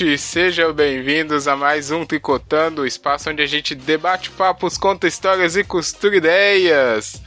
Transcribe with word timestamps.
ouvinte, 0.00 0.18
sejam 0.18 0.72
bem-vindos 0.72 1.46
a 1.46 1.54
mais 1.54 1.90
um 1.90 2.06
Tricotando, 2.06 2.82
o 2.82 2.86
espaço 2.86 3.28
onde 3.28 3.42
a 3.42 3.46
gente 3.46 3.74
debate 3.74 4.30
papos, 4.30 4.78
conta 4.78 5.06
histórias 5.06 5.56
e 5.56 5.64
costura 5.64 6.16
ideias. 6.16 7.20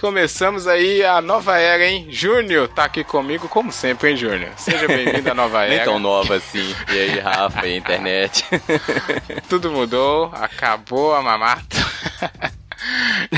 Começamos 0.00 0.68
aí 0.68 1.04
a 1.04 1.20
nova 1.20 1.58
era, 1.58 1.84
hein? 1.84 2.06
Júnior 2.08 2.68
tá 2.68 2.84
aqui 2.84 3.02
comigo, 3.02 3.48
como 3.48 3.72
sempre, 3.72 4.10
hein, 4.10 4.16
Júnior? 4.16 4.50
Seja 4.56 4.86
bem-vindo 4.86 5.28
à 5.28 5.34
nova 5.34 5.64
era. 5.66 5.74
Nem 5.74 5.84
tão 5.84 5.98
nova 5.98 6.36
assim. 6.36 6.74
E 6.92 6.98
aí, 6.98 7.18
Rafa, 7.18 7.66
e 7.66 7.76
internet? 7.76 8.44
Tudo 9.48 9.72
mudou, 9.72 10.30
acabou 10.32 11.14
a 11.14 11.22
mamata. 11.22 11.76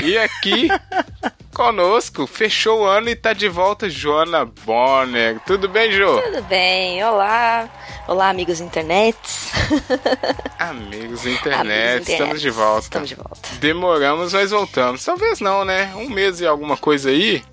e 0.03 0.17
aqui 0.19 0.67
conosco, 1.53 2.25
fechou 2.25 2.81
o 2.81 2.85
ano 2.85 3.09
e 3.09 3.15
tá 3.15 3.31
de 3.31 3.47
volta 3.47 3.89
Joana 3.89 4.43
Bonner. 4.43 5.39
Tudo 5.45 5.69
bem, 5.69 5.91
Jo? 5.91 6.21
Tudo 6.21 6.41
bem, 6.43 7.03
olá. 7.03 7.69
Olá, 8.07 8.29
amigos 8.29 8.59
internets. 8.59 9.51
Amigos 10.59 11.25
internet, 11.25 12.11
estamos 12.11 12.41
de 12.41 12.49
volta. 12.49 12.81
Estamos 12.81 13.09
de 13.09 13.15
volta. 13.15 13.39
Demoramos, 13.59 14.33
mas 14.33 14.51
voltamos. 14.51 15.05
Talvez 15.05 15.39
não, 15.39 15.63
né? 15.63 15.93
Um 15.95 16.09
mês 16.09 16.41
e 16.41 16.45
alguma 16.45 16.75
coisa 16.75 17.09
aí. 17.09 17.43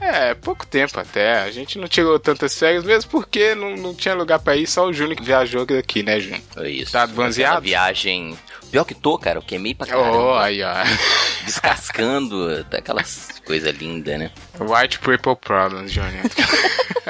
É, 0.00 0.34
pouco 0.34 0.66
tempo 0.66 1.00
até. 1.00 1.40
A 1.40 1.50
gente 1.50 1.78
não 1.78 1.88
tirou 1.88 2.18
tantas 2.18 2.58
férias, 2.58 2.84
mesmo 2.84 3.10
porque 3.10 3.54
não, 3.54 3.74
não 3.76 3.94
tinha 3.94 4.14
lugar 4.14 4.38
pra 4.38 4.56
ir, 4.56 4.66
só 4.66 4.86
o 4.86 4.92
Júnior 4.92 5.16
que 5.16 5.24
viajou 5.24 5.66
aqui, 5.78 6.02
né, 6.02 6.20
Júnior? 6.20 6.42
É 6.58 6.68
isso. 6.68 6.92
Tá 6.92 7.06
banzeado? 7.06 7.62
viagem. 7.62 8.36
Pior 8.70 8.84
que 8.84 8.94
tô, 8.94 9.16
cara, 9.18 9.38
eu 9.38 9.42
queimei 9.42 9.74
pra 9.74 9.86
caramba. 9.86 10.16
Oh, 10.18 10.34
aí, 10.34 10.62
ó. 10.62 10.72
Descascando, 11.46 12.64
tá 12.64 12.78
aquelas 12.78 13.40
coisas 13.46 13.74
lindas, 13.76 14.18
né? 14.18 14.30
White 14.60 14.98
People 14.98 15.36
Problems, 15.36 15.92
Júnior. 15.92 16.24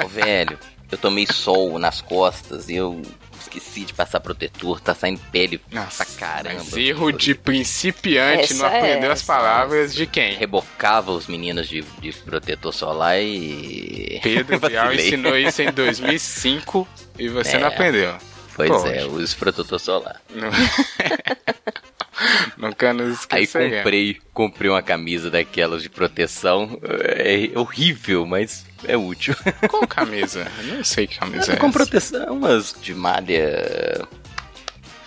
Ô, 0.03 0.07
velho, 0.07 0.57
eu 0.91 0.97
tomei 0.97 1.25
sol 1.27 1.77
nas 1.79 2.01
costas 2.01 2.69
e 2.69 2.75
eu 2.75 3.01
esqueci 3.39 3.85
de 3.85 3.93
passar 3.93 4.19
protetor, 4.19 4.79
tá 4.79 4.93
saindo 4.93 5.19
pele 5.31 5.59
Nossa, 5.71 6.03
pra 6.05 6.13
caramba. 6.15 6.55
Mas 6.63 6.77
erro 6.77 7.11
de 7.11 7.33
principiante, 7.33 8.43
Essa 8.53 8.55
não 8.55 8.65
aprendeu 8.65 9.09
é, 9.09 9.13
as 9.13 9.21
palavras 9.23 9.93
de 9.95 10.05
quem? 10.05 10.35
Rebocava 10.35 11.11
os 11.11 11.27
meninos 11.27 11.67
de, 11.67 11.81
de 11.99 12.11
protetor 12.13 12.73
solar 12.73 13.19
e. 13.19 14.19
Pedro 14.21 14.59
Bial 14.67 14.85
Vacilei. 14.87 15.07
ensinou 15.07 15.37
isso 15.37 15.61
em 15.61 15.71
2005 15.71 16.87
e 17.17 17.29
você 17.29 17.55
É. 17.55 17.59
não 17.59 17.67
aprendeu. 17.69 18.15
Pois 18.57 18.69
Pô, 18.69 18.87
é, 18.87 19.05
uso 19.05 19.37
protetor 19.37 19.79
solar. 19.79 20.19
Não- 20.35 20.49
Nunca 22.57 22.91
nos 22.91 23.27
Aí 23.29 23.43
esqueceremos. 23.43 23.77
comprei, 23.77 24.17
comprei 24.33 24.69
uma 24.71 24.81
camisa 24.81 25.29
daquelas 25.29 25.83
de 25.83 25.89
proteção. 25.89 26.79
É 26.83 27.51
horrível, 27.57 28.25
mas 28.25 28.65
é 28.83 28.97
útil. 28.97 29.35
Qual 29.69 29.85
camisa? 29.87 30.47
Não 30.63 30.83
sei 30.83 31.05
que 31.05 31.19
camisa 31.19 31.53
é 31.53 31.55
com 31.55 31.67
essa. 31.67 31.77
proteção, 31.77 32.33
umas 32.33 32.75
de 32.81 32.95
malha 32.95 34.07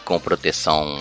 com 0.04 0.20
proteção 0.20 0.96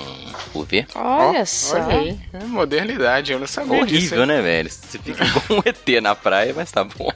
UV. 0.56 0.88
Olha 0.96 1.42
Ó, 1.42 1.46
só. 1.46 1.76
Olha 1.80 2.00
aí, 2.00 2.20
é 2.34 2.44
modernidade, 2.46 3.32
eu 3.32 3.40
não 3.40 3.46
sabia 3.48 3.86
disso. 3.86 4.16
Horrível, 4.16 4.26
né, 4.26 4.42
velho? 4.42 4.70
Você 4.72 4.98
fica 4.98 5.24
igual 5.24 5.44
um 5.52 5.62
ET 5.70 6.02
na 6.02 6.16
praia, 6.16 6.52
mas 6.56 6.72
tá 6.72 6.84
bom. 6.84 7.12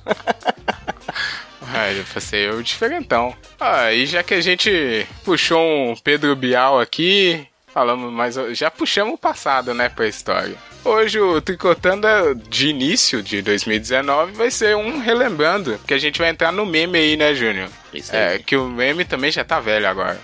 Ah, 1.71 1.91
eu 1.91 2.03
passei 2.13 2.49
o 2.49 2.61
diferentão. 2.63 3.35
Ah, 3.59 3.91
e 3.91 4.05
já 4.05 4.23
que 4.23 4.33
a 4.33 4.41
gente 4.41 5.05
puxou 5.23 5.59
um 5.61 5.95
Pedro 5.95 6.35
Bial 6.35 6.79
aqui, 6.79 7.45
falamos 7.73 8.11
mais. 8.11 8.35
Já 8.57 8.69
puxamos 8.71 9.13
o 9.15 9.17
passado, 9.17 9.73
né, 9.73 9.89
pra 9.89 10.07
história. 10.07 10.55
Hoje 10.85 11.19
o 11.19 11.39
Tricotando 11.41 12.07
de 12.49 12.67
início 12.67 13.23
de 13.23 13.41
2019 13.41 14.33
vai 14.33 14.51
ser 14.51 14.75
um 14.75 14.99
relembrando, 14.99 15.77
porque 15.77 15.93
a 15.93 15.97
gente 15.97 16.19
vai 16.19 16.29
entrar 16.29 16.51
no 16.51 16.65
meme 16.65 16.97
aí, 16.99 17.15
né, 17.15 17.33
Júnior? 17.33 17.69
Isso 17.93 18.13
aí. 18.13 18.35
É, 18.35 18.39
que 18.39 18.57
o 18.57 18.65
meme 18.67 19.05
também 19.05 19.31
já 19.31 19.43
tá 19.45 19.59
velho 19.61 19.87
agora. 19.87 20.19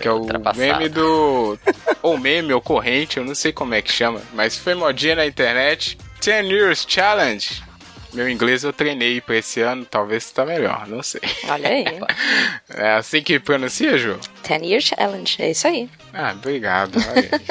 Que 0.00 0.06
é, 0.06 0.10
É 0.10 0.14
o 0.14 0.26
meme 0.54 0.88
do. 0.88 1.58
ou 2.02 2.16
meme 2.18 2.52
ou 2.52 2.60
corrente, 2.60 3.16
eu 3.16 3.24
não 3.24 3.34
sei 3.34 3.52
como 3.52 3.74
é 3.74 3.82
que 3.82 3.90
chama, 3.90 4.20
mas 4.32 4.56
foi 4.56 4.74
modinha 4.74 5.16
na 5.16 5.26
internet. 5.26 5.98
10 6.24 6.46
Years 6.50 6.86
Challenge. 6.88 7.62
Meu 8.16 8.30
inglês 8.30 8.64
eu 8.64 8.72
treinei 8.72 9.20
pra 9.20 9.36
esse 9.36 9.60
ano, 9.60 9.84
talvez 9.84 10.30
tá 10.30 10.42
melhor, 10.46 10.86
não 10.86 11.02
sei. 11.02 11.20
Olha 11.50 11.68
aí. 11.68 11.84
É 12.68 12.92
assim 12.92 13.22
que 13.22 13.38
pronuncia, 13.38 13.96
Ju? 13.96 14.18
10 14.46 14.62
Year 14.62 14.80
Challenge, 14.80 15.36
é 15.38 15.50
isso 15.50 15.66
aí. 15.66 15.88
Ah, 16.12 16.32
obrigado. 16.32 16.98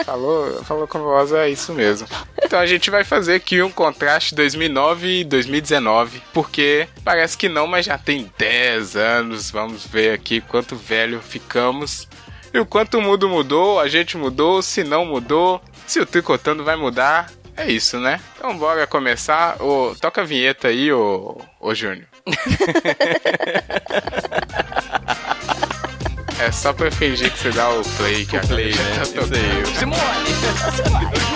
Falou, 0.03 0.64
falou 0.64 0.88
com 0.88 1.00
voz, 1.00 1.31
é 1.31 1.50
isso 1.50 1.72
mesmo. 1.72 2.08
Então 2.44 2.59
a 2.59 2.66
gente 2.66 2.90
vai 2.90 3.03
fazer 3.03 3.36
aqui 3.36 3.62
um 3.62 3.72
contraste 3.72 4.36
2009 4.36 5.22
e 5.22 5.24
2019, 5.24 6.22
porque 6.34 6.88
parece 7.03 7.38
que 7.38 7.47
não, 7.47 7.66
mas 7.68 7.86
já 7.86 7.97
tem 7.97 8.32
10 8.38 8.96
anos. 8.96 9.52
Vamos 9.52 9.86
ver 9.86 10.14
aqui 10.14 10.42
quanto 10.42 10.76
velho 10.76 11.22
ficamos. 11.22 12.08
E 12.53 12.59
o 12.59 12.66
quanto 12.66 12.97
o 12.97 13.02
mundo 13.02 13.30
mudou, 13.30 13.80
a 13.80 13.88
gente 13.88 14.18
mudou, 14.18 14.62
se 14.62 14.84
não 14.84 15.06
mudou, 15.06 15.62
se 15.86 16.00
o 16.00 16.06
Tricotando 16.06 16.64
vai 16.64 16.76
mudar. 16.76 17.32
É 17.58 17.72
isso, 17.72 18.00
né? 18.00 18.20
Então 18.36 18.58
bora 18.58 18.86
começar. 18.86 19.62
Ô, 19.62 19.96
toca 20.00 20.22
a 20.22 20.26
vinheta 20.26 20.68
aí, 20.68 20.92
ô, 20.92 21.38
ô 21.60 21.74
Júnior. 21.74 22.08
É 26.38 26.52
só 26.52 26.74
pra 26.74 26.92
fingir 26.92 27.32
que 27.32 27.40
você 27.40 27.50
dá 27.52 27.70
o 27.70 27.82
play 27.98 28.26
que 28.26 28.36
a 28.36 28.42
Play, 28.42 28.72
já 28.74 28.84
né? 28.84 29.00
tá 29.00 29.06
tocando. 29.06 29.68
Simone! 29.80 31.36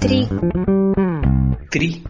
Tri. 0.00 0.28
Tri, 1.70 2.02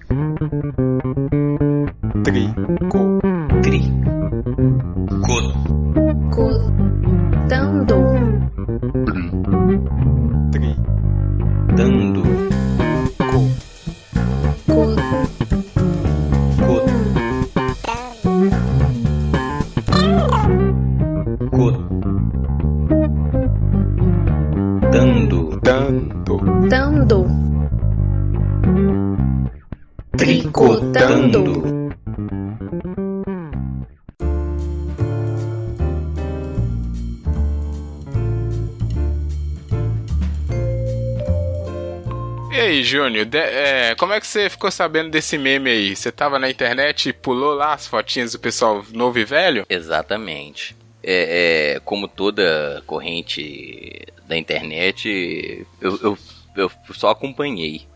aí, 43.15 43.25
Júnior, 43.25 43.25
de- 43.27 43.39
é, 43.39 43.95
como 43.97 44.13
é 44.13 44.21
que 44.21 44.27
você 44.27 44.49
ficou 44.51 44.71
sabendo 44.71 45.11
desse 45.11 45.37
meme 45.39 45.71
aí? 45.71 45.97
Você 45.97 46.11
tava 46.13 46.39
na 46.39 46.51
internet 46.51 47.09
e 47.09 47.13
pulou 47.13 47.55
lá 47.55 47.73
as 47.75 47.87
fotinhas 47.87 48.33
do 48.33 48.39
pessoal 48.39 48.85
novo 48.93 49.19
e 49.19 49.25
velho? 49.25 49.67
Exatamente. 49.69 50.77
É, 51.03 51.75
é, 51.77 51.81
como 51.81 52.09
toda 52.09 52.83
corrente 52.87 54.07
da 54.27 54.37
internet, 54.37 55.67
eu, 55.81 55.99
eu, 56.03 56.19
eu 56.57 56.71
só 56.95 57.11
acompanhei. 57.11 57.87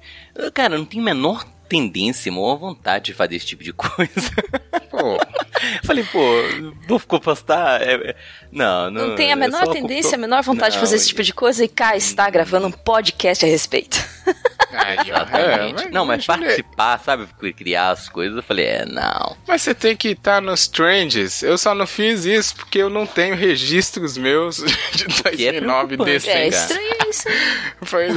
Cara, 0.52 0.76
não 0.76 0.84
tem 0.84 1.00
a 1.00 1.04
menor 1.04 1.44
tendência, 1.68 2.30
maior 2.32 2.56
vontade 2.56 3.06
de 3.06 3.14
fazer 3.14 3.36
esse 3.36 3.46
tipo 3.46 3.62
de 3.64 3.72
coisa. 3.74 4.30
Pô, 4.90 5.18
Falei, 5.84 6.04
pô, 6.04 6.20
não 6.88 6.98
ficou 6.98 7.18
postar? 7.20 7.80
É, 7.82 7.94
é, 8.10 8.16
não, 8.52 8.90
não. 8.90 9.08
Não 9.08 9.16
tem 9.16 9.32
a 9.32 9.36
menor 9.36 9.66
tendência, 9.68 10.14
a 10.14 10.18
menor 10.18 10.42
vontade 10.42 10.72
de 10.72 10.76
Não, 10.76 10.80
fazer 10.84 10.96
esse 10.96 11.08
tipo 11.08 11.22
de 11.22 11.32
coisa 11.34 11.64
e 11.64 11.68
cá 11.68 11.96
está 11.96 12.28
gravando 12.30 12.68
um 12.68 12.72
podcast 12.72 13.44
a 13.44 13.48
respeito. 13.48 13.98
Exatamente. 14.70 15.84
é, 15.88 15.90
não, 15.90 16.04
mas 16.04 16.26
participar, 16.26 16.98
sabe? 16.98 17.26
Criar 17.54 17.90
as 17.90 18.08
coisas, 18.08 18.36
eu 18.36 18.42
falei, 18.42 18.66
é, 18.66 18.84
não. 18.84 19.36
Mas 19.46 19.62
você 19.62 19.74
tem 19.74 19.96
que 19.96 20.08
estar 20.08 20.40
nos 20.40 20.68
trends. 20.68 21.42
Eu 21.42 21.56
só 21.56 21.74
não 21.74 21.86
fiz 21.86 22.24
isso 22.24 22.56
porque 22.56 22.78
eu 22.78 22.90
não 22.90 23.06
tenho 23.06 23.34
registros 23.34 24.16
meus 24.16 24.56
de 24.94 25.04
que 25.06 25.46
é 25.46 25.52
2009 25.52 25.96
preocupante. 25.96 26.12
desse. 26.12 26.30
É 26.30 26.48
estranho 26.48 26.96
isso. 27.08 27.28
Foi... 27.82 28.08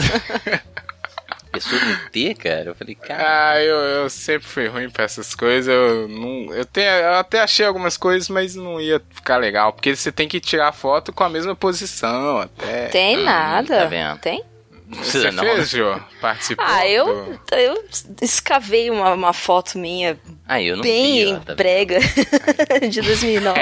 Pessoa 1.51 1.81
não 1.83 2.09
ter, 2.09 2.33
cara, 2.35 2.69
eu 2.69 2.75
falei, 2.75 2.95
cara. 2.95 3.51
Ah, 3.51 3.61
eu, 3.61 3.75
eu 3.75 4.09
sempre 4.09 4.47
fui 4.47 4.67
ruim 4.67 4.89
pra 4.89 5.03
essas 5.03 5.35
coisas. 5.35 5.67
Eu, 5.67 6.07
não, 6.07 6.53
eu, 6.53 6.65
tenho, 6.65 6.87
eu 6.87 7.15
até 7.15 7.41
achei 7.41 7.65
algumas 7.65 7.97
coisas, 7.97 8.29
mas 8.29 8.55
não 8.55 8.79
ia 8.79 9.01
ficar 9.09 9.35
legal. 9.35 9.73
Porque 9.73 9.93
você 9.93 10.13
tem 10.13 10.29
que 10.29 10.39
tirar 10.39 10.71
foto 10.71 11.11
com 11.11 11.25
a 11.25 11.29
mesma 11.29 11.53
posição 11.53 12.39
até. 12.39 12.87
Tem 12.87 13.17
nada. 13.17 13.79
tá 13.79 13.85
vendo? 13.85 14.17
Tem? 14.19 14.45
Você 14.97 15.31
não. 15.31 15.43
fez, 15.43 15.69
Jô? 15.69 15.99
Participou? 16.19 16.65
Ah, 16.67 16.87
eu, 16.87 17.05
do- 17.49 17.55
eu 17.55 17.83
escavei 18.21 18.89
uma, 18.89 19.13
uma 19.13 19.33
foto 19.33 19.77
minha 19.77 20.19
Ah, 20.47 20.61
eu 20.61 20.75
não 20.75 20.83
bem 20.83 21.35
vi, 21.35 21.45
tá 21.45 21.55
brega 21.55 21.99
de 22.89 23.01
2009. 23.01 23.61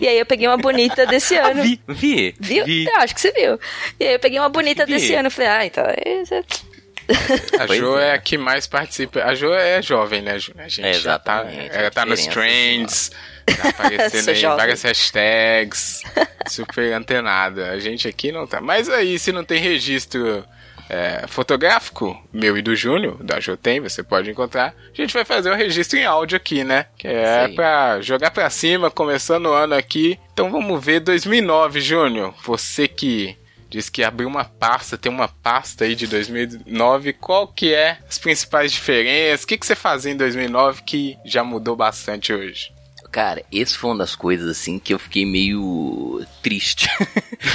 e 0.00 0.08
aí 0.08 0.18
eu 0.18 0.26
peguei 0.26 0.46
uma 0.48 0.56
bonita 0.56 1.06
desse 1.06 1.36
ano. 1.36 1.62
Vi, 1.62 1.80
vi. 1.88 2.34
Viu? 2.40 2.64
Vi. 2.64 2.86
Eu 2.86 2.96
acho 2.96 3.14
que 3.14 3.20
você 3.20 3.30
viu. 3.32 3.58
E 4.00 4.04
aí 4.06 4.12
eu 4.14 4.18
peguei 4.20 4.38
uma 4.38 4.48
bonita 4.48 4.84
Vi. 4.86 4.92
desse 4.94 5.14
ano. 5.14 5.30
Falei, 5.30 5.48
ah, 5.50 5.66
então. 5.66 5.84
é- 5.84 6.22
é- 6.30 7.62
A 7.62 7.66
Jo 7.66 7.98
é. 7.98 8.08
é. 8.08 8.12
a 8.14 8.18
que 8.18 8.38
mais 8.38 8.66
participa. 8.66 9.22
A 9.24 9.34
Jo 9.34 9.52
é 9.52 9.82
jovem, 9.82 10.22
né, 10.22 10.38
Ju? 10.38 10.52
A 10.56 10.68
gente 10.68 10.86
É, 10.86 10.92
já 10.94 11.18
tá, 11.18 11.40
exatamente, 11.42 11.76
ela 11.76 11.90
tá 11.90 12.06
nos 12.06 12.20
diferença, 12.20 12.40
trends, 12.40 13.10
tá 13.44 13.68
aparecendo 13.68 14.28
aí 14.28 14.34
jovem. 14.34 14.56
várias 14.56 14.82
hashtags, 14.82 16.02
super 16.48 16.92
antenada. 16.92 17.70
A 17.70 17.78
gente 17.78 18.08
aqui 18.08 18.32
não 18.32 18.46
tá. 18.46 18.60
Mas 18.60 18.88
aí, 18.88 19.18
se 19.18 19.32
não 19.32 19.44
tem 19.44 19.60
registro 19.60 20.44
é, 20.88 21.26
fotográfico, 21.26 22.20
meu 22.32 22.56
e 22.56 22.62
do 22.62 22.76
Júnior, 22.76 23.22
da 23.22 23.40
Jo 23.40 23.56
tem, 23.56 23.80
você 23.80 24.02
pode 24.02 24.30
encontrar, 24.30 24.74
a 24.92 24.96
gente 24.96 25.14
vai 25.14 25.24
fazer 25.24 25.50
um 25.50 25.56
registro 25.56 25.98
em 25.98 26.04
áudio 26.04 26.36
aqui, 26.36 26.64
né? 26.64 26.86
Que 26.98 27.08
é 27.08 27.46
aí. 27.46 27.54
pra 27.54 28.00
jogar 28.00 28.30
pra 28.30 28.50
cima, 28.50 28.90
começando 28.90 29.46
o 29.46 29.52
ano 29.52 29.74
aqui. 29.74 30.18
Então 30.32 30.50
vamos 30.50 30.84
ver 30.84 31.00
2009, 31.00 31.80
Júnior. 31.80 32.34
Você 32.44 32.86
que 32.86 33.36
Diz 33.72 33.88
que 33.88 34.04
abriu 34.04 34.28
uma 34.28 34.44
pasta, 34.44 34.98
tem 34.98 35.10
uma 35.10 35.28
pasta 35.28 35.84
aí 35.84 35.94
de 35.94 36.06
2009. 36.06 37.14
Qual 37.14 37.48
que 37.48 37.72
é 37.72 37.96
as 38.06 38.18
principais 38.18 38.70
diferenças? 38.70 39.44
O 39.44 39.46
que, 39.46 39.56
que 39.56 39.64
você 39.64 39.74
fazia 39.74 40.12
em 40.12 40.16
2009 40.16 40.82
que 40.82 41.16
já 41.24 41.42
mudou 41.42 41.74
bastante 41.74 42.34
hoje? 42.34 42.70
Cara, 43.12 43.44
esse 43.52 43.76
foi 43.76 43.90
uma 43.90 43.98
das 43.98 44.16
coisas 44.16 44.48
assim 44.48 44.78
que 44.78 44.94
eu 44.94 44.98
fiquei 44.98 45.26
meio 45.26 46.24
triste. 46.42 46.88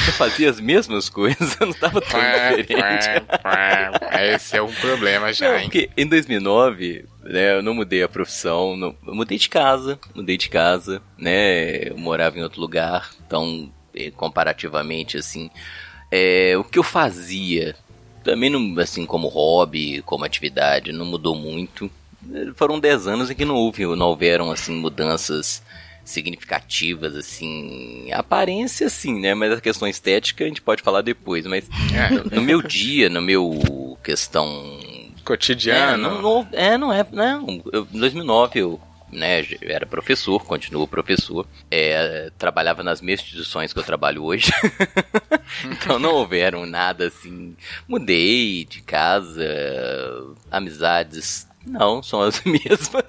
eu 0.08 0.14
fazia 0.14 0.52
as 0.52 0.60
mesmas 0.60 1.10
coisas, 1.10 1.60
eu 1.60 1.66
não 1.66 1.74
tava 1.74 2.00
tão 2.00 2.20
diferente. 2.56 3.08
Esse 4.36 4.56
é 4.58 4.62
um 4.62 4.72
problema 4.74 5.34
já, 5.34 5.50
Não, 5.50 5.58
hein? 5.58 5.64
porque 5.64 5.90
em 5.98 6.06
2009, 6.06 7.06
né, 7.24 7.56
eu 7.58 7.64
não 7.64 7.74
mudei 7.74 8.04
a 8.04 8.08
profissão, 8.08 8.78
não- 8.78 8.96
eu 9.06 9.16
mudei 9.16 9.40
de 9.40 9.50
casa, 9.50 10.00
mudei 10.14 10.38
de 10.38 10.48
casa, 10.48 11.02
né, 11.18 11.90
eu 11.90 11.98
morava 11.98 12.38
em 12.38 12.44
outro 12.44 12.62
lugar, 12.62 13.10
então, 13.26 13.72
eh, 13.96 14.12
comparativamente, 14.12 15.18
assim, 15.18 15.50
é, 16.12 16.54
o 16.56 16.64
que 16.64 16.78
eu 16.78 16.84
fazia, 16.84 17.76
também, 18.24 18.50
não, 18.50 18.80
assim, 18.80 19.06
como 19.08 19.28
hobby, 19.28 20.02
como 20.04 20.24
atividade, 20.24 20.92
não 20.92 21.06
mudou 21.06 21.34
muito. 21.36 21.90
Foram 22.56 22.80
10 22.80 23.08
anos 23.08 23.30
em 23.30 23.36
que 23.36 23.46
não 23.46 23.56
houve, 23.56 23.86
não 23.96 24.08
houveram, 24.08 24.52
assim, 24.52 24.74
mudanças 24.76 25.62
significativas, 26.04 27.16
assim, 27.16 28.10
aparência, 28.14 28.90
sim, 28.90 29.20
né, 29.20 29.34
mas 29.34 29.52
a 29.52 29.60
questão 29.62 29.88
estética 29.88 30.46
a 30.46 30.48
gente 30.48 30.62
pode 30.62 30.82
falar 30.82 31.02
depois, 31.02 31.46
mas 31.46 31.70
É. 31.94 32.10
no, 32.10 32.24
no 32.24 32.42
meu 32.42 32.62
dia, 32.62 33.10
no 33.10 33.22
meu 33.22 33.98
questão 34.02 34.48
é, 34.48 35.22
Cotidiano. 35.26 36.22
não, 36.22 36.22
não, 36.22 36.48
é, 36.54 36.78
não 36.78 36.94
é. 36.94 37.06
Não, 37.12 37.62
eu, 37.74 37.86
em 37.94 38.00
2009 38.00 38.60
eu 38.60 38.80
né, 39.12 39.46
era 39.62 39.86
professor, 39.86 40.44
continuo 40.46 40.88
professor. 40.88 41.46
É, 41.72 42.30
trabalhava 42.38 42.84
nas 42.84 43.02
mesmas 43.02 43.26
instituições 43.28 43.72
que 43.74 43.80
eu 43.80 43.84
trabalho 43.84 44.24
hoje. 44.24 44.52
então 45.72 45.98
não 45.98 46.16
houveram 46.16 46.66
nada 46.66 47.08
assim. 47.08 47.56
Mudei 47.88 48.66
de 48.66 48.82
casa, 48.82 49.44
amizades. 50.52 51.47
Não, 51.70 52.02
são 52.02 52.22
as 52.22 52.42
mesmas. 52.46 53.06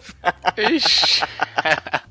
Ixi. 0.56 1.22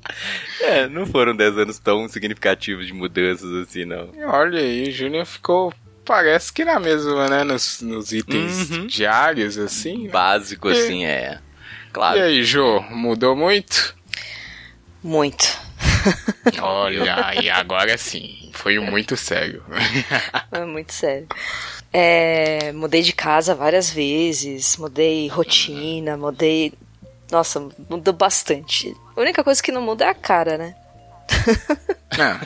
É, 0.60 0.88
não 0.88 1.06
foram 1.06 1.36
10 1.36 1.58
anos 1.58 1.78
tão 1.78 2.08
significativos 2.08 2.86
de 2.86 2.92
mudanças 2.92 3.50
assim, 3.62 3.84
não. 3.84 4.10
Olha 4.26 4.58
aí, 4.58 4.88
o 4.88 4.92
Júnior 4.92 5.24
ficou. 5.24 5.72
Parece 6.04 6.52
que 6.52 6.64
na 6.64 6.80
mesma, 6.80 7.28
né? 7.28 7.44
Nos, 7.44 7.80
nos 7.82 8.12
itens 8.12 8.70
Uhum. 8.70 8.86
diários, 8.86 9.56
assim. 9.56 10.04
né? 10.06 10.10
Básico, 10.10 10.68
assim, 10.68 11.04
é. 11.06 11.38
Claro. 11.92 12.18
E 12.18 12.22
aí, 12.22 12.42
Jô, 12.42 12.80
mudou 12.90 13.36
muito? 13.36 13.94
Muito. 15.02 15.44
Olha, 16.60 17.34
e 17.40 17.48
agora 17.48 17.96
sim, 17.96 18.50
foi 18.52 18.78
muito 18.80 19.16
sério. 19.16 19.62
É 20.50 20.64
muito 20.64 20.92
sério. 20.92 21.28
É, 21.92 22.72
mudei 22.72 23.02
de 23.02 23.12
casa 23.12 23.54
várias 23.54 23.90
vezes, 23.90 24.76
mudei 24.76 25.28
rotina, 25.28 26.16
mudei. 26.16 26.72
Nossa, 27.30 27.66
mudou 27.88 28.14
bastante. 28.14 28.94
A 29.16 29.20
única 29.20 29.42
coisa 29.42 29.62
que 29.62 29.72
não 29.72 29.82
muda 29.82 30.04
é 30.04 30.08
a 30.08 30.14
cara, 30.14 30.58
né? 30.58 30.74
Não, 32.16 32.38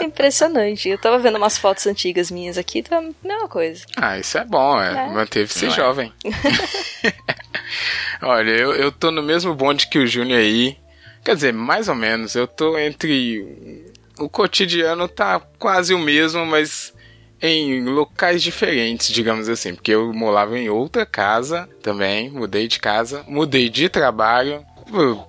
Impressionante. 0.04 0.88
Eu 0.88 0.98
tava 0.98 1.18
vendo 1.18 1.36
umas 1.36 1.58
fotos 1.58 1.86
antigas 1.86 2.30
minhas 2.30 2.56
aqui, 2.56 2.82
tá 2.82 2.98
a 2.98 3.02
mesma 3.26 3.48
coisa. 3.48 3.84
Ah, 3.96 4.18
isso 4.18 4.38
é 4.38 4.44
bom, 4.44 4.80
é. 4.80 5.06
É. 5.06 5.08
Manteve-se 5.10 5.66
é? 5.66 5.70
jovem. 5.70 6.12
Olha, 8.22 8.50
eu, 8.50 8.72
eu 8.72 8.90
tô 8.90 9.10
no 9.10 9.22
mesmo 9.22 9.54
bonde 9.54 9.88
que 9.88 9.98
o 9.98 10.06
Júnior 10.06 10.40
aí. 10.40 10.76
Quer 11.24 11.34
dizer, 11.34 11.52
mais 11.52 11.88
ou 11.88 11.94
menos. 11.94 12.34
Eu 12.34 12.46
tô 12.46 12.78
entre. 12.78 13.84
O 14.18 14.28
cotidiano 14.28 15.06
tá 15.06 15.40
quase 15.58 15.94
o 15.94 15.98
mesmo, 15.98 16.44
mas 16.46 16.92
em 17.40 17.84
locais 17.84 18.42
diferentes, 18.42 19.08
digamos 19.08 19.48
assim. 19.48 19.74
Porque 19.74 19.92
eu 19.92 20.12
morava 20.12 20.58
em 20.58 20.68
outra 20.68 21.06
casa 21.06 21.68
também, 21.82 22.30
mudei 22.30 22.68
de 22.68 22.78
casa, 22.78 23.24
mudei 23.28 23.68
de 23.68 23.88
trabalho. 23.88 24.64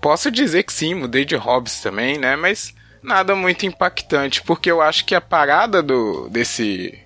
Posso 0.01 0.31
dizer 0.31 0.63
que 0.63 0.73
sim, 0.73 0.93
mudei 0.93 1.25
de 1.25 1.35
hobbies 1.35 1.81
também, 1.81 2.17
né? 2.17 2.35
Mas 2.35 2.73
nada 3.01 3.35
muito 3.35 3.65
impactante, 3.65 4.41
porque 4.41 4.71
eu 4.71 4.81
acho 4.81 5.05
que 5.05 5.15
a 5.15 5.21
parada 5.21 5.81
do 5.81 6.29
desse 6.29 6.97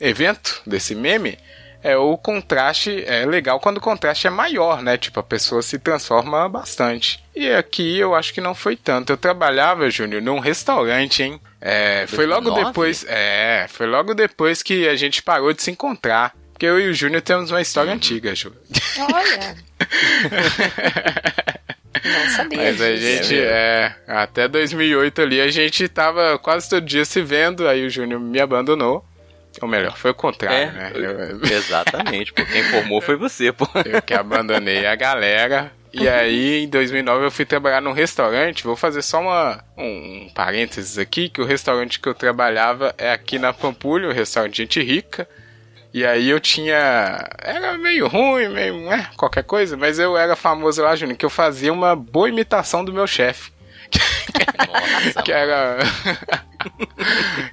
evento, 0.00 0.60
desse 0.66 0.94
meme, 0.94 1.38
é 1.82 1.96
o 1.96 2.16
contraste 2.16 3.04
é 3.06 3.24
legal 3.24 3.60
quando 3.60 3.78
o 3.78 3.80
contraste 3.80 4.26
é 4.26 4.30
maior, 4.30 4.82
né? 4.82 4.96
Tipo, 4.96 5.20
a 5.20 5.22
pessoa 5.22 5.62
se 5.62 5.78
transforma 5.78 6.48
bastante. 6.48 7.22
E 7.34 7.50
aqui 7.50 7.98
eu 7.98 8.14
acho 8.14 8.34
que 8.34 8.40
não 8.40 8.54
foi 8.54 8.76
tanto. 8.76 9.12
Eu 9.12 9.16
trabalhava, 9.16 9.88
Júnior, 9.90 10.20
num 10.20 10.38
restaurante, 10.38 11.22
hein? 11.22 11.40
É, 11.60 12.06
foi 12.08 12.26
logo 12.26 12.42
2009? 12.42 12.70
depois. 12.70 13.06
É, 13.08 13.66
foi 13.68 13.86
logo 13.86 14.14
depois 14.14 14.62
que 14.62 14.88
a 14.88 14.96
gente 14.96 15.22
parou 15.22 15.52
de 15.52 15.62
se 15.62 15.70
encontrar. 15.70 16.34
Porque 16.52 16.66
eu 16.66 16.80
e 16.80 16.88
o 16.88 16.94
Júnior 16.94 17.22
temos 17.22 17.52
uma 17.52 17.60
história 17.60 17.92
antiga, 17.92 18.34
Júnior. 18.34 18.60
Olha. 18.98 19.56
Não 22.04 22.30
sabia. 22.30 22.58
Mas 22.58 22.80
a 22.80 22.96
gente, 22.96 23.38
é, 23.38 23.94
até 24.06 24.48
2008 24.48 25.22
ali, 25.22 25.40
a 25.40 25.48
gente 25.48 25.88
tava 25.88 26.38
quase 26.38 26.68
todo 26.68 26.84
dia 26.84 27.04
se 27.04 27.22
vendo, 27.22 27.68
aí 27.68 27.86
o 27.86 27.90
Júnior 27.90 28.20
me 28.20 28.40
abandonou. 28.40 29.04
Ou 29.60 29.68
melhor, 29.68 29.96
foi 29.96 30.10
o 30.10 30.14
contrário, 30.14 30.72
né? 30.72 30.92
Eu- 30.94 31.40
Exatamente, 31.50 32.32
pô. 32.32 32.44
Quem 32.44 32.62
formou 32.64 33.00
foi 33.00 33.16
você, 33.16 33.52
pô. 33.52 33.66
Eu 33.84 34.00
que 34.02 34.14
abandonei 34.14 34.86
a 34.86 34.94
galera. 34.94 35.72
E 35.92 36.06
aí, 36.08 36.64
em 36.64 36.68
2009, 36.68 37.24
eu 37.24 37.30
fui 37.30 37.44
trabalhar 37.46 37.80
num 37.80 37.92
restaurante. 37.92 38.62
Vou 38.64 38.76
fazer 38.76 39.00
só 39.02 39.20
uma, 39.20 39.64
um, 39.76 40.26
um 40.26 40.30
parênteses 40.34 40.98
aqui, 40.98 41.28
que 41.30 41.40
o 41.40 41.44
restaurante 41.46 41.98
que 41.98 42.08
eu 42.08 42.14
trabalhava 42.14 42.94
é 42.98 43.10
aqui 43.10 43.38
na 43.38 43.52
Pampulha, 43.52 44.08
um 44.08 44.12
restaurante 44.12 44.52
de 44.56 44.62
gente 44.62 44.82
rica. 44.82 45.26
E 45.92 46.04
aí 46.04 46.28
eu 46.28 46.38
tinha... 46.38 47.26
Era 47.42 47.78
meio 47.78 48.06
ruim, 48.06 48.48
meio... 48.50 48.92
É, 48.92 49.08
qualquer 49.16 49.42
coisa. 49.42 49.76
Mas 49.78 49.98
eu 49.98 50.16
era 50.16 50.36
famoso 50.36 50.82
lá, 50.82 50.94
Júnior, 50.94 51.16
que 51.16 51.24
eu 51.24 51.30
fazia 51.30 51.72
uma 51.72 51.96
boa 51.96 52.28
imitação 52.28 52.84
do 52.84 52.92
meu 52.92 53.06
chefe. 53.06 53.50
Que 55.24 55.32
era... 55.32 55.78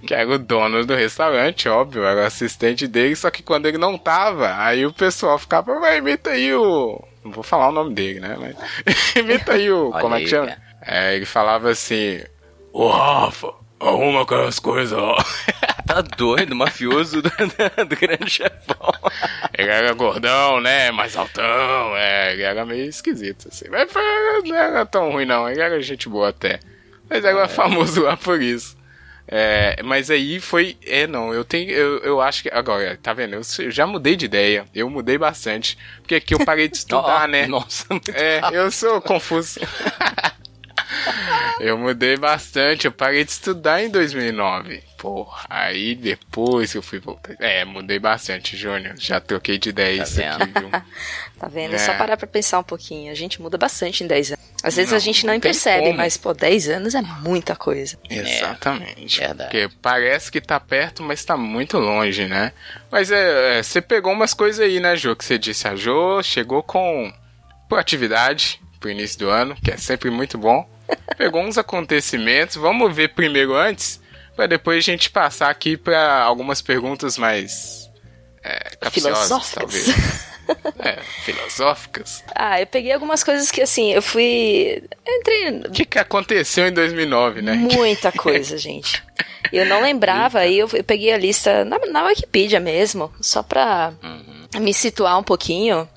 que 0.05 0.13
era 0.13 0.29
o 0.29 0.39
dono 0.39 0.85
do 0.85 0.95
restaurante, 0.95 1.69
óbvio, 1.69 2.03
era 2.03 2.21
o 2.21 2.25
assistente 2.25 2.88
dele, 2.88 3.15
só 3.15 3.29
que 3.29 3.43
quando 3.43 3.65
ele 3.65 3.77
não 3.77 3.97
tava, 3.97 4.55
aí 4.57 4.85
o 4.85 4.93
pessoal 4.93 5.38
ficava, 5.38 5.79
vai, 5.79 5.97
imita 5.97 6.31
aí 6.31 6.53
o. 6.53 7.01
Não 7.24 7.31
vou 7.31 7.43
falar 7.43 7.69
o 7.69 7.71
nome 7.71 7.93
dele, 7.93 8.19
né? 8.19 8.38
Mas. 8.39 8.55
imita 9.15 9.53
aí 9.53 9.71
o. 9.71 9.89
Olha 9.91 10.01
como 10.01 10.15
é 10.15 10.19
que 10.21 10.27
chama? 10.27 10.47
cara. 10.47 10.62
É, 10.81 11.15
ele 11.15 11.25
falava 11.25 11.69
assim. 11.69 12.21
Ô 12.71 12.89
Rafa, 12.89 13.53
arruma 13.79 14.24
aquelas 14.24 14.59
coisas, 14.59 14.97
ó. 14.97 15.15
Tá 15.85 16.01
doido, 16.01 16.55
mafioso 16.55 17.21
do, 17.21 17.29
do 17.29 17.95
grande 17.95 18.27
chefão. 18.27 18.91
Ele 19.55 19.69
era 19.69 19.93
gordão, 19.93 20.59
né? 20.59 20.89
Mais 20.89 21.15
altão, 21.15 21.95
é, 21.95 22.33
ele 22.33 22.41
era 22.41 22.65
meio 22.65 22.89
esquisito, 22.89 23.50
assim. 23.50 23.65
Mas 23.69 23.93
não 24.43 24.55
era 24.55 24.83
tão 24.83 25.12
ruim, 25.12 25.25
não. 25.25 25.47
Ele 25.47 25.62
era 25.62 25.79
gente 25.83 26.09
boa 26.09 26.29
até. 26.29 26.59
Mas 27.07 27.24
era 27.24 27.47
famoso 27.47 28.01
lá 28.01 28.17
por 28.17 28.41
isso. 28.41 28.75
É, 29.27 29.82
mas 29.84 30.12
aí 30.12 30.39
foi. 30.39 30.77
É, 30.86 31.08
não, 31.08 31.34
eu 31.34 31.44
tenho. 31.44 31.72
Eu, 31.72 31.98
eu 32.00 32.22
acho 32.22 32.44
que. 32.44 32.50
Agora, 32.50 32.98
tá 33.01 33.13
vendo? 33.13 33.34
Eu, 33.34 33.41
eu 33.60 33.72
já 33.72 33.88
mudei 33.88 34.15
de 34.15 34.25
ideia. 34.25 34.65
Eu 34.74 34.89
mudei 34.89 35.17
bastante. 35.17 35.77
Porque 36.01 36.15
aqui 36.15 36.34
eu 36.36 36.46
parei 36.46 36.67
de 36.67 36.77
estudar, 36.77 37.24
Ó, 37.24 37.27
né? 37.27 37.48
Nossa, 37.48 37.86
É, 38.13 38.41
eu 38.51 38.70
sou 38.70 39.01
confuso. 39.01 39.60
eu 41.59 41.77
mudei 41.77 42.17
bastante, 42.17 42.85
eu 42.85 42.91
parei 42.91 43.23
de 43.23 43.31
estudar 43.31 43.83
em 43.83 43.89
2009. 43.89 44.83
Porra, 44.97 45.45
aí 45.49 45.93
depois 45.93 46.71
que 46.71 46.77
eu 46.77 46.81
fui 46.81 46.99
voltar. 46.99 47.35
É, 47.39 47.63
mudei 47.63 47.99
bastante, 47.99 48.57
Júnior. 48.57 48.95
Já 48.97 49.19
troquei 49.19 49.57
de 49.57 49.69
ideia 49.69 49.97
Tá 49.97 50.03
isso 50.03 50.21
aqui, 50.23 50.45
vendo? 50.45 50.59
viu? 50.59 50.69
Tá 51.37 51.49
vendo? 51.49 51.73
É. 51.73 51.75
É. 51.75 51.79
só 51.79 51.93
parar 51.95 52.15
pra 52.17 52.25
pensar 52.25 52.59
um 52.59 52.63
pouquinho. 52.63 53.11
A 53.11 53.15
gente 53.15 53.41
muda 53.41 53.57
bastante 53.57 54.03
em 54.03 54.07
10 54.07 54.31
anos. 54.31 54.45
Às 54.63 54.77
vezes 54.77 54.91
Não, 54.91 54.97
a 54.97 55.01
gente 55.01 55.25
não, 55.27 55.39
percebe, 55.39 55.87
como. 55.87 55.97
mas, 55.97 56.17
pô, 56.17 56.33
10 56.33 56.69
anos 56.69 56.95
é 56.95 57.01
muita 57.01 57.55
coisa. 57.55 57.99
Exatamente. 58.09 59.19
verdade. 59.19 59.49
Porque 59.51 59.69
parece 59.81 60.31
que 60.31 60.39
tá 60.41 60.59
perto, 60.59 61.03
mas 61.03 61.23
tá 61.25 61.35
muito 61.37 61.77
longe, 61.77 62.25
né? 62.25 62.51
Mas 62.89 63.11
é, 63.11 63.59
é, 63.59 63.63
você 63.63 63.81
pegou 63.81 64.13
umas 64.13 64.33
coisas 64.33 64.59
aí, 64.65 64.79
né, 64.79 64.95
Jô? 64.95 65.15
Que 65.15 65.25
você 65.25 65.37
disse. 65.37 65.67
A 65.67 65.75
Jô 65.75 66.23
chegou 66.23 66.63
com 66.63 67.13
proatividade 67.67 68.61
pro 68.79 68.89
início 68.89 69.19
do 69.19 69.29
ano, 69.29 69.55
que 69.63 69.71
é 69.71 69.77
sempre 69.77 70.09
muito 70.09 70.37
bom. 70.37 70.67
Pegou 71.18 71.42
uns 71.42 71.58
acontecimentos. 71.58 72.56
Vamos 72.56 72.94
ver 72.96 73.10
primeiro 73.13 73.56
antes, 73.56 74.01
pra 74.36 74.48
depois 74.48 74.77
a 74.77 74.82
gente 74.82 75.10
passar 75.10 75.50
aqui 75.50 75.77
pra 75.77 76.22
algumas 76.22 76.62
perguntas 76.62 77.18
mais 77.18 77.89
é, 78.44 78.75
capciosas, 78.80 79.27
Filosóficas. 79.27 79.54
talvez. 79.54 80.36
É, 80.77 81.01
filosóficas. 81.24 82.24
Ah, 82.36 82.62
eu 82.62 82.68
peguei 82.68 82.92
algumas 82.92 83.24
coisas 83.24 83.50
que, 83.50 83.62
assim, 83.63 83.92
eu 83.94 84.01
fui. 84.01 84.84
Eu 85.04 85.13
entrei 85.15 85.50
O 85.62 85.72
que, 85.72 85.86
que 85.86 85.98
aconteceu 85.98 86.68
em 86.68 86.72
2009, 86.72 87.42
né? 87.42 87.54
Muita 87.54 88.12
coisa, 88.12 88.56
gente. 88.56 89.01
Eu 89.51 89.65
não 89.65 89.82
lembrava, 89.82 90.39
aí 90.39 90.60
eu, 90.60 90.70
eu 90.72 90.84
peguei 90.84 91.12
a 91.12 91.18
lista 91.18 91.65
na, 91.65 91.80
na 91.88 92.04
Wikipedia 92.06 92.60
mesmo, 92.60 93.12
só 93.22 93.42
pra 93.42 93.92
me 94.60 94.72
situar 94.72 95.18
um 95.18 95.24
pouquinho. 95.24 95.89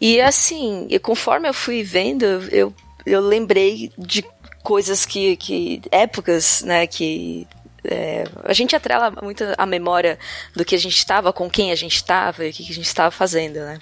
E 0.00 0.18
assim, 0.18 0.86
e 0.88 0.98
conforme 0.98 1.46
eu 1.48 1.52
fui 1.54 1.82
vendo, 1.82 2.24
eu, 2.50 2.72
eu 3.08 3.20
lembrei 3.20 3.90
de 3.98 4.24
coisas 4.62 5.06
que, 5.06 5.36
que 5.36 5.80
épocas, 5.90 6.62
né, 6.62 6.86
que 6.86 7.46
é, 7.84 8.24
a 8.44 8.52
gente 8.52 8.74
atrela 8.76 9.10
muito 9.22 9.44
a 9.56 9.64
memória 9.66 10.18
do 10.54 10.64
que 10.64 10.74
a 10.74 10.78
gente 10.78 10.96
estava, 10.98 11.32
com 11.32 11.48
quem 11.48 11.70
a 11.72 11.74
gente 11.76 11.94
estava 11.96 12.44
e 12.44 12.50
o 12.50 12.52
que 12.52 12.62
a 12.70 12.74
gente 12.74 12.86
estava 12.86 13.10
fazendo, 13.10 13.56
né? 13.60 13.78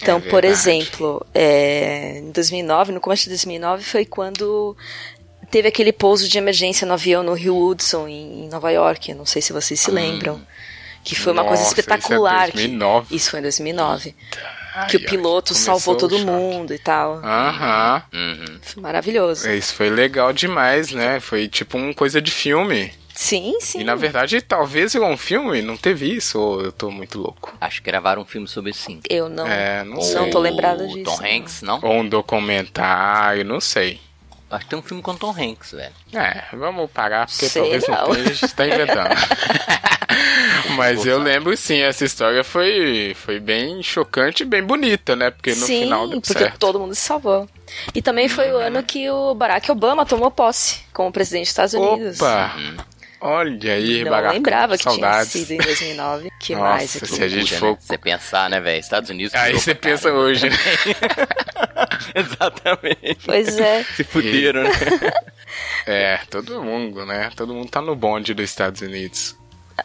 Então, 0.00 0.18
É 0.18 0.20
por 0.30 0.44
exemplo, 0.44 1.24
é, 1.34 2.18
em 2.18 2.30
2009, 2.30 2.92
no 2.92 3.00
começo 3.00 3.24
de 3.24 3.30
2009, 3.30 3.82
foi 3.84 4.04
quando 4.04 4.76
teve 5.50 5.68
aquele 5.68 5.92
pouso 5.92 6.28
de 6.28 6.38
emergência 6.38 6.86
no 6.86 6.94
avião 6.94 7.22
no 7.22 7.34
Rio 7.34 7.56
Hudson, 7.56 8.06
em, 8.06 8.44
em 8.44 8.48
Nova 8.48 8.70
York. 8.70 9.12
Não 9.14 9.26
sei 9.26 9.42
se 9.42 9.52
vocês 9.52 9.80
se 9.80 9.90
lembram. 9.90 10.40
Que 11.04 11.14
foi 11.14 11.32
uma 11.32 11.44
coisa 11.44 11.62
Hum. 11.62 11.66
Nossa, 11.66 11.72
isso 11.72 11.80
é 11.80 11.94
espetacular. 11.94 12.46
que- 12.46 12.52
2009. 12.56 13.16
Isso 13.16 13.30
foi 13.30 13.38
em 13.40 13.42
2009. 13.42 14.14
Ai, 14.36 14.42
que 14.88 14.96
o 14.96 15.00
ai, 15.00 15.06
piloto 15.06 15.52
começou 15.52 15.54
salvou 15.78 15.94
o 15.94 15.98
todo 15.98 16.16
choque. 16.18 16.30
mundo 16.30 16.74
e 16.74 16.78
tal. 16.78 17.20
Aham. 17.24 18.02
Uhum. 18.12 18.58
Foi 18.62 18.82
maravilhoso. 18.82 19.48
Isso 19.50 19.74
foi 19.74 19.90
legal 19.90 20.32
demais, 20.32 20.90
né? 20.92 21.20
Foi 21.20 21.48
tipo 21.48 21.76
uma 21.78 21.94
coisa 21.94 22.20
de 22.22 22.30
filme. 22.30 22.92
Sim, 23.14 23.56
sim. 23.60 23.80
E 23.80 23.84
na 23.84 23.96
verdade, 23.96 24.40
talvez 24.40 24.94
um 24.94 25.16
filme 25.16 25.60
não 25.60 25.76
teve 25.76 26.06
isso, 26.14 26.38
ou 26.38 26.62
eu 26.62 26.70
tô 26.70 26.88
muito 26.88 27.18
louco. 27.18 27.52
Acho 27.60 27.82
que 27.82 27.90
gravaram 27.90 28.22
um 28.22 28.24
filme 28.24 28.46
sobre 28.46 28.72
sim. 28.72 29.00
Eu 29.10 29.28
não, 29.28 29.44
É, 29.44 29.82
não 29.82 29.96
não, 29.96 30.00
sei. 30.02 30.30
tô 30.30 30.38
lembrada 30.38 30.84
O 30.84 30.86
disso. 30.86 31.02
Tom 31.02 31.16
não. 31.20 31.28
Hanks, 31.28 31.62
não? 31.62 31.80
Ou 31.82 31.94
um 31.94 32.08
documentário, 32.08 33.44
não 33.44 33.60
sei. 33.60 34.00
Acho 34.50 34.64
que 34.64 34.70
tem 34.70 34.78
um 34.78 34.82
filme 34.82 35.02
com 35.02 35.14
Tom 35.14 35.30
Hanks, 35.30 35.72
velho. 35.72 35.92
É, 36.14 36.44
vamos 36.56 36.90
parar, 36.90 37.26
porque 37.26 37.48
Sei 37.48 37.62
talvez 37.62 37.86
não. 37.86 38.08
não 38.08 38.14
tenha, 38.14 38.30
a 38.30 38.32
gente 38.32 38.54
tá 38.54 38.66
inventando. 38.66 39.14
Mas 40.76 41.04
eu 41.04 41.18
lembro 41.18 41.56
sim, 41.56 41.78
essa 41.80 42.04
história 42.04 42.42
foi, 42.42 43.14
foi 43.14 43.38
bem 43.40 43.82
chocante 43.82 44.42
e 44.42 44.46
bem 44.46 44.62
bonita, 44.62 45.14
né? 45.14 45.30
Porque 45.30 45.50
no 45.50 45.66
Sim, 45.66 45.82
final 45.84 46.08
deu 46.08 46.20
porque 46.20 46.38
certo. 46.38 46.58
todo 46.58 46.78
mundo 46.78 46.94
se 46.94 47.00
salvou. 47.00 47.48
E 47.94 48.00
também 48.00 48.28
foi 48.28 48.50
o 48.52 48.56
ano 48.56 48.82
que 48.82 49.08
o 49.10 49.34
Barack 49.34 49.70
Obama 49.70 50.06
tomou 50.06 50.30
posse 50.30 50.80
como 50.92 51.12
presidente 51.12 51.42
dos 51.42 51.48
Estados 51.50 51.74
Unidos. 51.74 52.20
Opa! 52.20 52.54
Olha 53.20 53.72
aí, 53.74 54.04
Não 54.04 54.10
Barack, 54.12 54.34
lembrava 54.34 54.76
que 54.78 54.84
saudades. 54.84 55.32
tinha 55.32 55.44
sido 55.46 55.52
em 55.60 55.64
2009. 55.64 56.30
Que 56.38 56.54
Nossa, 56.54 56.64
mais 56.68 56.96
aqui? 56.96 57.06
se 57.06 57.22
a 57.22 57.28
gente 57.28 57.56
for- 57.56 57.72
né? 57.72 57.78
Você 57.80 57.98
pensar, 57.98 58.48
né, 58.50 58.60
velho? 58.60 58.78
Estados 58.80 59.10
Unidos. 59.10 59.34
Aí 59.34 59.52
você 59.54 59.74
pensa 59.74 60.12
hoje, 60.12 60.48
né? 60.48 60.56
Exatamente. 62.14 63.18
Pois 63.24 63.58
é. 63.58 63.82
Se 63.84 64.04
fuderam, 64.04 64.62
né? 64.64 64.70
É, 65.86 66.18
todo 66.30 66.62
mundo, 66.62 67.06
né? 67.06 67.30
Todo 67.34 67.54
mundo 67.54 67.70
tá 67.70 67.80
no 67.80 67.96
bonde 67.96 68.34
dos 68.34 68.44
Estados 68.44 68.82
Unidos. 68.82 69.34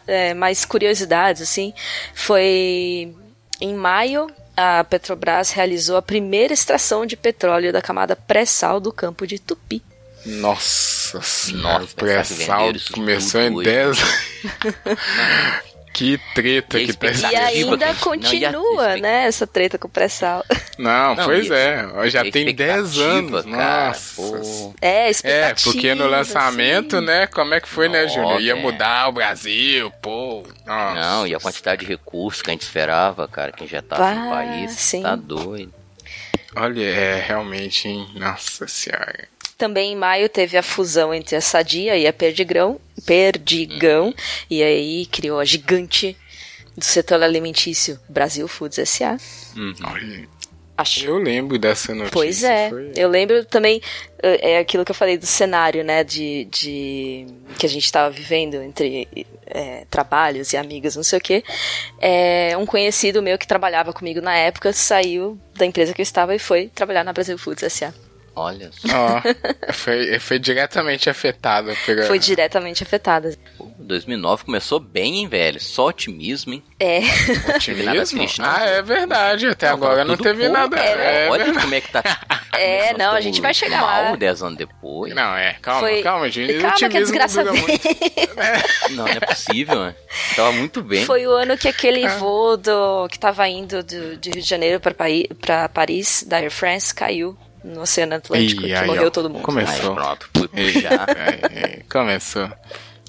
é, 0.06 0.34
mais 0.34 0.64
curiosidades, 0.64 1.40
assim, 1.40 1.72
foi 2.14 3.14
em 3.60 3.74
maio 3.74 4.26
a 4.56 4.84
Petrobras 4.84 5.50
realizou 5.50 5.96
a 5.96 6.02
primeira 6.02 6.52
extração 6.52 7.06
de 7.06 7.16
petróleo 7.16 7.72
da 7.72 7.80
camada 7.80 8.14
pré-sal 8.14 8.78
do 8.78 8.92
campo 8.92 9.26
de 9.26 9.38
Tupi. 9.38 9.82
Nossa 10.26 11.20
senhora, 11.22 11.84
o 11.84 11.88
pré-sal 11.88 12.72
começou 12.92 13.40
em 13.40 13.54
hoje. 13.54 13.64
10. 13.70 13.98
que 15.94 16.20
treta 16.34 16.78
que 16.80 16.92
tá 16.92 17.08
E 17.30 17.36
ainda 17.36 17.94
continua, 17.94 18.96
né, 18.96 19.26
essa 19.26 19.46
treta 19.46 19.78
com 19.78 19.86
o 19.86 19.90
pré-sal. 19.90 20.44
Não, 20.76 21.14
Não, 21.14 21.24
pois 21.24 21.46
e 21.46 21.52
é, 21.54 21.86
ó, 21.94 22.06
já 22.08 22.22
tem 22.22 22.52
10 22.52 22.88
expectativa, 22.88 23.38
anos. 23.38 23.44
cara, 23.44 23.86
Nossa. 23.88 24.14
pô. 24.16 24.74
É, 24.80 25.10
É, 25.22 25.54
porque 25.54 25.94
no 25.94 26.08
lançamento, 26.08 26.96
assim. 26.96 27.06
né? 27.06 27.26
Como 27.28 27.54
é 27.54 27.60
que 27.60 27.68
foi, 27.68 27.88
né, 27.88 28.02
Nossa, 28.02 28.14
Júnior? 28.14 28.40
Ia 28.40 28.52
é. 28.52 28.54
mudar 28.56 29.08
o 29.08 29.12
Brasil, 29.12 29.90
pô. 30.02 30.42
Nossa. 30.66 31.00
Não, 31.00 31.26
e 31.28 31.34
a 31.34 31.38
quantidade 31.38 31.82
de 31.82 31.86
recursos 31.86 32.42
que 32.42 32.50
a 32.50 32.52
gente 32.52 32.62
esperava, 32.62 33.28
cara, 33.28 33.52
que 33.52 33.62
injetava 33.62 34.14
no 34.14 34.30
país. 34.30 34.72
sim. 34.72 35.02
Tá 35.02 35.14
doido. 35.14 35.72
Olha, 36.56 36.84
é 36.84 37.20
realmente, 37.20 37.88
hein? 37.88 38.08
Nossa 38.14 38.66
senhora. 38.66 39.28
Também 39.56 39.92
em 39.92 39.96
maio 39.96 40.28
teve 40.28 40.56
a 40.56 40.62
fusão 40.62 41.14
entre 41.14 41.36
a 41.36 41.40
Sadia 41.40 41.96
e 41.96 42.06
a 42.06 42.12
Perdigrão, 42.12 42.80
Perdigão, 43.06 44.12
e 44.50 44.62
aí 44.62 45.06
criou 45.06 45.38
a 45.38 45.44
gigante 45.44 46.16
do 46.76 46.84
setor 46.84 47.22
alimentício 47.22 47.98
Brasil 48.08 48.48
Foods 48.48 48.78
S.A. 48.78 49.16
Olha, 49.84 50.28
Acho. 50.76 51.04
eu 51.06 51.16
lembro 51.18 51.56
dessa 51.56 51.94
notícia. 51.94 52.10
Pois 52.12 52.42
é, 52.42 52.68
foi- 52.70 52.92
eu 52.96 53.08
lembro 53.08 53.44
também, 53.44 53.80
eh, 54.20 54.54
é 54.54 54.58
aquilo 54.58 54.84
que 54.84 54.90
eu 54.90 54.94
falei 54.94 55.16
do 55.16 55.24
cenário, 55.26 55.84
né, 55.84 56.02
de, 56.02 56.46
de 56.46 57.26
que 57.58 57.64
a 57.64 57.68
gente 57.68 57.84
estava 57.84 58.10
vivendo 58.10 58.56
entre 58.56 59.06
eh, 59.46 59.86
trabalhos 59.88 60.52
e 60.52 60.56
amigos, 60.56 60.96
não 60.96 61.04
sei 61.04 61.18
o 61.20 61.22
quê. 61.22 61.44
É, 62.00 62.56
um 62.58 62.66
conhecido 62.66 63.22
meu 63.22 63.38
que 63.38 63.46
trabalhava 63.46 63.92
comigo 63.92 64.20
na 64.20 64.36
época 64.36 64.72
saiu 64.72 65.38
da 65.54 65.64
empresa 65.64 65.94
que 65.94 66.00
eu 66.00 66.04
estava 66.04 66.34
e 66.34 66.40
foi 66.40 66.68
trabalhar 66.74 67.04
na 67.04 67.12
Brasil 67.12 67.38
Foods 67.38 67.62
S.A. 67.62 67.94
Olha 68.36 68.70
só. 68.72 68.88
Ó, 68.88 69.72
foi, 69.72 70.18
foi 70.18 70.38
diretamente 70.38 71.08
afetada 71.08 71.74
pela... 71.86 72.02
Foi 72.04 72.18
diretamente 72.18 72.82
afetada. 72.82 73.32
Pô, 73.56 73.70
2009 73.78 74.44
começou 74.44 74.80
bem, 74.80 75.18
hein, 75.18 75.28
velho? 75.28 75.60
Só 75.60 75.86
otimismo, 75.88 76.54
hein? 76.54 76.62
É, 76.80 76.98
otimismo? 77.54 77.84
nada 77.84 78.04
triste, 78.06 78.40
não. 78.40 78.48
Ah, 78.50 78.64
é 78.64 78.82
verdade. 78.82 79.46
Até 79.46 79.68
agora 79.68 79.98
tava 79.98 80.08
não 80.08 80.16
teve 80.16 80.46
bom, 80.48 80.52
nada. 80.52 80.76
cara. 80.76 80.88
É, 81.02 81.28
Olha 81.30 81.44
verdade. 81.44 81.64
como 81.64 81.74
é 81.76 81.80
que 81.80 81.92
tá. 81.92 82.02
É, 82.56 82.96
não, 82.96 83.10
a 83.10 83.20
gente 83.20 83.40
vai 83.40 83.52
chegar 83.52 83.80
mal 83.80 84.10
lá. 84.12 84.16
10 84.16 84.42
anos 84.44 84.56
depois. 84.56 85.12
Não, 85.12 85.34
é. 85.36 85.54
Calma, 85.60 85.80
Foi- 85.80 86.02
calma, 86.04 86.30
gente. 86.30 86.54
Calma 86.60 86.76
que 86.76 86.84
a 86.84 87.00
desgraça 87.00 87.42
muito. 87.44 87.88
Não, 88.90 88.94
não 88.94 89.08
é 89.08 89.18
possível, 89.18 89.86
né? 89.86 89.94
Tava 90.36 90.52
muito 90.52 90.80
bem. 90.80 91.04
Foi 91.04 91.26
o 91.26 91.32
ano 91.32 91.58
que 91.58 91.66
aquele 91.66 92.06
Ah. 92.06 92.16
voo 92.16 92.56
do, 92.56 93.08
que 93.08 93.18
tava 93.18 93.48
indo 93.48 93.82
do, 93.82 94.16
de 94.18 94.30
Rio 94.30 94.40
de 94.40 94.48
Janeiro 94.48 94.78
para 94.78 94.94
Paris, 94.94 95.26
pra 95.40 95.68
Paris, 95.68 96.22
da 96.28 96.36
Air 96.36 96.50
France, 96.52 96.94
caiu 96.94 97.36
no 97.64 97.80
Oceano 97.80 98.14
Atlântico, 98.14 98.62
que 98.62 98.74
aí, 98.74 98.86
morreu 98.86 99.06
ó, 99.06 99.10
todo 99.10 99.28
mundo. 99.28 99.38
Aí, 99.38 99.44
Começou. 99.44 99.94
pronto, 99.94 100.28
fui 100.36 100.48
Ih, 100.54 100.72
puxar. 100.74 101.06
é, 101.08 101.58
é, 101.58 101.80
começou. 101.90 102.50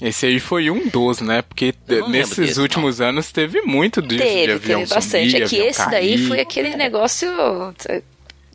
Esse 0.01 0.25
aí 0.25 0.39
foi 0.39 0.69
um 0.69 0.87
dos, 0.89 1.21
né? 1.21 1.41
Porque 1.41 1.73
não 1.87 2.09
nesses 2.09 2.35
desse, 2.37 2.59
últimos 2.59 2.99
anos 2.99 3.31
teve 3.31 3.61
muito 3.61 4.01
disso 4.01 4.23
de 4.23 4.29
Teve, 4.29 4.51
avião 4.53 4.79
teve 4.81 4.93
bastante. 4.93 5.29
sumir, 5.31 5.43
é 5.43 5.47
que 5.47 5.55
esse 5.57 5.89
daí 5.89 6.15
cair. 6.15 6.27
foi 6.27 6.39
aquele 6.41 6.75
negócio 6.75 7.29
é, 7.87 8.01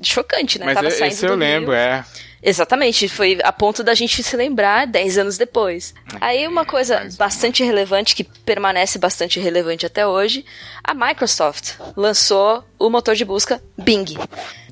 chocante, 0.02 0.58
né? 0.58 0.66
Mas 0.66 0.74
Tava 0.74 0.90
saindo 0.90 1.12
esse 1.12 1.24
eu 1.24 1.30
do 1.30 1.36
Rio. 1.36 1.38
lembro, 1.38 1.72
é. 1.72 2.04
Exatamente, 2.42 3.06
foi 3.06 3.38
a 3.44 3.52
ponto 3.52 3.84
da 3.84 3.92
gente 3.92 4.22
se 4.22 4.34
lembrar 4.34 4.86
10 4.86 5.18
anos 5.18 5.36
depois. 5.36 5.92
Aí 6.22 6.48
uma 6.48 6.64
coisa 6.64 7.06
bastante 7.18 7.62
relevante, 7.62 8.14
que 8.14 8.24
permanece 8.24 8.98
bastante 8.98 9.38
relevante 9.38 9.84
até 9.84 10.06
hoje, 10.06 10.42
a 10.82 10.94
Microsoft 10.94 11.74
lançou 11.94 12.64
o 12.78 12.88
motor 12.88 13.14
de 13.14 13.26
busca 13.26 13.62
Bing. 13.76 14.16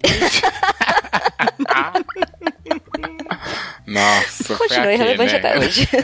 Nossa, 3.87 4.57
Continua 4.57 4.93
irrelevante 4.93 5.33
né? 5.35 5.39
até 5.39 5.59
hoje. 5.59 5.89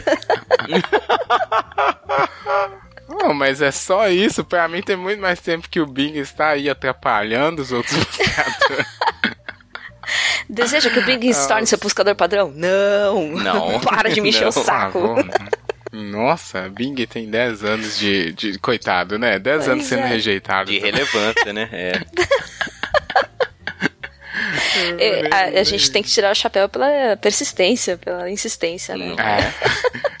Não, 3.07 3.33
mas 3.33 3.61
é 3.61 3.71
só 3.71 4.09
isso. 4.09 4.43
Pra 4.43 4.67
mim 4.67 4.81
tem 4.81 4.95
muito 4.95 5.21
mais 5.21 5.39
tempo 5.39 5.69
que 5.69 5.79
o 5.79 5.85
Bing 5.85 6.17
está 6.17 6.49
aí 6.49 6.69
atrapalhando 6.69 7.61
os 7.61 7.71
outros 7.71 7.95
buscadores. 8.03 8.87
Deseja 10.49 10.89
que 10.89 10.99
o 10.99 11.05
Bing 11.05 11.33
se 11.33 11.47
torne 11.47 11.65
seu 11.65 11.77
buscador 11.77 12.15
padrão? 12.15 12.51
Não! 12.55 13.31
Não. 13.31 13.79
Para 13.81 14.09
de 14.09 14.21
me 14.21 14.29
encher 14.29 14.41
Não, 14.41 14.49
o 14.49 14.51
saco. 14.51 14.99
favor. 14.99 15.25
Nossa, 15.91 16.69
Bing 16.69 16.95
tem 17.07 17.29
10 17.29 17.63
anos 17.63 17.97
de, 17.97 18.33
de. 18.33 18.59
Coitado, 18.59 19.17
né? 19.17 19.39
10 19.39 19.57
Pois 19.57 19.69
anos 19.69 19.85
sendo 19.85 20.03
é. 20.03 20.07
rejeitado. 20.07 20.69
De 20.69 20.79
relevância, 20.79 21.53
né? 21.53 21.69
É. 21.71 22.01
É, 24.99 25.27
a, 25.31 25.61
a 25.61 25.63
gente 25.63 25.89
tem 25.89 26.03
que 26.03 26.09
tirar 26.09 26.31
o 26.31 26.35
chapéu 26.35 26.67
pela 26.67 27.17
persistência, 27.17 27.97
pela 27.97 28.29
insistência, 28.29 28.95
né? 28.95 29.15
É, 29.17 29.53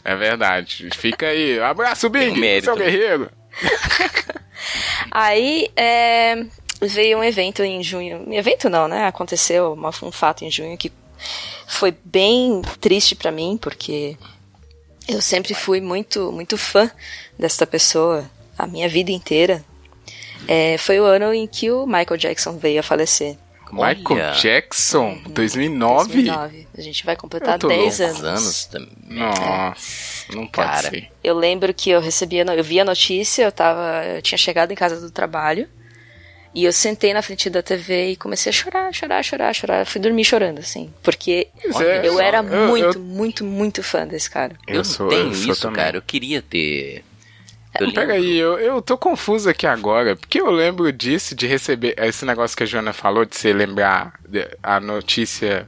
é 0.13 0.15
verdade. 0.15 0.89
Fica 0.95 1.27
aí. 1.27 1.59
Abraço, 1.59 2.09
Bing, 2.09 2.31
um 2.31 2.61
seu 2.61 2.75
né? 2.75 2.85
guerreiro. 2.85 3.29
Aí 5.11 5.69
é, 5.75 6.45
veio 6.93 7.17
um 7.19 7.23
evento 7.23 7.63
em 7.63 7.81
junho. 7.83 8.25
Evento 8.33 8.69
não, 8.69 8.87
né? 8.87 9.05
Aconteceu 9.07 9.73
uma- 9.73 9.91
um 10.03 10.11
fato 10.11 10.43
em 10.45 10.51
junho 10.51 10.77
que 10.77 10.91
foi 11.67 11.95
bem 12.03 12.61
triste 12.81 13.15
pra 13.15 13.31
mim, 13.31 13.57
porque 13.61 14.17
eu 15.07 15.21
sempre 15.21 15.53
fui 15.53 15.79
muito, 15.81 16.31
muito 16.31 16.57
fã 16.57 16.89
desta 17.37 17.65
pessoa 17.65 18.29
a 18.57 18.67
minha 18.67 18.87
vida 18.89 19.11
inteira. 19.11 19.63
É, 20.47 20.77
foi 20.77 20.99
o 20.99 21.05
ano 21.05 21.33
em 21.33 21.47
que 21.47 21.71
o 21.71 21.85
Michael 21.85 22.17
Jackson 22.17 22.57
veio 22.57 22.79
a 22.79 22.83
falecer. 22.83 23.37
Michael 23.71 23.99
Olha. 24.11 24.31
Jackson, 24.33 25.17
2009? 25.29 26.13
2009. 26.13 26.67
A 26.77 26.81
gente 26.81 27.03
vai 27.05 27.15
completar 27.15 27.55
Eu 27.55 27.59
tô 27.59 27.67
10 27.67 27.99
louco. 27.99 28.13
anos. 28.15 28.23
anos 28.23 28.65
também. 28.65 28.89
Nossa, 29.09 30.25
não 30.33 30.45
pode 30.47 30.67
Cara. 30.69 30.89
ser. 30.91 31.09
Eu 31.23 31.35
lembro 31.35 31.73
que 31.73 31.89
eu 31.89 31.99
recebia, 31.99 32.43
eu 32.43 32.63
vi 32.63 32.79
a 32.79 32.85
notícia, 32.85 33.43
eu 33.43 33.51
tava, 33.51 34.05
eu 34.05 34.21
tinha 34.21 34.37
chegado 34.37 34.71
em 34.71 34.75
casa 34.75 34.99
do 35.01 35.09
trabalho 35.11 35.67
e 36.55 36.63
eu 36.65 36.71
sentei 36.73 37.13
na 37.13 37.21
frente 37.21 37.49
da 37.49 37.61
TV 37.61 38.11
e 38.11 38.15
comecei 38.15 38.49
a 38.49 38.53
chorar, 38.53 38.93
chorar, 38.93 39.21
chorar, 39.23 39.53
chorar. 39.53 39.79
Eu 39.81 39.85
fui 39.85 39.99
dormir 40.01 40.23
chorando, 40.23 40.59
assim, 40.59 40.91
porque 41.03 41.49
é, 41.81 42.07
eu 42.07 42.19
era 42.19 42.37
eu- 42.39 42.67
muito, 42.67 42.97
eu- 42.97 43.01
muito, 43.01 43.43
muito 43.43 43.83
fã 43.83 44.07
desse 44.07 44.29
cara. 44.29 44.55
Eu, 44.67 44.83
sou- 44.85 45.09
tenho 45.09 45.27
eu 45.27 45.33
sou 45.35 45.51
isso, 45.51 45.61
também. 45.61 45.83
cara. 45.83 45.97
Eu 45.97 46.01
queria 46.01 46.41
ter. 46.41 47.03
Eu 47.77 47.91
Pera 47.91 48.13
lembro- 48.13 48.15
aí, 48.15 48.37
eu, 48.37 48.57
eu 48.57 48.81
tô 48.81 48.97
confuso 48.97 49.49
aqui 49.49 49.67
agora, 49.67 50.15
porque 50.15 50.39
eu 50.39 50.49
lembro 50.49 50.89
disso, 50.93 51.35
de 51.35 51.45
receber 51.45 51.93
esse 51.97 52.23
negócio 52.23 52.55
que 52.55 52.63
a 52.63 52.65
Joana 52.65 52.93
falou, 52.93 53.25
de 53.25 53.35
você 53.35 53.51
lembrar 53.51 54.13
a 54.63 54.79
notícia. 54.79 55.67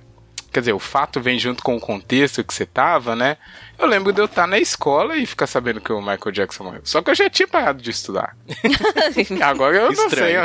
Quer 0.54 0.62
dizer, 0.62 0.74
o 0.74 0.80
fato 0.80 1.20
vem 1.20 1.38
junto 1.38 1.62
com 1.62 1.76
o 1.76 1.80
contexto 1.82 2.44
que 2.46 2.54
você 2.54 2.66
tava, 2.66 3.14
né? 3.14 3.36
Eu 3.80 3.86
lembro 3.86 4.12
de 4.12 4.20
eu 4.20 4.26
estar 4.26 4.48
na 4.48 4.58
escola 4.58 5.16
e 5.16 5.26
ficar 5.26 5.46
sabendo 5.46 5.80
que 5.80 5.92
o 5.94 6.00
Michael 6.00 6.32
Jackson 6.32 6.64
morreu. 6.64 6.82
Só 6.84 7.02
que 7.02 7.12
eu 7.12 7.16
já 7.16 7.30
tinha 7.30 7.48
parado 7.48 7.82
de 7.82 7.92
estudar. 7.92 8.36
Agora 9.42 9.78
eu 9.78 9.92
não 9.92 10.10
sei. 10.10 10.38
Eu, 10.38 10.44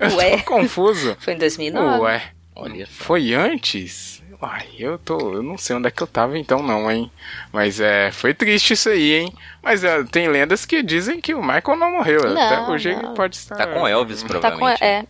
eu 0.00 0.16
Ué. 0.16 0.38
tô 0.38 0.44
confuso. 0.44 1.16
Foi 1.20 1.34
em 1.34 1.38
2009. 1.38 2.00
Ué. 2.00 2.32
Olha 2.56 2.86
só. 2.86 2.92
Foi 3.04 3.32
antes? 3.32 4.17
Uai, 4.40 4.66
eu 4.78 4.98
tô. 4.98 5.34
Eu 5.34 5.42
não 5.42 5.58
sei 5.58 5.74
onde 5.74 5.88
é 5.88 5.90
que 5.90 6.00
eu 6.00 6.06
tava 6.06 6.38
então, 6.38 6.62
não, 6.62 6.88
hein? 6.90 7.10
Mas 7.52 7.80
é. 7.80 8.12
Foi 8.12 8.32
triste 8.32 8.74
isso 8.74 8.88
aí, 8.88 9.14
hein? 9.14 9.34
Mas 9.60 9.82
é, 9.82 10.04
tem 10.04 10.28
lendas 10.28 10.64
que 10.64 10.80
dizem 10.82 11.20
que 11.20 11.34
o 11.34 11.42
Michael 11.42 11.76
não 11.76 11.92
morreu. 11.92 12.20
Não, 12.22 12.40
Até 12.40 12.70
hoje 12.70 12.92
não. 12.92 13.00
ele 13.00 13.14
pode 13.16 13.34
estar. 13.34 13.56
Tá 13.56 13.66
com 13.66 13.86
Elvis, 13.86 14.22
Tá 14.22 14.26
com, 14.28 14.32
provavelmente. 14.40 14.84
é, 14.84 15.04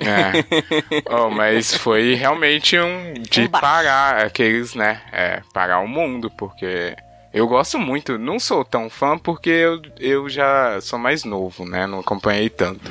É. 0.00 0.32
Oh, 1.08 1.30
mas 1.30 1.76
foi 1.76 2.14
realmente 2.14 2.76
um. 2.78 3.14
De 3.14 3.42
Um 3.42 3.48
parar 3.48 4.24
aqueles, 4.24 4.74
né? 4.74 5.00
É, 5.12 5.42
parar 5.54 5.78
o 5.80 5.86
mundo, 5.88 6.28
porque. 6.30 6.96
Eu 7.32 7.46
gosto 7.46 7.78
muito, 7.78 8.18
não 8.18 8.40
sou 8.40 8.64
tão 8.64 8.90
fã 8.90 9.16
porque 9.16 9.50
eu, 9.50 9.80
eu 10.00 10.28
já 10.28 10.80
sou 10.80 10.98
mais 10.98 11.22
novo, 11.22 11.64
né? 11.64 11.86
Não 11.86 12.00
acompanhei 12.00 12.48
tanto. 12.50 12.90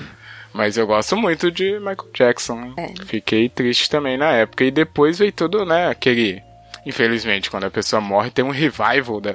Mas 0.54 0.78
eu 0.78 0.88
gosto 0.88 1.16
muito 1.16 1.52
de 1.52 1.74
Michael 1.80 2.10
Jackson. 2.14 2.60
hein? 2.62 2.74
É. 2.78 3.06
Fiquei 3.06 3.48
triste 3.50 3.90
também 3.90 4.18
na 4.18 4.32
época. 4.32 4.64
E 4.64 4.72
depois 4.72 5.20
veio 5.20 5.32
todo, 5.32 5.66
né? 5.66 5.88
Aquele. 5.90 6.42
Infelizmente, 6.86 7.50
quando 7.52 7.66
a 7.66 7.70
pessoa 7.72 8.02
morre, 8.02 8.32
tem 8.32 8.44
um 8.44 8.50
revival 8.50 9.20
da, 9.22 9.34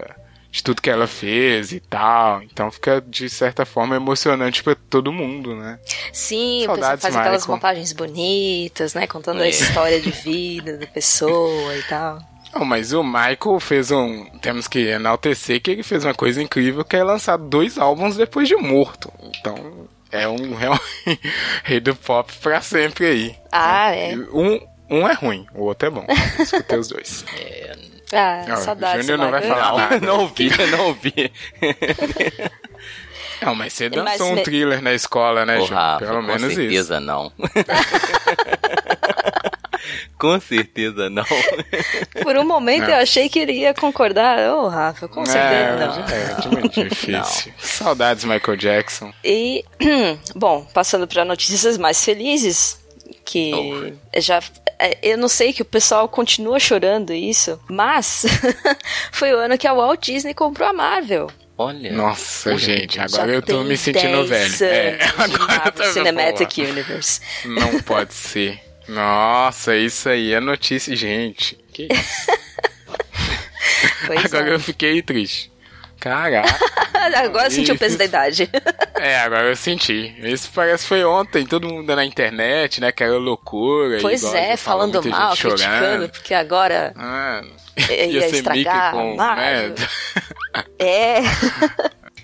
de 0.50 0.62
tudo 0.64 0.82
que 0.82 0.90
ela 0.90 1.06
fez 1.06 1.72
e 1.72 1.78
tal. 1.80 2.42
Então 2.42 2.70
fica, 2.70 3.00
de 3.06 3.28
certa 3.28 3.64
forma, 3.64 3.94
emocionante 3.96 4.62
pra 4.62 4.74
todo 4.74 5.12
mundo, 5.12 5.54
né? 5.54 5.78
Sim, 6.12 6.62
Saudades, 6.66 7.02
faz 7.02 7.14
aquelas 7.14 7.42
Michael. 7.42 7.56
montagens 7.56 7.92
bonitas, 7.92 8.94
né? 8.94 9.06
Contando 9.06 9.42
a 9.42 9.46
É. 9.46 9.50
história 9.50 10.00
de 10.00 10.10
vida 10.10 10.76
da 10.78 10.86
pessoa 10.86 11.76
e 11.76 11.82
tal. 11.84 12.18
Não, 12.52 12.64
mas 12.64 12.92
o 12.92 13.02
Michael 13.02 13.58
fez 13.60 13.90
um. 13.90 14.24
Temos 14.40 14.66
que 14.68 14.78
enaltecer 14.86 15.60
que 15.60 15.70
ele 15.72 15.82
fez 15.82 16.04
uma 16.04 16.14
coisa 16.14 16.40
incrível 16.42 16.84
que 16.84 16.96
é 16.96 17.02
lançar 17.04 17.36
dois 17.36 17.78
álbuns 17.78 18.16
depois 18.16 18.46
de 18.48 18.54
morto. 18.56 19.12
Então, 19.22 19.88
é 20.14 20.28
um, 20.28 20.60
é 20.60 20.70
um 20.70 20.78
rei 21.64 21.80
do 21.80 21.94
pop 21.94 22.32
pra 22.40 22.60
sempre 22.60 23.06
aí. 23.06 23.36
Ah, 23.52 23.94
é. 23.94 24.12
E 24.12 24.18
Um, 24.32 24.60
um 24.90 25.08
é 25.08 25.12
ruim, 25.14 25.46
o 25.54 25.64
outro 25.64 25.88
é 25.88 25.90
bom. 25.90 26.06
Eu 26.38 26.42
Escutei 26.44 26.78
os 26.78 26.88
dois. 26.88 27.24
Ah, 28.16 28.44
Ó, 28.48 28.56
saudades. 28.56 29.06
Júnior 29.06 29.18
não 29.18 29.30
vai 29.32 29.42
falar 29.42 29.70
Não, 29.72 29.76
nada. 29.78 30.00
não 30.06 30.20
ouvi, 30.20 30.48
não 30.70 30.86
ouvi. 30.86 31.32
Não, 33.42 33.54
mas 33.56 33.72
você 33.72 33.88
Mas 33.90 34.04
dançou 34.18 34.30
um 34.32 34.34
me- 34.36 34.42
thriller 34.44 34.80
na 34.80 34.92
escola, 34.94 35.44
né, 35.44 35.58
Júnior? 35.58 35.74
Rafa, 35.74 36.06
Pelo 36.06 36.20
com 36.20 36.22
menos 36.22 36.42
isso. 36.44 36.54
certeza 36.54 37.00
não. 37.00 37.32
Com 40.24 40.40
certeza 40.40 41.10
não. 41.10 41.24
Por 42.22 42.36
um 42.38 42.44
momento 42.46 42.82
Não. 42.84 42.90
eu 42.90 42.96
achei 42.96 43.28
que 43.28 43.38
ele 43.38 43.52
ia 43.52 43.74
concordar. 43.74 44.38
Ô, 44.54 44.68
Rafa, 44.68 45.06
com 45.06 45.24
certeza 45.26 45.44
É, 45.46 45.76
não. 45.86 45.94
já 45.94 46.48
é 46.48 46.48
muito 46.48 46.84
difícil. 46.88 47.52
Saudades, 47.58 48.24
Michael 48.24 48.56
Jackson. 48.56 49.12
E, 49.22 49.62
bom, 50.34 50.64
passando 50.72 51.06
para 51.06 51.24
notícias 51.24 51.76
mais 51.76 52.02
felizes, 52.02 52.78
que 53.24 53.52
já. 54.16 54.40
é, 54.78 54.96
Eu 55.02 55.18
não 55.18 55.28
sei 55.28 55.52
que 55.52 55.60
o 55.62 55.64
pessoal 55.66 56.08
continua 56.08 56.58
chorando 56.58 57.12
isso, 57.12 57.60
mas 57.68 58.24
foi 59.12 59.32
o 59.34 59.38
ano 59.38 59.58
que 59.58 59.66
a 59.66 59.74
Walt 59.74 60.02
Disney 60.06 60.32
comprou 60.32 60.66
a 60.68 60.72
Marvel. 60.72 61.30
Olha. 61.56 61.92
Nossa, 61.92 62.56
gente, 62.58 62.96
Já 62.96 63.04
agora 63.04 63.30
eu 63.32 63.40
tô 63.42 63.62
me 63.62 63.76
sentindo 63.76 64.26
10 64.26 64.58
velho. 64.58 64.74
É, 64.74 64.98
agora 65.18 65.70
tô 65.70 65.84
Cinematic. 65.84 66.58
Universe. 66.58 67.20
Não 67.44 67.80
pode 67.82 68.12
ser. 68.12 68.60
Nossa, 68.88 69.76
isso 69.76 70.08
aí 70.08 70.32
é 70.32 70.40
notícia. 70.40 70.94
Gente, 70.94 71.56
que 71.72 71.88
isso? 71.90 72.32
Pois 74.06 74.24
Agora 74.34 74.50
é. 74.50 74.54
eu 74.54 74.60
fiquei 74.60 75.00
triste. 75.02 75.50
Caraca. 75.98 76.42
Agora 77.16 77.46
eu 77.46 77.50
senti 77.50 77.72
o 77.72 77.78
peso 77.78 77.96
da 77.96 78.04
idade. 78.04 78.50
É, 78.94 79.18
agora 79.20 79.48
eu 79.48 79.56
senti. 79.56 80.14
Isso 80.22 80.50
parece 80.54 80.84
que 80.84 80.88
foi 80.88 81.04
ontem, 81.04 81.44
todo 81.44 81.68
mundo 81.68 81.94
na 81.94 82.04
internet, 82.04 82.80
né? 82.80 82.90
Que 82.92 83.04
era 83.04 83.16
loucura. 83.18 83.98
Pois 84.00 84.22
igual 84.22 84.34
é, 84.36 84.56
falando 84.56 85.02
mal, 85.08 85.32
criticando, 85.36 85.58
chorando. 85.58 86.08
porque 86.08 86.32
agora 86.32 86.92
Ah, 86.96 87.42
ia, 87.90 88.06
ia 88.06 88.26
estragar 88.28 88.92
com. 88.92 89.16
Né? 89.16 89.74
É. 90.78 91.18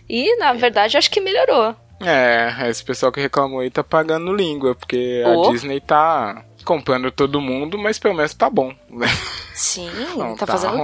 e, 0.09 0.37
na 0.39 0.53
verdade, 0.55 0.97
acho 0.97 1.11
que 1.11 1.21
melhorou. 1.21 1.75
É, 2.03 2.69
esse 2.71 2.83
pessoal 2.83 3.13
que 3.13 3.21
reclamou 3.21 3.61
aí 3.61 3.71
tá 3.71 3.85
pagando 3.85 4.33
língua, 4.33 4.75
porque 4.75 5.23
Oh. 5.27 5.49
a 5.49 5.53
Disney 5.53 5.81
tá 5.81 6.43
comprando 6.65 7.11
todo 7.11 7.41
mundo, 7.41 7.79
mas 7.79 7.99
pelo 7.99 8.15
menos 8.15 8.35
tá 8.35 8.49
bom. 8.51 8.75
né? 8.89 9.07
Sim, 9.55 9.91
Não, 10.17 10.37
tá, 10.37 10.47
tá 10.47 10.53
fazendo. 10.53 10.83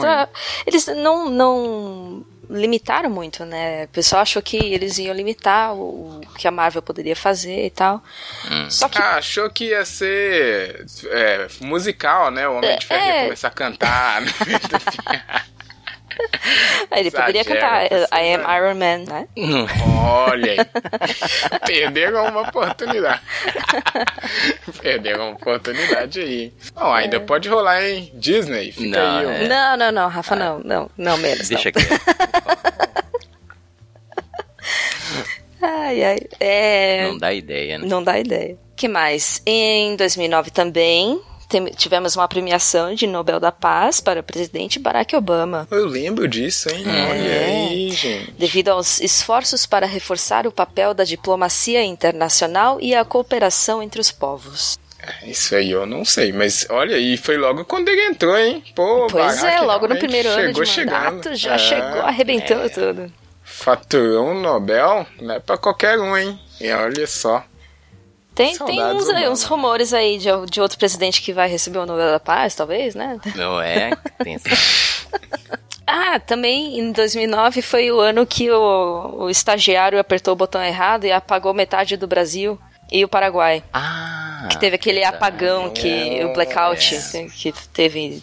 Eles 0.67 0.87
não, 0.87 1.31
não 1.31 2.25
limitaram 2.49 3.11
muito, 3.11 3.45
né? 3.45 3.85
O 3.85 3.89
pessoal 3.89 4.23
achou 4.23 4.41
que 4.43 4.57
eles 4.57 4.99
iam 4.99 5.15
limitar 5.15 5.75
o, 5.75 6.21
que 6.37 6.47
a 6.47 6.51
Marvel 6.51 6.83
poderia 6.83 7.17
fazer 7.17 7.67
e 7.67 7.71
tal. 7.71 8.03
Só 8.69 8.89
que. 8.89 8.99
Ah, 8.99 9.17
achou 9.17 9.49
que 9.51 9.67
ia 9.71 9.85
ser 9.85 10.85
é, 11.07 11.47
musical, 11.61 12.31
né? 12.31 12.47
O 12.49 12.57
Homem 12.59 12.79
de 12.79 12.87
Ferro 12.87 13.03
É. 13.03 13.17
ia 13.19 13.25
começar 13.25 13.49
a 13.49 13.51
cantar. 13.51 14.21
né? 14.23 14.33
ele 16.95 17.11
poderia 17.11 17.45
cantar. 17.45 17.87
I 17.87 18.35
Am 18.35 18.57
Iron 18.57 18.75
Man, 18.75 19.05
né? 19.07 19.29
Olha 20.05 20.53
aí. 20.53 20.59
Perderam 21.67 22.27
uma 22.27 22.43
oportunidade. 22.43 23.21
Perderam 24.81 25.29
uma 25.29 25.33
oportunidade 25.37 26.21
aí. 26.21 26.53
Bom, 26.75 26.93
ainda 26.93 27.21
pode 27.21 27.49
rolar, 27.49 27.83
hein? 27.85 28.11
Disney, 28.15 28.73
fica 28.73 28.99
Não, 28.99 29.19
aí. 29.19 29.27
ó. 29.27 29.31
é. 29.31 29.49
Não, 29.49 29.77
não, 29.77 29.93
não, 29.93 30.09
Rafa, 30.09 30.37
não, 30.37 30.61
não, 30.61 30.91
não, 30.97 31.17
menos. 31.19 31.49
Deixa 31.49 31.71
não. 31.71 31.73
quieto. 31.73 32.07
Ai, 35.63 36.05
ai. 36.05 36.19
É. 36.39 37.07
Não 37.09 37.19
dá 37.19 37.33
ideia, 37.33 37.79
né? 37.79 37.87
Não 37.87 38.03
dá 38.03 38.19
ideia. 38.19 38.57
que 38.77 38.89
mais? 38.89 39.43
Em 39.47 39.97
2009 39.97 40.51
também 40.51 41.21
tivemos 41.77 42.17
uma 42.17 42.27
premiação 42.29 42.95
de 42.95 43.07
Nobel 43.07 43.39
da 43.39 43.53
Paz 43.53 44.01
para 44.01 44.21
o 44.21 44.23
presidente 44.23 44.79
Barack 44.79 45.15
Obama. 45.15 45.67
Eu 45.71 45.87
lembro 45.87 46.27
disso, 46.27 46.69
hein? 46.71 46.85
É. 46.87 47.11
Olha 47.11 47.47
aí, 47.47 47.91
gente. 47.91 48.31
Devido 48.33 48.69
aos 48.71 49.01
esforços 49.01 49.65
para 49.67 49.87
reforçar 49.87 50.47
o 50.47 50.53
papel 50.53 50.93
da 50.95 51.05
diplomacia 51.05 51.83
internacional 51.85 52.79
e 52.81 52.95
a 52.95 53.05
cooperação 53.05 53.83
entre 53.83 54.01
os 54.01 54.11
povos. 54.11 54.79
Isso 55.25 55.55
aí 55.55 55.71
eu 55.71 55.87
não 55.87 56.05
sei, 56.05 56.33
mas 56.33 56.67
olha 56.69 56.97
aí, 56.97 57.17
foi 57.17 57.37
logo 57.37 57.65
quando 57.65 57.89
ele 57.89 58.07
entrou, 58.07 58.37
hein? 58.37 58.65
Pô, 58.75 59.07
Pois 59.09 59.41
Barack 59.41 59.57
é, 59.57 59.61
logo 59.61 59.87
no 59.87 59.97
primeiro 59.97 60.29
ano 60.29 60.47
chegou 60.49 60.65
de 60.65 60.71
chegando. 60.71 61.05
mandato 61.05 61.35
já 61.37 61.55
É, 61.55 61.59
chegou 61.59 62.01
arrebentando 62.01 62.69
tudo. 62.71 63.13
Faturou 63.45 64.31
um 64.31 64.41
Nobel, 64.41 65.07
não 65.21 65.35
é 65.37 65.39
pra 65.39 65.57
qualquer 65.57 65.99
um, 66.01 66.17
hein? 66.17 66.37
E 66.61 66.73
olha 66.73 67.07
só. 67.07 67.45
Tem, 68.37 68.55
tem 68.55 68.85
uns, 68.85 69.09
aí, 69.09 69.29
uns 69.31 69.45
rumores 69.45 69.95
aí 69.95 70.19
de, 70.19 70.29
de 70.51 70.61
outro 70.61 70.77
presidente 70.77 71.23
que 71.23 71.33
vai 71.33 71.49
receber 71.49 71.79
o 71.79 71.87
Nobel 71.87 72.11
da 72.11 72.21
Paz, 72.21 72.55
talvez, 72.55 72.95
né? 72.95 73.19
Não 73.35 73.59
é? 73.59 73.93
Tem 74.23 74.37
Ah, 75.87 76.21
também 76.21 76.79
em 76.79 76.93
2009 76.93 77.63
foi 77.63 77.91
o 77.91 77.99
ano 77.99 78.27
que 78.27 78.51
o, 78.51 79.23
o 79.23 79.31
estagiário 79.31 79.99
apertou 79.99 80.35
o 80.35 80.37
botão 80.37 80.63
errado 80.63 81.05
e 81.05 81.13
apagou 81.13 81.55
metade 81.55 81.97
do 81.97 82.07
Brasil 82.07 82.59
e 82.93 83.03
o 83.03 83.09
Paraguai. 83.09 83.65
Ah! 83.73 84.49
Que 84.51 84.59
teve 84.59 84.77
aquele 84.77 85.03
apagão 85.03 85.71
que 85.71 86.23
o 86.23 86.35
blackout 86.35 86.95
é. 86.95 87.27
que 87.29 87.55
teve 87.73 87.99
em 88.01 88.23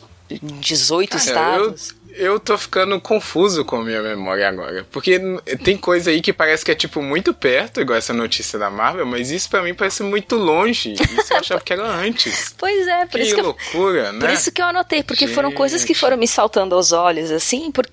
18 0.60 1.10
Cara, 1.10 1.24
estados. 1.24 1.90
Eu, 1.90 2.03
eu 2.16 2.40
tô 2.40 2.58
ficando 2.58 3.00
confuso 3.02 3.64
com 3.66 3.78
a 3.78 3.84
minha 3.84 4.02
memória 4.02 4.48
agora. 4.48 4.86
Porque 4.92 5.20
tem 5.64 5.78
coisa 5.78 6.12
aí 6.12 6.22
que 6.22 6.32
parece 6.34 6.64
que 6.64 6.72
é, 6.72 6.76
tipo, 6.76 7.02
muito 7.02 7.34
perto, 7.34 7.82
igual 7.82 7.98
essa 7.98 8.14
notícia 8.14 8.58
da 8.60 8.70
Marvel, 8.70 9.06
mas 9.06 9.32
isso 9.32 9.50
pra 9.50 9.62
mim 9.62 9.74
parece 9.74 10.04
muito 10.04 10.36
longe. 10.36 10.94
Isso 10.94 11.34
eu 11.34 11.38
achava 11.38 11.62
que 11.62 11.74
era 11.74 11.84
antes. 11.86 12.54
Pois 12.64 12.88
é, 12.88 13.06
por 13.06 13.12
que 13.20 13.22
isso 13.22 13.36
que 13.36 13.42
eu, 13.42 13.46
loucura, 13.46 14.12
né? 14.14 14.20
Por 14.20 14.30
isso 14.30 14.52
que 14.52 14.62
eu 14.62 14.66
anotei, 14.66 15.04
porque 15.04 15.28
foram 15.28 15.52
coisas 15.52 15.84
que 15.84 15.94
foram 15.94 16.16
me 16.16 16.28
saltando 16.28 16.76
aos 16.76 16.92
olhos, 16.92 17.30
assim, 17.32 17.72
por- 17.72 17.88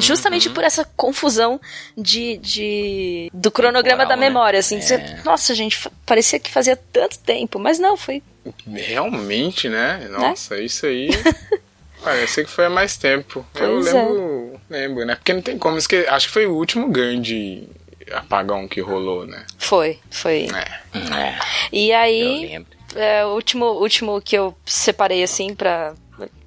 justamente 0.00 0.48
Uhum. 0.48 0.54
por 0.54 0.64
essa 0.64 0.84
confusão 0.96 1.60
de, 1.96 2.38
de- 2.38 3.30
do 3.32 3.50
cronograma 3.50 4.06
da 4.06 4.16
né? 4.16 4.26
memória, 4.28 4.58
assim. 4.58 4.76
É. 4.76 4.78
dizer, 4.78 5.20
Nossa, 5.24 5.54
gente, 5.54 5.78
parecia 6.06 6.38
que 6.38 6.50
fazia 6.50 6.76
tanto 6.76 7.18
tempo, 7.18 7.58
mas 7.58 7.78
não, 7.78 7.96
foi 7.96 8.22
Realmente, 8.66 9.68
né? 9.68 10.06
Nossa, 10.10 10.60
isso 10.60 10.86
aí. 10.86 11.10
Parece 12.06 12.44
que 12.44 12.50
foi 12.50 12.66
há 12.66 12.70
mais 12.70 12.96
tempo. 12.96 13.44
eu 13.54 13.68
Pois 13.80 13.86
é. 13.88 13.92
lembro, 13.92 14.60
lembro, 14.70 15.04
né? 15.04 15.14
Porque 15.16 15.32
não 15.32 15.42
tem 15.42 15.58
como 15.58 15.76
esquecer. 15.76 16.08
Acho 16.08 16.28
que 16.28 16.32
foi 16.32 16.46
o 16.46 16.54
último 16.54 16.88
grande 16.88 17.68
apagão 18.12 18.68
que 18.68 18.80
rolou, 18.80 19.26
né? 19.26 19.44
Foi, 19.58 19.98
foi. 20.10 20.46
É. 20.54 20.98
É, 20.98 21.38
E 21.72 21.90
eu 21.90 21.96
aí, 21.98 22.64
é, 22.94 23.24
o 23.26 23.30
último, 23.34 23.66
último 23.66 24.20
que 24.20 24.36
eu 24.38 24.56
separei 24.64 25.22
assim 25.24 25.54
para 25.54 25.94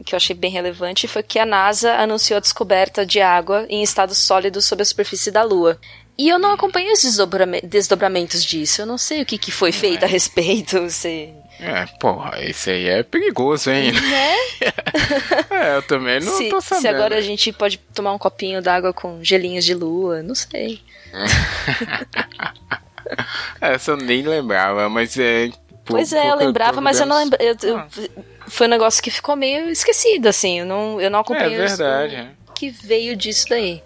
que 0.05 0.15
eu 0.15 0.17
achei 0.17 0.35
bem 0.35 0.49
relevante 0.49 1.07
foi 1.07 1.21
que 1.21 1.37
a 1.37 1.45
NASA 1.45 1.93
anunciou 1.95 2.37
a 2.37 2.39
descoberta 2.39 3.05
de 3.05 3.19
água 3.21 3.65
em 3.69 3.83
estado 3.83 4.15
sólido 4.15 4.61
sob 4.61 4.81
a 4.81 4.85
superfície 4.85 5.29
da 5.29 5.43
Lua. 5.43 5.77
E 6.17 6.27
eu 6.29 6.39
não 6.39 6.51
acompanhei 6.53 6.91
os 6.91 7.01
desdobrame- 7.01 7.61
desdobramentos 7.61 8.43
disso. 8.43 8.81
Eu 8.81 8.85
não 8.85 8.97
sei 8.97 9.21
o 9.21 9.25
que, 9.25 9.37
que 9.37 9.51
foi 9.51 9.71
feito 9.71 10.03
a 10.03 10.07
respeito. 10.07 10.87
Se... 10.89 11.29
É, 11.59 11.85
porra, 11.99 12.41
esse 12.41 12.69
aí 12.71 12.87
é 12.87 13.03
perigoso, 13.03 13.69
hein? 13.69 13.91
Né? 13.91 14.35
é, 15.51 15.75
eu 15.75 15.81
também 15.83 16.19
não 16.21 16.37
se, 16.37 16.47
tô 16.49 16.61
sabendo. 16.61 16.81
se 16.81 16.87
agora 16.87 17.17
a 17.17 17.21
gente 17.21 17.51
pode 17.51 17.77
tomar 17.93 18.13
um 18.13 18.17
copinho 18.17 18.61
d'água 18.61 18.93
com 18.93 19.21
gelinhos 19.23 19.65
de 19.65 19.73
lua, 19.73 20.23
não 20.23 20.33
sei. 20.35 20.81
Essa 23.59 23.91
eu 23.91 23.97
nem 23.97 24.21
lembrava, 24.21 24.87
mas 24.89 25.17
é. 25.17 25.49
por- 25.83 25.95
Pois 25.95 26.13
é, 26.13 26.29
eu 26.29 26.35
lembrava, 26.35 26.79
mas 26.79 26.99
eu 26.99 27.05
não 27.05 27.17
vendo- 27.17 27.37
lembrava. 27.39 27.89
Foi 28.47 28.67
um 28.67 28.69
negócio 28.69 29.01
que 29.03 29.11
ficou 29.11 29.35
meio 29.35 29.69
esquecido, 29.69 30.27
assim. 30.27 30.59
Eu 30.59 30.65
não, 30.65 31.01
eu 31.01 31.09
não 31.09 31.19
É 31.19 31.21
acompanhei 31.21 31.61
os- 31.63 31.77
verdade. 31.77 32.15
é. 32.15 32.27
o 32.47 32.53
que 32.53 32.69
veio 32.69 33.15
disso 33.15 33.47
daí. 33.49 33.81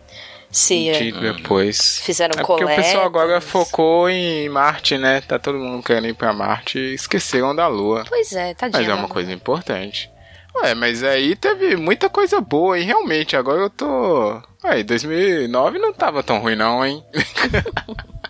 Se 0.54 0.88
é, 0.88 1.00
Digo 1.00 1.20
depois. 1.20 2.00
fizeram 2.00 2.40
É 2.40 2.46
porque 2.46 2.64
o 2.64 2.68
pessoal 2.68 3.06
agora 3.06 3.26
coletas. 3.28 3.50
focou 3.50 4.08
em 4.08 4.48
Marte, 4.50 5.00
né? 5.00 5.20
Tá 5.22 5.40
todo 5.40 5.58
mundo 5.58 5.84
querendo 5.84 6.08
ir 6.08 6.14
pra 6.14 6.32
Marte 6.32 6.78
e 6.78 6.94
esqueceram 6.94 7.56
da 7.56 7.68
Lua. 7.68 8.06
Pois 8.08 8.32
é, 8.34 8.54
tadinho. 8.54 8.84
Mas 8.84 8.90
é 8.90 8.94
uma 8.94 9.08
coisa 9.08 9.32
importante. 9.34 10.12
Ué, 10.56 10.76
mas 10.76 11.04
aí 11.04 11.36
teve 11.36 11.76
muita 11.76 12.08
coisa 12.08 12.40
boa, 12.40 12.78
hein? 12.78 12.86
Realmente, 12.86 13.36
agora 13.36 13.62
eu 13.62 13.70
tô. 13.72 14.40
Ué, 14.64 14.84
2009 14.84 15.80
não 15.80 15.92
tava 15.92 16.22
tão 16.22 16.38
ruim, 16.38 16.56
não, 16.56 16.86
hein? 16.86 17.04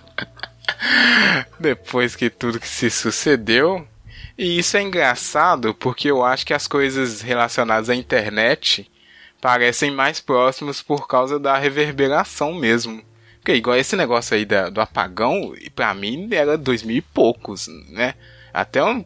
Depois 1.60 2.16
que 2.16 2.30
tudo 2.30 2.60
que 2.60 2.68
se 2.68 2.90
sucedeu. 2.90 3.88
E 4.38 4.58
isso 4.58 4.76
é 4.78 4.82
engraçado 4.82 5.74
porque 5.76 6.10
eu 6.10 6.24
acho 6.24 6.46
que 6.46 6.54
as 6.54 6.68
coisas 6.68 7.22
relacionadas 7.22 7.90
à 7.90 7.96
internet 7.96 8.90
parecem 9.44 9.92
mais 9.92 10.22
próximos 10.22 10.82
por 10.82 11.06
causa 11.06 11.38
da 11.38 11.58
reverberação 11.58 12.54
mesmo. 12.54 13.04
Porque 13.42 13.54
igual 13.54 13.76
esse 13.76 13.94
negócio 13.98 14.34
aí 14.38 14.46
da- 14.46 14.70
do 14.70 14.80
apagão, 14.80 15.54
pra 15.76 15.94
mim 15.94 16.30
era 16.32 16.58
dois 16.58 16.82
mil 16.82 16.96
e 16.96 17.02
poucos, 17.02 17.68
né? 17.90 18.14
Até 18.54 18.82
um, 18.82 19.04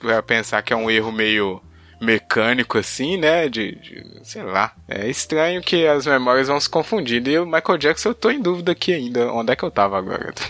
pra 0.00 0.20
pensar 0.20 0.62
que 0.62 0.72
é 0.72 0.76
um 0.76 0.90
erro 0.90 1.12
meio 1.12 1.62
mecânico 2.00 2.76
assim, 2.76 3.16
né? 3.16 3.48
De, 3.48 3.76
de- 3.76 4.20
sei 4.24 4.42
lá. 4.42 4.72
É 4.88 5.08
estranho 5.08 5.62
que 5.62 5.86
as 5.86 6.06
memórias 6.06 6.48
vão 6.48 6.58
se 6.58 6.68
confundindo. 6.68 7.30
E 7.30 7.38
o 7.38 7.46
Michael 7.46 7.78
Jackson 7.78 8.08
eu 8.08 8.14
tô 8.16 8.30
em 8.32 8.42
dúvida 8.42 8.72
aqui 8.72 8.92
ainda. 8.92 9.32
Onde 9.32 9.52
é 9.52 9.56
que 9.56 9.62
eu 9.62 9.70
tava 9.70 9.96
agora? 9.96 10.34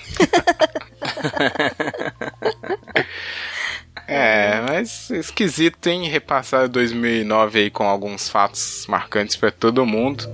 É, 4.11 4.63
mas 4.63 5.11
esquisito, 5.11 5.87
hein? 5.87 6.09
Repassar 6.09 6.67
2009 6.67 7.59
aí 7.59 7.71
com 7.71 7.87
alguns 7.87 8.27
fatos 8.27 8.87
marcantes 8.89 9.37
pra 9.37 9.51
todo 9.51 9.85
mundo. 9.85 10.25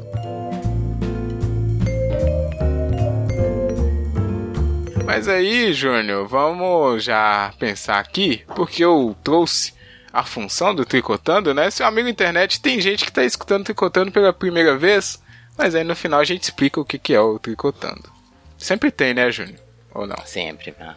Mas 5.05 5.27
aí, 5.27 5.73
Júnior, 5.73 6.29
vamos 6.29 7.03
já 7.03 7.53
pensar 7.59 7.99
aqui, 7.99 8.45
porque 8.55 8.85
eu 8.85 9.17
trouxe 9.25 9.75
a 10.13 10.23
função 10.23 10.73
do 10.73 10.85
Tricotando, 10.85 11.53
né? 11.53 11.69
Seu 11.69 11.85
amigo 11.85 12.09
internet, 12.09 12.61
tem 12.61 12.81
gente 12.81 13.05
que 13.05 13.13
tá 13.13 13.25
escutando 13.25 13.65
Tricotando 13.65 14.13
pela 14.13 14.33
primeira 14.33 14.79
vez, 14.79 15.21
mas 15.59 15.75
aí 15.75 15.83
no 15.83 15.97
final 15.97 16.21
a 16.21 16.25
gente 16.25 16.45
explica 16.45 16.81
o 16.81 16.85
que, 16.85 16.97
que 16.97 17.13
é 17.13 17.21
o 17.21 17.41
Tricotando. 17.41 18.09
Sempre 18.57 18.93
tem, 18.93 19.13
né, 19.13 19.33
Júnior? 19.33 19.59
Ou 19.93 20.07
não? 20.07 20.17
Sempre, 20.25 20.73
né? 20.79 20.95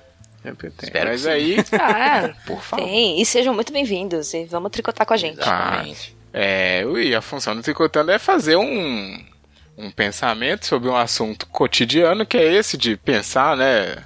Sempre 0.47 0.69
tem. 0.71 0.87
Espero 0.87 1.09
mas 1.09 1.27
aí, 1.27 1.57
Ah, 1.73 2.33
por 2.45 2.61
favor. 2.61 2.85
tem. 2.85 3.21
E 3.21 3.25
sejam 3.25 3.53
muito 3.53 3.73
bem-vindos. 3.73 4.33
E 4.33 4.45
vamos 4.45 4.71
tricotar 4.71 5.05
com 5.05 5.13
a 5.13 5.17
gente. 5.17 5.39
Exatamente. 5.41 6.15
É, 6.31 6.85
ui, 6.85 7.13
a 7.13 7.21
função 7.21 7.53
do 7.55 7.61
Tricotando 7.61 8.11
é 8.11 8.19
fazer 8.19 8.55
um, 8.55 9.25
um 9.77 9.91
pensamento 9.91 10.65
sobre 10.65 10.87
um 10.87 10.95
assunto 10.95 11.47
cotidiano, 11.47 12.25
que 12.25 12.37
é 12.37 12.53
esse 12.53 12.77
de 12.77 12.95
pensar, 12.95 13.57
né, 13.57 13.97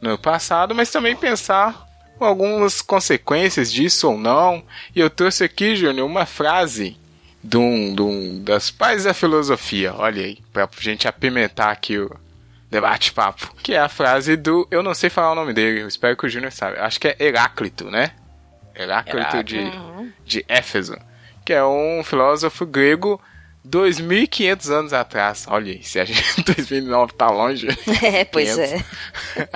no 0.00 0.18
passado, 0.18 0.74
mas 0.74 0.90
também 0.90 1.14
pensar 1.14 1.86
com 2.18 2.24
algumas 2.24 2.82
consequências 2.82 3.72
disso 3.72 4.10
ou 4.10 4.18
não. 4.18 4.64
E 4.96 5.00
eu 5.00 5.08
trouxe 5.10 5.44
aqui, 5.44 5.76
Júnior, 5.76 6.08
uma 6.08 6.26
frase 6.26 6.96
de 7.42 7.56
um, 7.56 7.94
de 7.94 8.02
um 8.02 8.42
das 8.42 8.70
pais 8.70 9.04
da 9.04 9.14
filosofia, 9.14 9.94
olha 9.94 10.24
aí, 10.24 10.38
pra 10.52 10.68
gente 10.80 11.06
apimentar 11.06 11.70
aqui 11.70 11.98
o 11.98 12.10
debate-papo, 12.74 13.54
que 13.62 13.72
é 13.72 13.78
a 13.78 13.88
frase 13.88 14.36
do, 14.36 14.66
eu 14.68 14.82
não 14.82 14.94
sei 14.94 15.08
falar 15.08 15.30
o 15.30 15.34
nome 15.36 15.52
dele, 15.52 15.82
eu 15.82 15.88
espero 15.88 16.16
que 16.16 16.26
o 16.26 16.28
Júnior 16.28 16.50
saiba, 16.50 16.82
acho 16.82 16.98
que 16.98 17.06
é 17.06 17.16
Heráclito, 17.20 17.88
né? 17.88 18.10
Heráclito 18.74 19.44
de, 19.44 19.70
de 20.24 20.44
Éfeso, 20.48 20.96
que 21.44 21.52
é 21.52 21.64
um 21.64 22.02
filósofo 22.02 22.66
grego 22.66 23.20
2.500 23.64 24.70
anos 24.70 24.92
atrás. 24.92 25.46
Olha 25.48 25.72
aí, 25.72 25.84
se 25.84 26.00
a 26.00 26.04
gente 26.04 26.42
2009 26.42 27.12
tá 27.12 27.30
longe. 27.30 27.68
É, 28.02 28.24
pois 28.24 28.52
500. 28.52 28.72
é. 28.72 29.48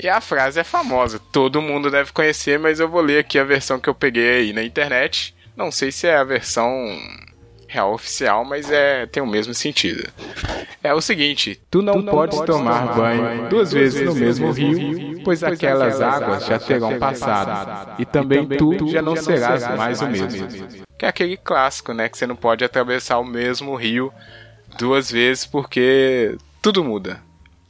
e 0.02 0.08
a 0.08 0.20
frase 0.20 0.58
é 0.58 0.64
famosa, 0.64 1.18
todo 1.18 1.60
mundo 1.60 1.90
deve 1.90 2.12
conhecer, 2.12 2.58
mas 2.58 2.80
eu 2.80 2.88
vou 2.88 3.02
ler 3.02 3.18
aqui 3.18 3.38
a 3.38 3.44
versão 3.44 3.78
que 3.78 3.88
eu 3.88 3.94
peguei 3.94 4.38
aí 4.38 4.52
na 4.54 4.62
internet. 4.62 5.34
Não 5.54 5.70
sei 5.70 5.92
se 5.92 6.06
é 6.06 6.16
a 6.16 6.24
versão 6.24 6.72
real 7.72 7.94
oficial, 7.94 8.44
mas 8.44 8.70
é 8.70 9.06
tem 9.06 9.22
o 9.22 9.26
mesmo 9.26 9.54
sentido. 9.54 10.06
É 10.82 10.92
o 10.92 11.00
seguinte: 11.00 11.60
tu 11.70 11.80
não, 11.80 12.02
podes 12.02 12.38
tomar 12.40 12.94
banho 12.94 13.48
duas 13.48 13.72
vezes 13.72 14.02
no 14.02 14.14
mesmo 14.14 14.52
rio, 14.52 15.22
pois 15.24 15.42
aquelas 15.42 16.00
águas 16.00 16.44
já 16.44 16.58
terão 16.58 16.98
passado, 16.98 17.94
e 17.98 18.04
também 18.04 18.46
tu 18.46 18.88
já 18.88 19.00
não 19.00 19.16
serás 19.16 19.66
mais 19.76 20.02
o 20.02 20.08
mesmo. 20.08 20.48
Que 20.98 21.06
é 21.06 21.08
aquele 21.08 21.36
clássico, 21.36 21.92
né? 21.94 22.08
Que 22.08 22.18
você 22.18 22.26
não 22.26 22.36
pode 22.36 22.64
atravessar 22.64 23.18
o 23.18 23.24
mesmo 23.24 23.74
rio 23.74 24.12
duas 24.78 25.10
vezes 25.10 25.46
porque 25.46 26.36
tudo 26.60 26.84
muda. 26.84 27.20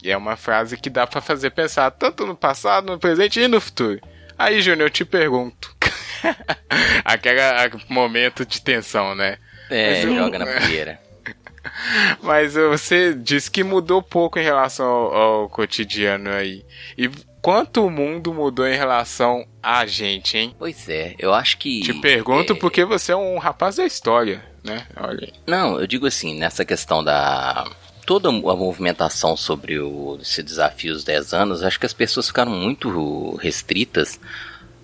E 0.03 0.11
é 0.11 0.17
uma 0.17 0.35
frase 0.35 0.75
que 0.75 0.89
dá 0.89 1.07
pra 1.07 1.21
fazer 1.21 1.51
pensar 1.51 1.89
tanto 1.91 2.27
no 2.27 2.35
passado, 2.35 2.91
no 2.91 2.99
presente 2.99 3.39
e 3.39 3.47
no 3.47 3.61
futuro. 3.61 4.01
Aí, 4.37 4.61
Júnior, 4.61 4.87
eu 4.87 4.89
te 4.89 5.05
pergunto. 5.05 5.73
Aquele 7.05 7.39
momento 7.87 8.45
de 8.45 8.61
tensão, 8.61 9.15
né? 9.15 9.37
É, 9.73 9.89
Mas 9.95 10.03
eu- 10.05 10.15
joga 10.15 10.39
na 10.39 10.45
fogueira. 10.45 10.99
Mas 12.21 12.53
você 12.55 13.13
disse 13.13 13.49
que 13.49 13.63
mudou 13.63 14.01
pouco 14.01 14.37
em 14.39 14.43
relação 14.43 14.85
ao, 14.85 15.13
ao 15.15 15.49
cotidiano 15.49 16.29
aí. 16.29 16.63
E 16.97 17.09
quanto 17.41 17.85
o 17.85 17.89
mundo 17.89 18.33
mudou 18.33 18.67
em 18.67 18.75
relação 18.75 19.45
a 19.61 19.85
gente, 19.85 20.37
hein? 20.37 20.55
Pois 20.59 20.87
é, 20.89 21.15
eu 21.17 21.33
acho 21.33 21.57
que. 21.57 21.81
Te 21.81 21.93
pergunto 21.93 22.53
é, 22.53 22.55
porque 22.55 22.83
você 22.85 23.11
é 23.13 23.15
um 23.15 23.37
rapaz 23.37 23.77
da 23.77 23.85
história, 23.85 24.43
né? 24.63 24.85
Olha. 24.97 25.31
Não, 25.47 25.79
eu 25.79 25.87
digo 25.87 26.05
assim, 26.05 26.37
nessa 26.37 26.63
questão 26.65 27.03
da. 27.03 27.65
Toda 28.05 28.27
a 28.27 28.31
movimentação 28.33 29.37
sobre 29.37 29.79
o, 29.79 30.19
esse 30.21 30.43
desafio 30.43 30.93
dos 30.93 31.05
10 31.05 31.33
anos, 31.33 31.63
acho 31.63 31.79
que 31.79 31.85
as 31.85 31.93
pessoas 31.93 32.27
ficaram 32.27 32.51
muito 32.51 33.37
restritas 33.37 34.19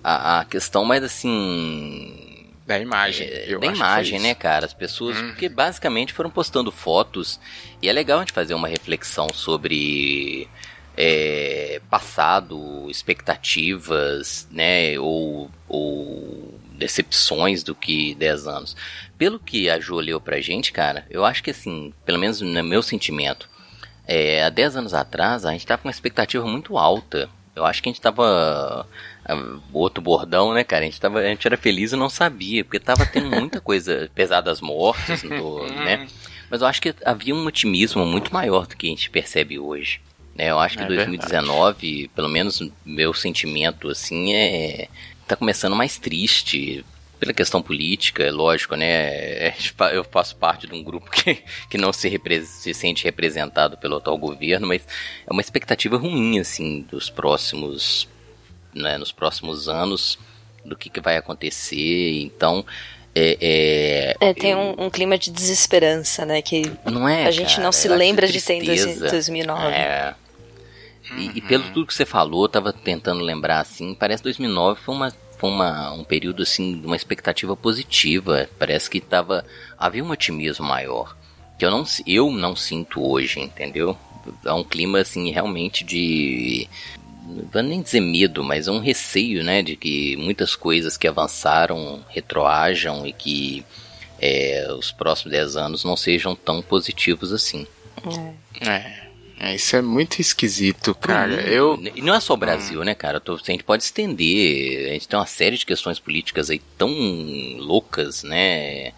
à, 0.02 0.40
à 0.40 0.44
questão 0.46 0.86
mais 0.86 1.04
assim. 1.04 2.29
Da 2.70 2.78
imagem. 2.78 3.26
é, 3.26 3.58
da 3.58 3.58
que 3.58 3.66
imagem, 3.66 4.20
né, 4.20 4.32
cara? 4.32 4.64
As 4.64 4.72
pessoas, 4.72 5.20
porque 5.20 5.48
basicamente 5.48 6.12
foram 6.12 6.30
postando 6.30 6.70
fotos 6.70 7.40
e 7.82 7.88
é 7.88 7.92
legal 7.92 8.18
a 8.18 8.20
gente 8.22 8.32
fazer 8.32 8.54
uma 8.54 8.68
reflexão 8.68 9.26
sobre 9.34 10.48
é, 10.96 11.80
passado, 11.90 12.86
expectativas, 12.88 14.46
né, 14.52 14.96
ou, 15.00 15.50
ou 15.68 16.60
decepções 16.74 17.64
do 17.64 17.74
que 17.74 18.14
10 18.14 18.46
anos. 18.46 18.76
Pelo 19.18 19.40
que 19.40 19.68
a 19.68 19.80
Ju 19.80 19.96
leu 19.96 20.20
pra 20.20 20.40
gente, 20.40 20.70
cara, 20.70 21.04
eu 21.10 21.24
acho 21.24 21.42
que 21.42 21.50
assim, 21.50 21.92
pelo 22.04 22.20
menos 22.20 22.40
no 22.40 22.62
meu 22.62 22.82
sentimento, 22.84 23.48
é, 24.06 24.44
há 24.44 24.48
10 24.48 24.76
anos 24.76 24.94
atrás 24.94 25.44
a 25.44 25.50
gente 25.50 25.66
tava 25.66 25.82
com 25.82 25.88
uma 25.88 25.92
expectativa 25.92 26.46
muito 26.46 26.78
alta. 26.78 27.28
Eu 27.56 27.64
acho 27.64 27.82
que 27.82 27.88
a 27.88 27.92
gente 27.92 28.00
tava. 28.00 28.86
Outro 29.72 30.02
bordão, 30.02 30.52
né, 30.52 30.64
cara? 30.64 30.82
A 30.82 30.84
gente, 30.86 31.00
tava, 31.00 31.18
a 31.20 31.24
gente 31.26 31.46
era 31.46 31.56
feliz 31.56 31.92
e 31.92 31.96
não 31.96 32.08
sabia, 32.10 32.64
porque 32.64 32.78
tava 32.78 33.06
tendo 33.06 33.28
muita 33.34 33.60
coisa, 33.60 34.04
apesar 34.04 34.40
das 34.40 34.60
mortes, 34.60 35.22
do, 35.22 35.64
né? 35.84 36.06
Mas 36.50 36.60
eu 36.62 36.66
acho 36.66 36.82
que 36.82 36.94
havia 37.04 37.34
um 37.34 37.46
otimismo 37.46 38.04
muito 38.04 38.32
maior 38.32 38.66
do 38.66 38.76
que 38.76 38.86
a 38.86 38.90
gente 38.90 39.08
percebe 39.10 39.58
hoje. 39.58 40.00
Né? 40.34 40.50
Eu 40.50 40.58
acho 40.58 40.76
que 40.76 40.82
É 40.84 40.86
2019, 40.86 42.10
pelo 42.14 42.28
menos 42.28 42.62
meu 42.84 43.12
sentimento, 43.14 43.88
assim, 43.88 44.32
é. 44.34 44.88
tá 45.26 45.36
começando 45.36 45.76
mais 45.76 45.98
triste. 45.98 46.84
Pela 47.20 47.34
questão 47.34 47.60
política, 47.60 48.22
é 48.22 48.30
lógico, 48.30 48.74
né? 48.74 49.52
Eu 49.92 50.02
faço 50.02 50.34
parte 50.36 50.66
de 50.66 50.72
um 50.74 50.82
grupo 50.82 51.10
que, 51.10 51.42
que 51.68 51.76
não 51.76 51.92
se, 51.92 52.08
repre- 52.08 52.46
se 52.46 52.72
sente 52.72 53.04
representado 53.04 53.76
pelo 53.76 53.96
atual 53.96 54.16
governo, 54.16 54.66
mas 54.66 54.86
é 55.26 55.30
uma 55.30 55.42
expectativa 55.42 55.98
ruim, 55.98 56.38
assim, 56.40 56.80
dos 56.90 57.10
próximos, 57.10 58.08
né, 58.74 58.98
nos 58.98 59.12
próximos 59.12 59.68
anos, 59.68 60.18
do 60.64 60.76
que, 60.76 60.90
que 60.90 61.00
vai 61.00 61.16
acontecer. 61.16 62.20
Então, 62.22 62.64
é, 63.14 63.36
é, 64.20 64.28
É, 64.28 64.34
tem 64.34 64.54
um, 64.54 64.84
um 64.84 64.90
clima 64.90 65.18
de 65.18 65.30
desesperança, 65.30 66.24
né? 66.24 66.40
Que 66.42 66.62
não 66.84 67.08
é, 67.08 67.26
a 67.26 67.30
gente 67.30 67.50
cara, 67.56 67.64
não 67.64 67.72
se 67.72 67.88
lembra 67.88 68.26
de 68.28 68.40
ter 68.40 68.54
em 68.54 68.64
dois- 68.64 68.82
tristeza. 68.82 69.10
2009. 69.10 69.66
É. 69.74 70.14
E, 71.16 71.38
e 71.38 71.40
pelo 71.40 71.64
tudo 71.72 71.86
que 71.86 71.94
você 71.94 72.06
falou, 72.06 72.44
eu 72.44 72.48
tava 72.48 72.72
tentando 72.72 73.20
lembrar 73.22 73.60
assim, 73.60 73.94
parece 73.94 74.22
2009 74.22 74.80
foi 74.80 74.94
uma 74.94 75.12
foi 75.38 75.48
uma, 75.48 75.90
um 75.92 76.04
período 76.04 76.42
assim 76.42 76.78
de 76.78 76.86
uma 76.86 76.94
expectativa 76.94 77.56
positiva, 77.56 78.46
parece 78.58 78.90
que 78.90 79.00
tava 79.00 79.42
havia 79.78 80.04
um 80.04 80.10
otimismo 80.10 80.66
maior 80.66 81.16
que 81.58 81.64
eu 81.66 81.70
não 81.70 81.84
eu 82.06 82.30
não 82.30 82.56
sinto 82.56 83.02
hoje, 83.06 83.38
entendeu? 83.40 83.96
É 84.44 84.52
um 84.52 84.64
clima 84.64 84.98
assim 85.00 85.30
realmente 85.30 85.84
de 85.84 86.66
vou 87.52 87.62
nem 87.62 87.82
dizer 87.82 88.00
medo, 88.00 88.42
mas 88.42 88.68
é 88.68 88.70
um 88.70 88.80
receio, 88.80 89.42
né, 89.42 89.62
de 89.62 89.76
que 89.76 90.16
muitas 90.16 90.54
coisas 90.54 90.96
que 90.96 91.08
avançaram 91.08 92.04
retroajam 92.08 93.06
e 93.06 93.12
que 93.12 93.64
é, 94.20 94.66
os 94.78 94.92
próximos 94.92 95.32
10 95.32 95.56
anos 95.56 95.84
não 95.84 95.96
sejam 95.96 96.34
tão 96.34 96.60
positivos 96.60 97.32
assim. 97.32 97.66
É, 98.60 99.10
é, 99.42 99.54
isso 99.54 99.74
é 99.74 99.80
muito 99.80 100.20
esquisito, 100.20 100.94
cara. 100.94 101.36
Mundo, 101.36 101.48
Eu. 101.48 101.82
E 101.96 102.02
não 102.02 102.14
é 102.14 102.20
só 102.20 102.34
o 102.34 102.36
Brasil, 102.36 102.84
né, 102.84 102.94
cara? 102.94 103.22
A 103.26 103.50
gente 103.50 103.64
pode 103.64 103.82
estender. 103.82 104.90
A 104.90 104.92
gente 104.92 105.08
tem 105.08 105.18
uma 105.18 105.24
série 105.24 105.56
de 105.56 105.64
questões 105.64 105.98
políticas 105.98 106.50
aí 106.50 106.60
tão 106.76 106.90
loucas, 107.56 108.22
né? 108.22 108.92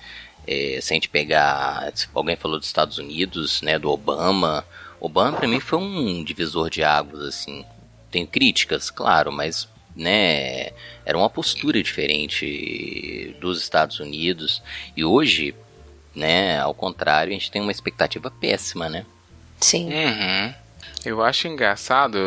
É, 0.45 0.81
se 0.83 0.93
a 0.93 0.95
gente 0.95 1.09
pegar. 1.09 1.93
Alguém 2.13 2.35
falou 2.35 2.59
dos 2.59 2.67
Estados 2.67 2.99
Unidos, 2.99 3.63
né? 3.63 3.79
Do 3.79 3.89
Obama. 3.89 4.67
Obama, 5.01 5.39
pra 5.39 5.47
mim, 5.47 5.61
foi 5.61 5.79
um 5.79 6.25
divisor 6.25 6.69
de 6.69 6.83
águas, 6.83 7.23
assim. 7.23 7.65
Tem 8.13 8.25
críticas, 8.25 8.91
claro, 8.91 9.33
mas. 9.33 9.69
Né, 9.95 10.71
era 11.05 11.19
uma 11.19 11.29
postura 11.29 11.83
diferente 11.83 13.37
dos 13.39 13.61
Estados 13.61 14.01
Unidos. 14.01 14.63
E 14.97 15.05
hoje, 15.05 15.55
né, 16.15 16.59
ao 16.61 16.73
contrário, 16.73 17.31
a 17.31 17.35
gente 17.35 17.51
tem 17.51 17.61
uma 17.61 17.71
expectativa 17.71 18.31
péssima, 18.31 18.89
né? 18.89 19.05
Sim. 19.61 19.91
Uhum. 19.93 20.55
Eu 21.05 21.23
acho 21.23 21.49
engraçado, 21.49 22.19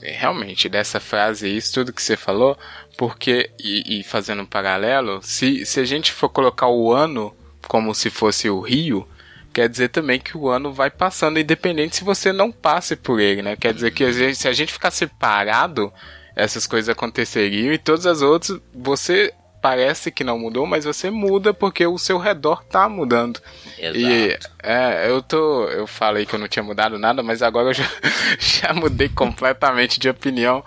realmente, 0.00 0.68
dessa 0.68 1.00
frase, 1.00 1.54
isso 1.54 1.74
tudo 1.74 1.92
que 1.92 2.02
você 2.02 2.16
falou, 2.16 2.56
porque, 2.96 3.50
e, 3.58 4.00
e 4.00 4.02
fazendo 4.04 4.42
um 4.42 4.46
paralelo, 4.46 5.20
se, 5.22 5.66
se 5.66 5.80
a 5.80 5.84
gente 5.84 6.12
for 6.12 6.28
colocar 6.28 6.68
o 6.68 6.92
ano 6.92 7.34
como 7.66 7.94
se 7.94 8.10
fosse 8.10 8.48
o 8.48 8.60
rio, 8.60 9.06
quer 9.54 9.68
dizer 9.68 9.88
também 9.88 10.18
que 10.20 10.36
o 10.36 10.48
ano 10.48 10.72
vai 10.72 10.90
passando, 10.90 11.38
independente 11.38 11.96
se 11.96 12.04
você 12.04 12.32
não 12.32 12.50
passe 12.52 12.96
por 12.96 13.20
ele, 13.20 13.40
né? 13.40 13.56
Quer 13.56 13.72
dizer 13.72 13.92
que 13.92 14.04
a 14.04 14.12
gente- 14.12 14.36
se 14.36 14.48
a 14.48 14.52
gente 14.52 14.72
ficar 14.72 14.90
separado, 14.90 15.92
essas 16.36 16.66
coisas 16.66 16.88
aconteceriam 16.88 17.72
e 17.72 17.78
todas 17.78 18.04
as 18.06 18.20
outras, 18.20 18.60
você 18.74 19.32
parece 19.62 20.10
que 20.10 20.22
não 20.24 20.38
mudou, 20.38 20.66
mas 20.66 20.84
você 20.84 21.10
muda 21.10 21.54
porque 21.54 21.86
o 21.86 21.96
seu 21.96 22.18
redor 22.18 22.62
tá 22.64 22.86
mudando. 22.88 23.40
Exato. 23.78 23.96
E 23.98 24.36
é, 24.62 25.08
eu 25.08 25.22
tô. 25.22 25.64
Eu 25.68 25.86
falei 25.86 26.26
que 26.26 26.34
eu 26.34 26.38
não 26.38 26.48
tinha 26.48 26.62
mudado 26.62 26.98
nada, 26.98 27.22
mas 27.22 27.40
agora 27.40 27.68
eu 27.70 27.74
já, 27.74 27.88
já 28.38 28.74
mudei 28.74 29.08
completamente 29.08 29.98
de 29.98 30.08
opinião. 30.10 30.62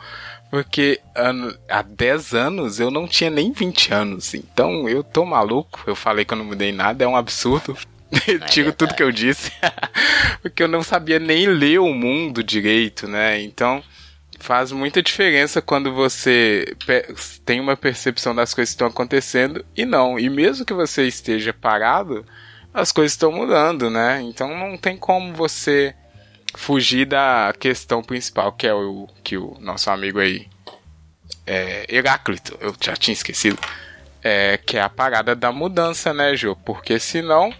Porque 0.49 0.99
ano, 1.13 1.53
há 1.69 1.81
10 1.81 2.33
anos 2.33 2.79
eu 2.79 2.89
não 2.89 3.05
tinha 3.05 3.29
nem 3.29 3.51
20 3.51 3.93
anos. 3.93 4.33
Então 4.33 4.87
eu 4.89 5.03
tô 5.03 5.25
maluco. 5.25 5.81
Eu 5.85 5.95
falei 5.95 6.23
que 6.25 6.33
eu 6.33 6.37
não 6.37 6.45
mudei 6.45 6.71
nada, 6.71 7.03
é 7.03 7.07
um 7.07 7.17
absurdo. 7.17 7.77
Tiro 8.49 8.71
tudo 8.73 8.95
que 8.95 9.03
eu 9.03 9.11
disse. 9.11 9.51
porque 10.41 10.63
eu 10.63 10.67
não 10.67 10.83
sabia 10.83 11.19
nem 11.19 11.47
ler 11.47 11.79
o 11.79 11.93
mundo 11.93 12.43
direito, 12.43 13.07
né? 13.07 13.41
Então 13.41 13.83
faz 14.39 14.71
muita 14.71 15.01
diferença 15.01 15.61
quando 15.61 15.93
você 15.93 16.75
tem 17.43 17.59
uma 17.59 17.75
percepção 17.75 18.35
das 18.35 18.53
coisas 18.53 18.69
que 18.69 18.75
estão 18.75 18.87
acontecendo 18.87 19.65
e 19.75 19.85
não. 19.85 20.19
E 20.19 20.29
mesmo 20.29 20.65
que 20.65 20.73
você 20.73 21.07
esteja 21.07 21.53
parado, 21.53 22.25
as 22.73 22.91
coisas 22.91 23.13
estão 23.13 23.31
mudando, 23.31 23.89
né? 23.89 24.21
Então 24.21 24.55
não 24.57 24.77
tem 24.77 24.95
como 24.95 25.33
você 25.33 25.95
fugir 26.55 27.05
da 27.05 27.53
questão 27.59 28.01
principal, 28.01 28.51
que 28.51 28.67
é 28.67 28.73
o 28.73 29.07
que 29.23 29.37
o 29.37 29.57
nosso 29.59 29.89
amigo 29.89 30.19
aí, 30.19 30.47
é, 31.45 31.85
Heráclito, 31.89 32.57
eu 32.61 32.73
já 32.79 32.95
tinha 32.95 33.13
esquecido, 33.13 33.59
é, 34.23 34.57
que 34.57 34.77
é 34.77 34.81
a 34.81 34.89
parada 34.89 35.35
da 35.35 35.51
mudança, 35.51 36.13
né, 36.13 36.35
Jô? 36.35 36.55
Porque 36.55 36.99
senão 36.99 37.53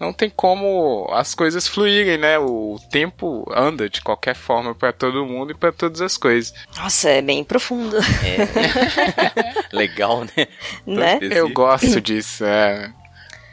não 0.00 0.14
tem 0.14 0.30
como 0.30 1.06
as 1.12 1.34
coisas 1.34 1.68
fluírem, 1.68 2.16
né? 2.16 2.38
O 2.38 2.80
tempo 2.90 3.44
anda 3.54 3.88
de 3.90 4.00
qualquer 4.00 4.34
forma 4.34 4.74
para 4.74 4.94
todo 4.94 5.26
mundo 5.26 5.52
e 5.52 5.54
para 5.54 5.70
todas 5.70 6.00
as 6.00 6.16
coisas. 6.16 6.54
Nossa, 6.78 7.10
é 7.10 7.20
bem 7.20 7.44
profundo. 7.44 7.98
Legal, 9.70 10.24
né? 10.24 10.46
Né? 10.86 11.18
Eu 11.20 11.50
gosto 11.50 12.00
disso, 12.00 12.44
é. 12.44 12.90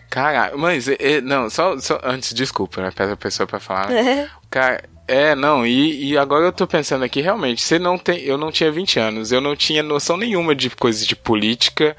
Caralho, 0.10 0.58
mas, 0.58 0.88
é, 0.88 0.96
é, 1.00 1.22
não, 1.22 1.50
só, 1.50 1.78
só 1.80 2.00
antes, 2.02 2.34
desculpa, 2.34 2.82
né? 2.82 2.92
Peça 2.96 3.12
a 3.12 3.18
pessoa 3.18 3.46
pra 3.46 3.60
falar. 3.60 3.90
né? 3.90 4.22
É. 4.22 4.30
Cara, 4.50 4.84
é, 5.06 5.36
não, 5.36 5.66
e, 5.68 6.12
e 6.12 6.18
agora 6.18 6.46
eu 6.46 6.52
tô 6.54 6.66
pensando 6.66 7.04
aqui, 7.04 7.20
realmente, 7.20 7.62
você 7.62 7.78
não 7.78 7.98
tem. 7.98 8.22
Eu 8.22 8.38
não 8.38 8.52
tinha 8.52 8.72
20 8.72 9.00
anos, 9.00 9.32
eu 9.34 9.42
não 9.42 9.54
tinha 9.54 9.84
noção 9.84 10.16
nenhuma 10.16 10.56
de 10.56 10.70
coisas 10.70 11.06
de 11.06 11.16
política, 11.16 11.96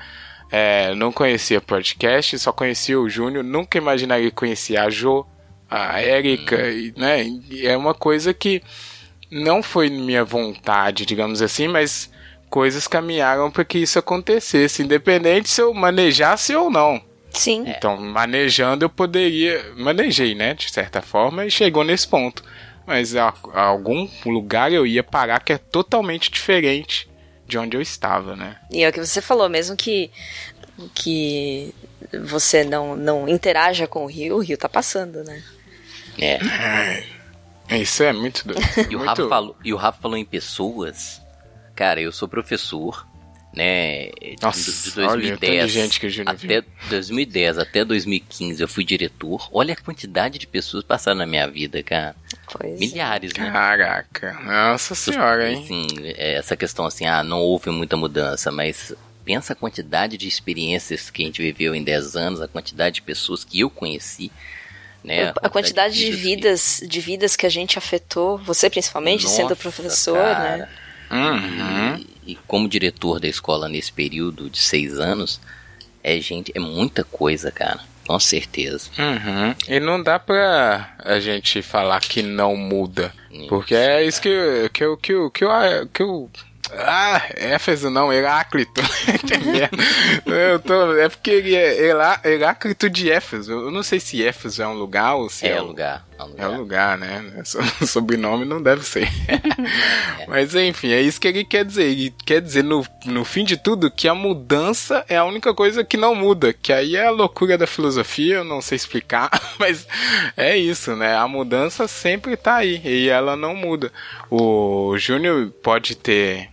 é, 0.50 0.94
não 0.94 1.12
conhecia 1.12 1.60
podcast, 1.60 2.38
só 2.38 2.52
conhecia 2.52 2.98
o 2.98 3.08
Júnior, 3.08 3.44
nunca 3.44 3.78
imaginaria 3.78 4.30
conhecer 4.30 4.76
a 4.76 4.88
Jo, 4.88 5.26
a 5.70 6.00
Érica, 6.00 6.70
e, 6.70 6.92
né? 6.96 7.24
E 7.50 7.66
é 7.66 7.76
uma 7.76 7.94
coisa 7.94 8.32
que 8.32 8.62
não 9.30 9.62
foi 9.62 9.90
minha 9.90 10.24
vontade, 10.24 11.04
digamos 11.04 11.42
assim, 11.42 11.68
mas 11.68 12.10
coisas 12.48 12.86
caminharam 12.86 13.50
para 13.50 13.64
que 13.64 13.78
isso 13.78 13.98
acontecesse, 13.98 14.82
independente 14.82 15.50
se 15.50 15.60
eu 15.60 15.74
manejasse 15.74 16.54
ou 16.54 16.70
não. 16.70 17.00
Sim. 17.30 17.64
Então, 17.66 17.98
manejando 17.98 18.86
eu 18.86 18.88
poderia. 18.88 19.72
Manejei, 19.76 20.34
né? 20.34 20.54
De 20.54 20.72
certa 20.72 21.02
forma, 21.02 21.44
e 21.44 21.50
chegou 21.50 21.84
nesse 21.84 22.08
ponto. 22.08 22.42
Mas 22.86 23.14
a, 23.14 23.34
a 23.52 23.62
algum 23.64 24.08
lugar 24.24 24.72
eu 24.72 24.86
ia 24.86 25.04
parar 25.04 25.40
que 25.40 25.52
é 25.52 25.58
totalmente 25.58 26.30
diferente 26.30 27.06
de 27.48 27.58
onde 27.58 27.76
eu 27.76 27.80
estava, 27.80 28.36
né? 28.36 28.56
E 28.70 28.84
é 28.84 28.88
o 28.88 28.92
que 28.92 29.04
você 29.04 29.22
falou, 29.22 29.48
mesmo 29.48 29.74
que, 29.74 30.10
que 30.94 31.74
você 32.24 32.62
não, 32.62 32.94
não 32.94 33.26
interaja 33.26 33.86
com 33.86 34.04
o 34.04 34.06
rio, 34.06 34.36
o 34.36 34.40
rio 34.40 34.58
tá 34.58 34.68
passando, 34.68 35.24
né? 35.24 35.42
É. 36.20 37.78
Isso 37.78 38.02
é 38.02 38.12
muito 38.12 38.46
doido. 38.46 38.60
E 38.90 38.94
o, 38.94 38.98
muito... 38.98 39.08
Rafa 39.08 39.28
falou, 39.28 39.56
e 39.64 39.72
o 39.72 39.76
Rafa 39.76 40.00
falou 40.02 40.16
em 40.18 40.24
pessoas. 40.24 41.20
Cara, 41.74 42.00
eu 42.00 42.12
sou 42.12 42.28
professor, 42.28 43.06
né? 43.54 44.08
de- 44.08 44.36
Nossa, 44.42 44.90
de 44.90 45.00
olha, 45.00 45.36
2010 45.36 45.38
tanta 45.38 45.68
gente 45.68 46.00
que 46.00 46.06
o 46.06 46.10
Júnior 46.10 46.34
até 46.34 46.62
2010 46.90 47.58
até 47.58 47.84
2015 47.84 48.60
eu 48.60 48.68
fui 48.68 48.84
diretor. 48.84 49.48
Olha 49.52 49.72
a 49.74 49.76
quantidade 49.76 50.38
de 50.38 50.46
pessoas 50.46 50.84
passaram 50.84 51.18
na 51.18 51.26
minha 51.26 51.48
vida, 51.48 51.82
cara. 51.82 52.14
Pois. 52.50 52.78
Milhares, 52.78 53.32
né? 53.34 53.50
Caraca, 53.50 54.32
nossa 54.44 54.94
senhora, 54.94 55.50
hein? 55.50 55.62
Assim, 55.64 55.86
é, 56.02 56.34
essa 56.34 56.56
questão 56.56 56.86
assim, 56.86 57.06
ah, 57.06 57.22
não 57.22 57.40
houve 57.40 57.70
muita 57.70 57.96
mudança, 57.96 58.50
mas 58.50 58.94
pensa 59.24 59.52
a 59.52 59.56
quantidade 59.56 60.16
de 60.16 60.26
experiências 60.26 61.10
que 61.10 61.22
a 61.22 61.26
gente 61.26 61.42
viveu 61.42 61.74
em 61.74 61.82
10 61.82 62.16
anos, 62.16 62.40
a 62.40 62.48
quantidade 62.48 62.96
de 62.96 63.02
pessoas 63.02 63.44
que 63.44 63.60
eu 63.60 63.68
conheci, 63.68 64.32
né? 65.04 65.32
A 65.42 65.48
quantidade 65.48 65.94
de 65.94 66.06
que- 66.06 66.12
vidas, 66.12 66.82
de 66.86 67.00
vidas 67.00 67.36
que 67.36 67.44
a 67.44 67.50
gente 67.50 67.76
afetou, 67.78 68.38
você 68.38 68.70
principalmente 68.70 69.28
sendo 69.28 69.50
Nossa, 69.50 69.56
professor, 69.56 70.16
cara. 70.18 70.56
né? 70.56 70.68
Uhum. 71.10 71.96
E, 72.26 72.32
e 72.32 72.34
como 72.46 72.68
diretor 72.68 73.18
da 73.20 73.28
escola 73.28 73.68
nesse 73.68 73.92
período 73.92 74.50
de 74.50 74.58
seis 74.58 74.98
anos, 74.98 75.40
é 76.02 76.18
gente, 76.20 76.52
é 76.54 76.60
muita 76.60 77.04
coisa, 77.04 77.50
cara. 77.50 77.80
Com 78.08 78.18
certeza. 78.18 78.88
Uhum. 78.98 79.54
E 79.68 79.78
não 79.78 80.02
dá 80.02 80.18
pra 80.18 80.94
a 81.04 81.20
gente 81.20 81.60
falar 81.62 82.00
que 82.00 82.22
não 82.22 82.56
muda. 82.56 83.12
Porque 83.50 83.74
é 83.74 84.02
isso 84.02 84.20
que, 84.22 84.68
que, 84.72 84.96
que, 84.96 85.12
eu- 85.12 85.30
que, 85.30 85.44
eu, 85.44 85.86
que 85.92 86.02
eu. 86.02 86.30
Ah, 86.76 87.22
Éfeso 87.36 87.90
não, 87.90 88.12
Heráclito. 88.12 88.80
Eu 90.26 90.58
tô, 90.60 90.96
é 90.96 91.08
porque 91.08 91.30
ele 91.30 91.54
é 91.54 91.80
Herá- 91.86 92.20
Heráclito 92.24 92.88
de 92.90 93.10
Éfeso. 93.10 93.52
Eu 93.52 93.70
não 93.70 93.82
sei 93.82 94.00
se 94.00 94.24
Éfeso 94.24 94.62
é 94.62 94.68
um 94.68 94.74
lugar 94.74 95.14
ou 95.14 95.28
se 95.28 95.46
É, 95.46 95.52
é, 95.52 95.60
o- 95.62 95.66
lugar. 95.66 96.06
É 96.18 96.22
um 96.24 96.34
É 96.36 96.46
lugar. 96.48 96.98
né? 96.98 97.24
O 97.80 97.86
sobrenome 97.86 98.44
não 98.44 98.60
deve 98.62 98.84
ser. 98.84 99.08
Mas 100.26 100.54
enfim, 100.54 100.90
é 100.92 101.00
isso 101.00 101.20
que 101.20 101.28
ele 101.28 101.44
quer 101.44 101.64
dizer. 101.64 101.84
Ele 101.84 102.14
quer 102.26 102.40
dizer, 102.40 102.64
no, 102.64 102.84
no 103.06 103.24
fim 103.24 103.44
de 103.44 103.56
tudo, 103.56 103.90
que 103.90 104.08
a 104.08 104.14
mudança 104.14 105.04
é 105.08 105.16
a 105.16 105.24
única 105.24 105.54
coisa 105.54 105.84
que 105.84 105.96
não 105.96 106.14
muda. 106.14 106.52
Que 106.52 106.72
aí 106.72 106.96
é 106.96 107.06
a 107.06 107.10
loucura 107.10 107.56
da 107.56 107.66
filosofia, 107.66 108.36
eu 108.36 108.44
não 108.44 108.60
sei 108.60 108.76
explicar, 108.76 109.30
mas 109.58 109.86
é 110.36 110.56
isso, 110.56 110.94
né? 110.96 111.16
A 111.16 111.26
mudança 111.28 111.86
sempre 111.88 112.36
tá 112.36 112.56
aí 112.56 112.80
e 112.84 113.08
ela 113.08 113.36
não 113.36 113.54
muda. 113.54 113.92
O 114.30 114.96
Júnior 114.98 115.50
pode 115.62 115.94
ter 115.96 116.48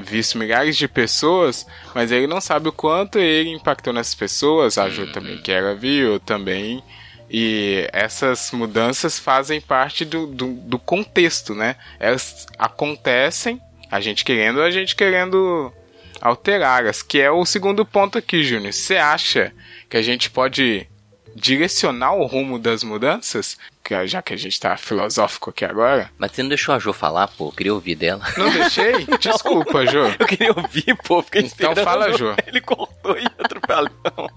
visto 0.00 0.38
milhares 0.38 0.76
de 0.76 0.88
pessoas, 0.88 1.66
mas 1.94 2.10
ele 2.10 2.26
não 2.26 2.40
sabe 2.40 2.68
o 2.68 2.72
quanto 2.72 3.18
ele 3.18 3.50
impactou 3.50 3.92
nessas 3.92 4.14
pessoas. 4.14 4.78
A 4.78 4.88
Ju 4.88 5.10
também 5.12 5.38
que 5.38 5.52
era 5.52 5.74
viu 5.74 6.18
também. 6.20 6.82
E 7.30 7.88
essas 7.92 8.50
mudanças 8.52 9.18
fazem 9.18 9.60
parte 9.60 10.04
do, 10.04 10.26
do, 10.26 10.48
do 10.48 10.78
contexto, 10.78 11.54
né? 11.54 11.76
Elas 11.98 12.46
acontecem, 12.58 13.60
a 13.90 14.00
gente 14.00 14.22
querendo, 14.22 14.60
a 14.60 14.70
gente 14.70 14.94
querendo 14.94 15.72
alterá-las, 16.20 17.02
que 17.02 17.20
é 17.20 17.30
o 17.30 17.44
segundo 17.46 17.86
ponto 17.86 18.18
aqui, 18.18 18.44
Júnior. 18.44 18.72
Você 18.72 18.96
acha 18.96 19.52
que 19.88 19.96
a 19.96 20.02
gente 20.02 20.30
pode 20.30 20.86
direcionar 21.34 22.14
o 22.14 22.26
rumo 22.26 22.58
das 22.58 22.82
mudanças? 22.82 23.56
Que- 23.82 24.06
Já 24.06 24.22
que 24.22 24.32
a 24.32 24.36
gente 24.36 24.58
tá 24.60 24.76
filosófico 24.76 25.50
aqui 25.50 25.64
agora. 25.64 26.10
Mas 26.18 26.32
você 26.32 26.42
não 26.42 26.48
deixou 26.48 26.74
a 26.74 26.78
Jo 26.78 26.92
falar, 26.92 27.28
pô. 27.28 27.48
Eu 27.48 27.52
queria 27.52 27.74
ouvir 27.74 27.94
dela. 27.94 28.22
Não 28.36 28.50
deixei? 28.50 29.06
Desculpa, 29.20 29.84
Jô. 29.86 30.04
Eu 30.18 30.26
queria 30.26 30.52
ouvir, 30.56 30.96
pô. 31.04 31.22
Fiquei 31.22 31.42
Então 31.42 31.72
esperando. 31.72 31.84
fala, 31.84 32.12
Jô. 32.16 32.34
Ele 32.46 32.60
cortou 32.60 33.16
e 33.18 33.26
atropelou. 33.38 34.30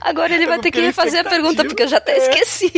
Agora 0.00 0.34
ele 0.34 0.46
vai 0.46 0.58
ter 0.58 0.70
que 0.70 0.78
fiquei 0.78 0.86
refazer 0.86 1.20
a 1.26 1.28
pergunta, 1.30 1.64
porque 1.64 1.82
eu 1.84 1.88
já 1.88 1.98
até 1.98 2.16
esqueci. 2.16 2.72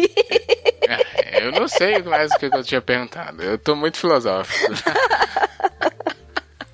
É, 0.82 1.46
eu 1.46 1.52
não 1.52 1.66
sei 1.68 2.02
mais 2.02 2.30
o 2.32 2.38
que 2.38 2.46
eu 2.46 2.62
tinha 2.62 2.80
perguntado. 2.82 3.42
Eu 3.42 3.56
tô 3.58 3.74
muito 3.76 3.96
filosófico. 3.98 4.72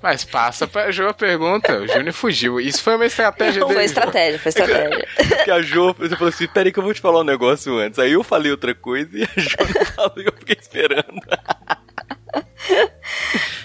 Mas 0.03 0.25
passa 0.25 0.67
pra 0.67 0.91
Jô 0.91 1.07
a 1.07 1.13
pergunta. 1.13 1.79
O 1.79 1.87
Júnior 1.87 2.11
fugiu. 2.13 2.59
Isso 2.59 2.83
foi 2.83 2.95
uma 2.97 3.05
estratégia 3.05 3.61
dele. 3.61 3.73
Foi 3.73 3.85
estratégia, 3.85 4.37
foi 4.37 4.49
estratégia. 4.49 5.07
Porque 5.29 5.49
a 5.49 5.61
Jo, 5.61 5.93
você 5.97 6.13
falou 6.17 6.27
assim, 6.27 6.45
peraí 6.47 6.73
que 6.73 6.77
eu 6.79 6.83
vou 6.83 6.93
te 6.93 6.99
falar 6.99 7.21
um 7.21 7.23
negócio 7.23 7.77
antes. 7.77 7.97
Aí 7.97 8.11
eu 8.11 8.21
falei 8.21 8.51
outra 8.51 8.75
coisa 8.75 9.17
e 9.17 9.23
a 9.23 9.27
Jo 9.39 9.55
não 9.59 9.85
falou 9.95 10.13
e 10.17 10.25
eu 10.25 10.33
fiquei 10.37 10.57
esperando. 10.59 11.21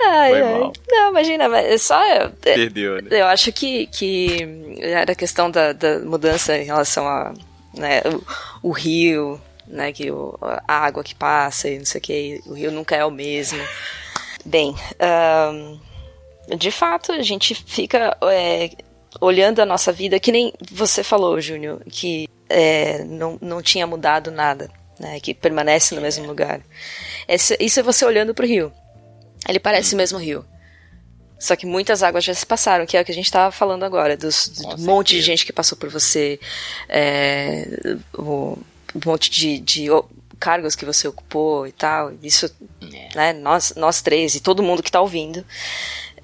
Ai, 0.01 0.31
Foi 0.31 0.43
ai. 0.43 0.53
mal. 0.61 0.73
Não, 0.89 1.11
imagina, 1.11 1.49
mas 1.49 1.67
é 1.67 1.77
só. 1.79 2.01
é- 2.05 2.29
Perdeu, 2.29 3.03
né? 3.03 3.09
Eu 3.11 3.27
acho 3.27 3.53
que, 3.53 3.87
que 3.89 4.77
era 4.81 5.11
a 5.11 5.17
questão 5.17 5.51
da, 5.51 5.73
da 5.73 5.99
mudança 6.01 6.57
em 6.57 6.65
relação 6.65 7.07
a 7.07 7.35
né, 7.75 8.01
o, 8.63 8.69
o 8.69 8.73
rio, 8.73 9.41
né, 9.67 9.93
que 9.93 10.09
o, 10.11 10.39
a 10.41 10.63
água 10.87 11.03
que 11.03 11.15
passa 11.17 11.69
e 11.69 11.79
não 11.79 11.85
sei 11.85 11.99
o 11.99 12.03
que, 12.03 12.41
o 12.47 12.55
rio 12.55 12.71
nunca 12.71 12.95
é 12.97 13.05
o 13.05 13.11
mesmo. 13.11 13.61
Bem, 14.45 14.75
ahn, 15.01 15.79
de 16.57 16.71
fato, 16.71 17.13
a 17.13 17.23
gente 17.23 17.55
fica 17.55 18.17
é, 18.23 18.71
olhando 19.21 19.61
a 19.61 19.67
nossa 19.67 19.93
vida, 19.93 20.19
que 20.21 20.33
nem 20.33 20.53
você 20.71 21.03
falou, 21.03 21.41
Júnior, 21.41 21.83
que 21.91 22.29
é, 22.49 23.05
não, 23.05 23.39
não 23.41 23.61
tinha 23.63 23.87
mudado 23.87 24.31
nada, 24.31 24.71
né, 24.99 25.21
que 25.21 25.35
permanece 25.35 25.95
no 25.95 26.01
mesmo 26.01 26.27
lugar. 26.27 26.61
Esse- 27.27 27.57
isso 27.61 27.81
é 27.81 27.83
você 27.83 28.05
olhando 28.05 28.35
pro 28.35 28.47
rio. 28.47 28.73
Ele 29.49 29.59
parece 29.61 29.95
o 29.95 29.97
mesmo 29.97 30.19
rio. 30.19 30.45
Só 31.39 31.55
que 31.55 31.67
muitas 31.67 32.03
águas 32.03 32.25
já 32.25 32.35
se 32.35 32.45
passaram, 32.45 32.85
que 32.85 32.97
é 32.97 33.01
o 33.01 33.05
que 33.05 33.13
a 33.13 33.15
gente 33.15 33.27
estava 33.27 33.53
falando 33.53 33.85
agora, 33.85 34.17
dos, 34.17 34.49
do 34.49 34.79
monte 34.79 35.11
de 35.15 35.23
gente 35.23 35.47
que 35.47 35.53
passou 35.53 35.79
por 35.79 35.89
você, 35.89 36.41
é, 36.89 37.97
o, 38.17 38.59
o 38.95 39.01
monte 39.07 39.31
de, 39.31 39.59
de 39.61 39.89
o- 39.91 40.05
cargos 40.41 40.75
que 40.75 40.85
você 40.85 41.07
ocupou 41.07 41.65
e 41.67 41.73
tal. 41.73 42.13
Isso, 42.23 42.51
É. 42.83 43.15
né, 43.17 43.33
nós, 43.35 43.73
nós 43.77 44.03
três 44.03 44.35
e 44.35 44.41
todo 44.41 44.63
mundo 44.63 44.83
que 44.83 44.89
está 44.89 45.01
ouvindo, 45.01 45.45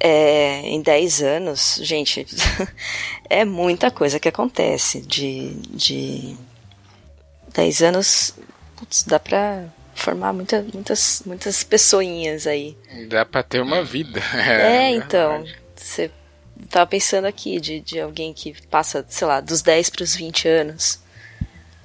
é, 0.07 0.61
em 0.69 0.83
10 0.83 1.23
anos, 1.23 1.79
gente, 1.83 2.27
é 3.31 3.43
muita 3.45 3.91
coisa 3.91 4.21
que 4.21 4.29
acontece. 4.29 5.01
De, 5.01 5.55
de 5.71 6.37
10 7.55 7.83
anos, 7.83 8.35
putz, 8.77 9.03
dá 9.05 9.19
pra 9.19 9.65
formar 9.95 10.33
muita, 10.35 10.63
muitas, 10.75 11.23
muitas 11.25 11.63
pessoinhas 11.65 12.47
aí. 12.47 12.77
Dá 13.09 13.25
pra 13.25 13.43
ter 13.43 13.61
uma 13.63 13.83
vida. 13.83 14.21
É, 14.35 14.91
então. 14.91 15.43
verdade. 15.43 15.57
Você 15.75 16.11
tava 16.69 16.87
pensando 16.87 17.25
aqui 17.27 17.59
de, 17.59 17.81
de 17.81 17.99
alguém 18.01 18.33
que 18.35 18.55
passa, 18.69 19.05
sei 19.09 19.27
lá, 19.27 19.41
dos 19.41 19.63
10 19.63 19.89
pros 19.91 20.15
20 20.15 20.47
anos. 20.49 21.01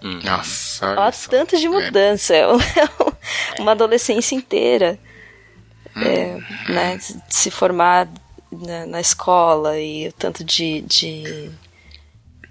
Nossa, 0.01 0.85
Olha 0.91 1.01
olha 1.01 1.13
tanto 1.29 1.57
de 1.57 1.67
mudança. 1.69 2.33
É, 2.35 2.47
um- 2.47 2.59
é 2.59 2.85
um- 3.59 3.61
uma 3.63 3.71
adolescência 3.71 4.35
inteira. 4.35 4.97
É, 6.01 6.71
né, 6.71 6.99
se 7.29 7.51
formar 7.51 8.07
na, 8.51 8.85
na 8.85 9.01
escola 9.01 9.79
e 9.79 10.07
o 10.07 10.13
tanto 10.13 10.43
de, 10.43 10.81
de, 10.81 11.51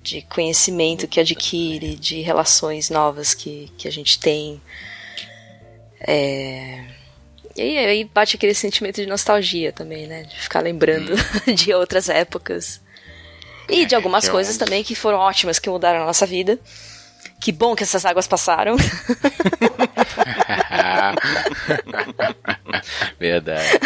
de 0.02 0.22
conhecimento 0.22 1.08
que 1.08 1.20
adquire, 1.20 1.96
de 1.96 2.20
relações 2.20 2.90
novas 2.90 3.34
que, 3.34 3.70
que 3.76 3.88
a 3.88 3.92
gente 3.92 4.18
tem. 4.18 4.60
É, 6.00 6.84
e 7.56 7.76
aí 7.78 8.04
bate 8.04 8.36
aquele 8.36 8.54
sentimento 8.54 8.96
de 9.00 9.06
nostalgia 9.06 9.72
também, 9.72 10.06
né? 10.06 10.22
De 10.22 10.40
ficar 10.40 10.60
lembrando 10.60 11.14
de 11.54 11.74
outras 11.74 12.08
épocas. 12.08 12.80
E 13.68 13.84
de 13.84 13.94
algumas 13.94 14.28
é 14.28 14.30
coisas 14.30 14.56
também 14.56 14.84
que 14.84 14.94
foram 14.94 15.18
ótimas, 15.18 15.58
que 15.58 15.68
mudaram 15.68 16.02
a 16.02 16.06
nossa 16.06 16.24
vida. 16.24 16.58
Que 17.40 17.52
bom 17.52 17.76
que 17.76 17.84
essas 17.84 18.04
águas 18.04 18.26
passaram. 18.26 18.76
Verdade. 23.18 23.78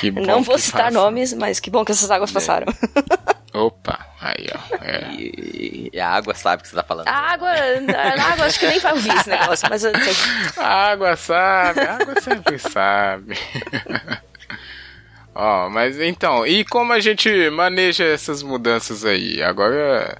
Que 0.00 0.10
bom 0.10 0.22
Não 0.22 0.42
vou 0.42 0.56
que 0.56 0.62
citar 0.62 0.84
passa. 0.84 0.94
nomes, 0.94 1.32
mas 1.32 1.58
que 1.58 1.70
bom 1.70 1.84
que 1.84 1.92
essas 1.92 2.10
águas 2.10 2.30
passaram. 2.30 2.66
Opa, 3.52 3.98
aí 4.20 4.46
ó. 4.54 4.76
É. 4.82 5.12
E, 5.12 5.90
e 5.92 6.00
a 6.00 6.08
água 6.08 6.34
sabe 6.34 6.60
o 6.60 6.62
que 6.62 6.68
você 6.68 6.76
tá 6.76 6.82
falando. 6.82 7.08
A 7.08 7.12
água, 7.12 7.50
a 7.50 8.32
água 8.32 8.46
acho 8.46 8.58
que 8.58 8.66
nem 8.66 8.80
vai 8.80 8.92
ouvir 8.92 9.14
esse 9.14 9.28
negócio, 9.28 9.66
mas 9.68 9.84
eu 9.84 9.92
sei. 9.92 10.14
A 10.56 10.90
água 10.92 11.16
sabe, 11.16 11.80
a 11.80 11.96
água 11.96 12.20
sempre 12.20 12.58
sabe. 12.58 13.38
Ó, 15.34 15.70
mas 15.70 15.98
então, 15.98 16.46
e 16.46 16.62
como 16.64 16.92
a 16.92 17.00
gente 17.00 17.48
maneja 17.50 18.04
essas 18.04 18.42
mudanças 18.42 19.04
aí? 19.04 19.42
Agora, 19.42 20.18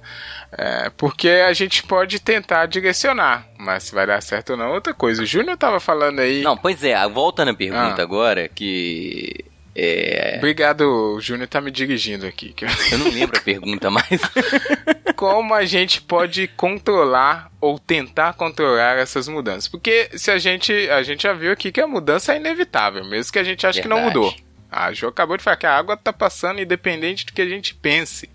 é, 0.57 0.89
porque 0.97 1.27
a 1.29 1.53
gente 1.53 1.83
pode 1.83 2.19
tentar 2.19 2.65
direcionar, 2.67 3.47
mas 3.57 3.83
se 3.83 3.95
vai 3.95 4.05
dar 4.07 4.21
certo 4.21 4.51
ou 4.51 4.57
não, 4.57 4.71
outra 4.73 4.93
coisa. 4.93 5.23
O 5.23 5.25
Júnior 5.25 5.57
tava 5.57 5.79
falando 5.79 6.19
aí. 6.19 6.41
Não, 6.41 6.55
pois 6.57 6.83
é, 6.83 6.95
volta 7.09 7.43
na 7.45 7.53
pergunta 7.53 7.99
Ah. 7.99 8.03
agora, 8.03 8.47
que. 8.47 9.45
É, 9.75 10.35
Obrigado, 10.37 10.81
o 11.15 11.19
Júnior 11.19 11.47
tá 11.47 11.59
me 11.59 11.71
dirigindo 11.71 12.27
aqui. 12.27 12.53
que- 12.53 12.63
eu 12.63 12.69
não 12.99 13.09
lembro 13.09 13.37
a 13.37 13.41
pergunta 13.41 13.89
mais. 13.89 14.07
como 15.15 15.53
a 15.53 15.65
gente 15.65 16.01
pode 16.01 16.47
controlar 16.49 17.49
ou 17.59 17.79
tentar 17.79 18.33
controlar 18.33 18.97
essas 18.97 19.27
mudanças? 19.27 19.67
Porque 19.67 20.09
se 20.15 20.29
a 20.29 20.37
gente, 20.37 20.71
a 20.91 21.01
gente 21.01 21.23
já 21.23 21.33
viu 21.33 21.51
aqui 21.51 21.71
que 21.71 21.81
a 21.81 21.87
mudança 21.87 22.33
é 22.33 22.37
inevitável, 22.37 23.03
mesmo 23.05 23.31
que 23.33 23.39
a 23.39 23.43
gente 23.43 23.65
ache 23.65 23.81
que 23.81 23.87
não 23.87 23.97
Verdade. 23.97 24.17
mudou. 24.19 24.35
A 24.71 24.91
Jo 24.91 25.07
acabou 25.07 25.37
de 25.37 25.43
falar 25.43 25.57
que 25.57 25.65
a 25.67 25.75
água 25.77 25.95
tá 25.95 26.11
passando 26.11 26.59
independente 26.61 27.25
do 27.25 27.33
que 27.33 27.41
a 27.41 27.47
gente 27.47 27.75
pense. 27.75 28.29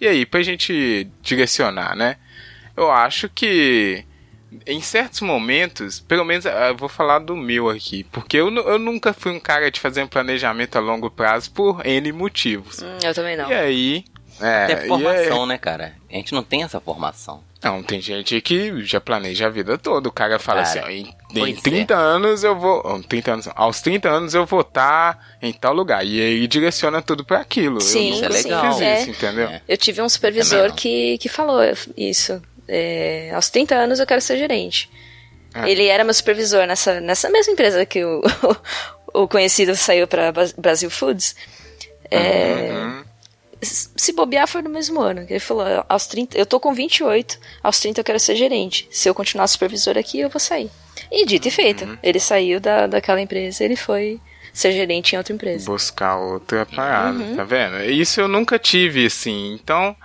E 0.00 0.06
aí, 0.06 0.26
pra 0.26 0.42
gente 0.42 1.08
direcionar, 1.22 1.94
né? 1.96 2.16
Eu 2.76 2.90
acho 2.90 3.28
que 3.28 4.04
em 4.66 4.80
certos 4.80 5.20
momentos, 5.20 6.00
pelo 6.00 6.24
menos 6.24 6.46
ah, 6.46 6.68
eu 6.68 6.76
vou 6.76 6.88
falar 6.88 7.18
do 7.18 7.34
meu 7.36 7.68
aqui, 7.68 8.04
porque 8.04 8.36
eu, 8.36 8.54
eu 8.54 8.78
nunca 8.78 9.12
fui 9.12 9.32
um 9.32 9.40
cara 9.40 9.70
de 9.70 9.80
fazer 9.80 10.02
um 10.02 10.06
planejamento 10.08 10.76
a 10.76 10.80
longo 10.80 11.10
prazo 11.10 11.50
por 11.50 11.84
N 11.86 12.12
motivos. 12.12 12.82
Hum, 12.82 12.98
eu 13.02 13.14
também 13.14 13.36
não. 13.36 13.50
E 13.50 13.54
aí. 13.54 14.04
É, 14.40 14.64
Até 14.64 14.72
e 14.72 14.76
aí- 14.82 14.88
formação, 14.88 15.46
né, 15.46 15.56
cara? 15.56 15.94
A 16.10 16.14
gente 16.14 16.34
não 16.34 16.42
tem 16.42 16.62
essa 16.62 16.78
formação. 16.80 17.42
Não, 17.66 17.82
tem 17.82 18.00
gente 18.00 18.40
que 18.40 18.84
já 18.84 19.00
planeja 19.00 19.46
a 19.46 19.50
vida 19.50 19.76
toda. 19.76 20.08
O 20.08 20.12
cara 20.12 20.38
fala 20.38 20.62
Cara, 20.62 20.70
assim, 20.80 20.80
ó, 20.84 20.88
em, 20.90 21.00
em 21.34 21.40
pois 21.40 21.60
30 21.62 21.94
anos 21.94 22.44
eu 22.44 22.58
vou. 22.58 22.80
ó, 22.84 22.98
30 23.00 23.32
anos, 23.32 23.48
aos 23.54 23.80
30 23.80 24.08
anos 24.08 24.34
eu 24.34 24.46
vou 24.46 24.60
estar 24.60 25.36
em 25.42 25.52
tal 25.52 25.72
lugar. 25.74 26.06
E 26.06 26.20
aí 26.20 26.46
direciona 26.46 27.02
tudo 27.02 27.24
pra 27.24 27.40
aquilo. 27.40 27.80
Sim, 27.80 28.10
eu 28.10 28.14
Isso 28.14 28.24
é 28.24 28.28
nunca 28.28 28.42
legal. 28.42 28.72
fiz 28.72 28.80
É. 28.82 29.00
isso, 29.00 29.10
entendeu? 29.10 29.48
É. 29.48 29.62
Eu 29.68 29.76
tive 29.76 30.00
um 30.02 30.08
supervisor 30.08 30.66
É 30.66 30.70
que, 30.70 31.18
que 31.18 31.28
falou 31.28 31.60
isso. 31.96 32.40
É, 32.68 33.30
aos 33.34 33.48
30 33.50 33.74
anos 33.74 33.98
eu 34.00 34.06
quero 34.06 34.20
ser 34.20 34.38
gerente. 34.38 34.88
Ah. 35.54 35.68
Ele 35.68 35.86
era 35.86 36.04
meu 36.04 36.14
supervisor 36.14 36.66
nessa, 36.66 37.00
nessa 37.00 37.28
mesma 37.30 37.52
empresa 37.52 37.84
que 37.86 38.04
o, 38.04 38.22
o 39.14 39.26
conhecido 39.26 39.74
saiu 39.74 40.06
para 40.06 40.32
Brasil 40.56 40.90
Foods. 40.90 41.34
É, 42.10 42.70
Uhum. 42.72 43.04
Se 43.62 44.12
bobear 44.12 44.46
foi 44.46 44.62
no 44.62 44.70
mesmo 44.70 45.00
ano. 45.00 45.26
que 45.26 45.32
Ele 45.32 45.40
falou, 45.40 45.64
aos 45.88 46.06
30, 46.06 46.36
eu 46.36 46.44
tô 46.46 46.60
com 46.60 46.72
28, 46.74 47.38
aos 47.62 47.80
30 47.80 48.00
eu 48.00 48.04
quero 48.04 48.20
ser 48.20 48.36
gerente. 48.36 48.86
Se 48.90 49.08
eu 49.08 49.14
continuar 49.14 49.46
supervisor 49.46 49.96
aqui, 49.96 50.20
eu 50.20 50.28
vou 50.28 50.40
sair. 50.40 50.70
E 51.10 51.24
dito 51.26 51.48
e 51.48 51.50
feito, 51.50 51.84
Uhum. 51.84 51.98
ele 52.02 52.20
saiu 52.20 52.60
da, 52.60 52.86
daquela 52.86 53.20
empresa, 53.20 53.64
ele 53.64 53.76
foi 53.76 54.20
ser 54.52 54.72
gerente 54.72 55.14
em 55.14 55.18
outra 55.18 55.32
empresa. 55.34 55.66
Buscar 55.66 56.16
outra 56.16 56.64
parada, 56.66 57.18
Uhum. 57.18 57.36
tá 57.36 57.44
vendo? 57.44 57.82
Isso 57.84 58.20
eu 58.20 58.28
nunca 58.28 58.58
tive, 58.58 59.06
assim. 59.06 59.52
Então. 59.54 59.96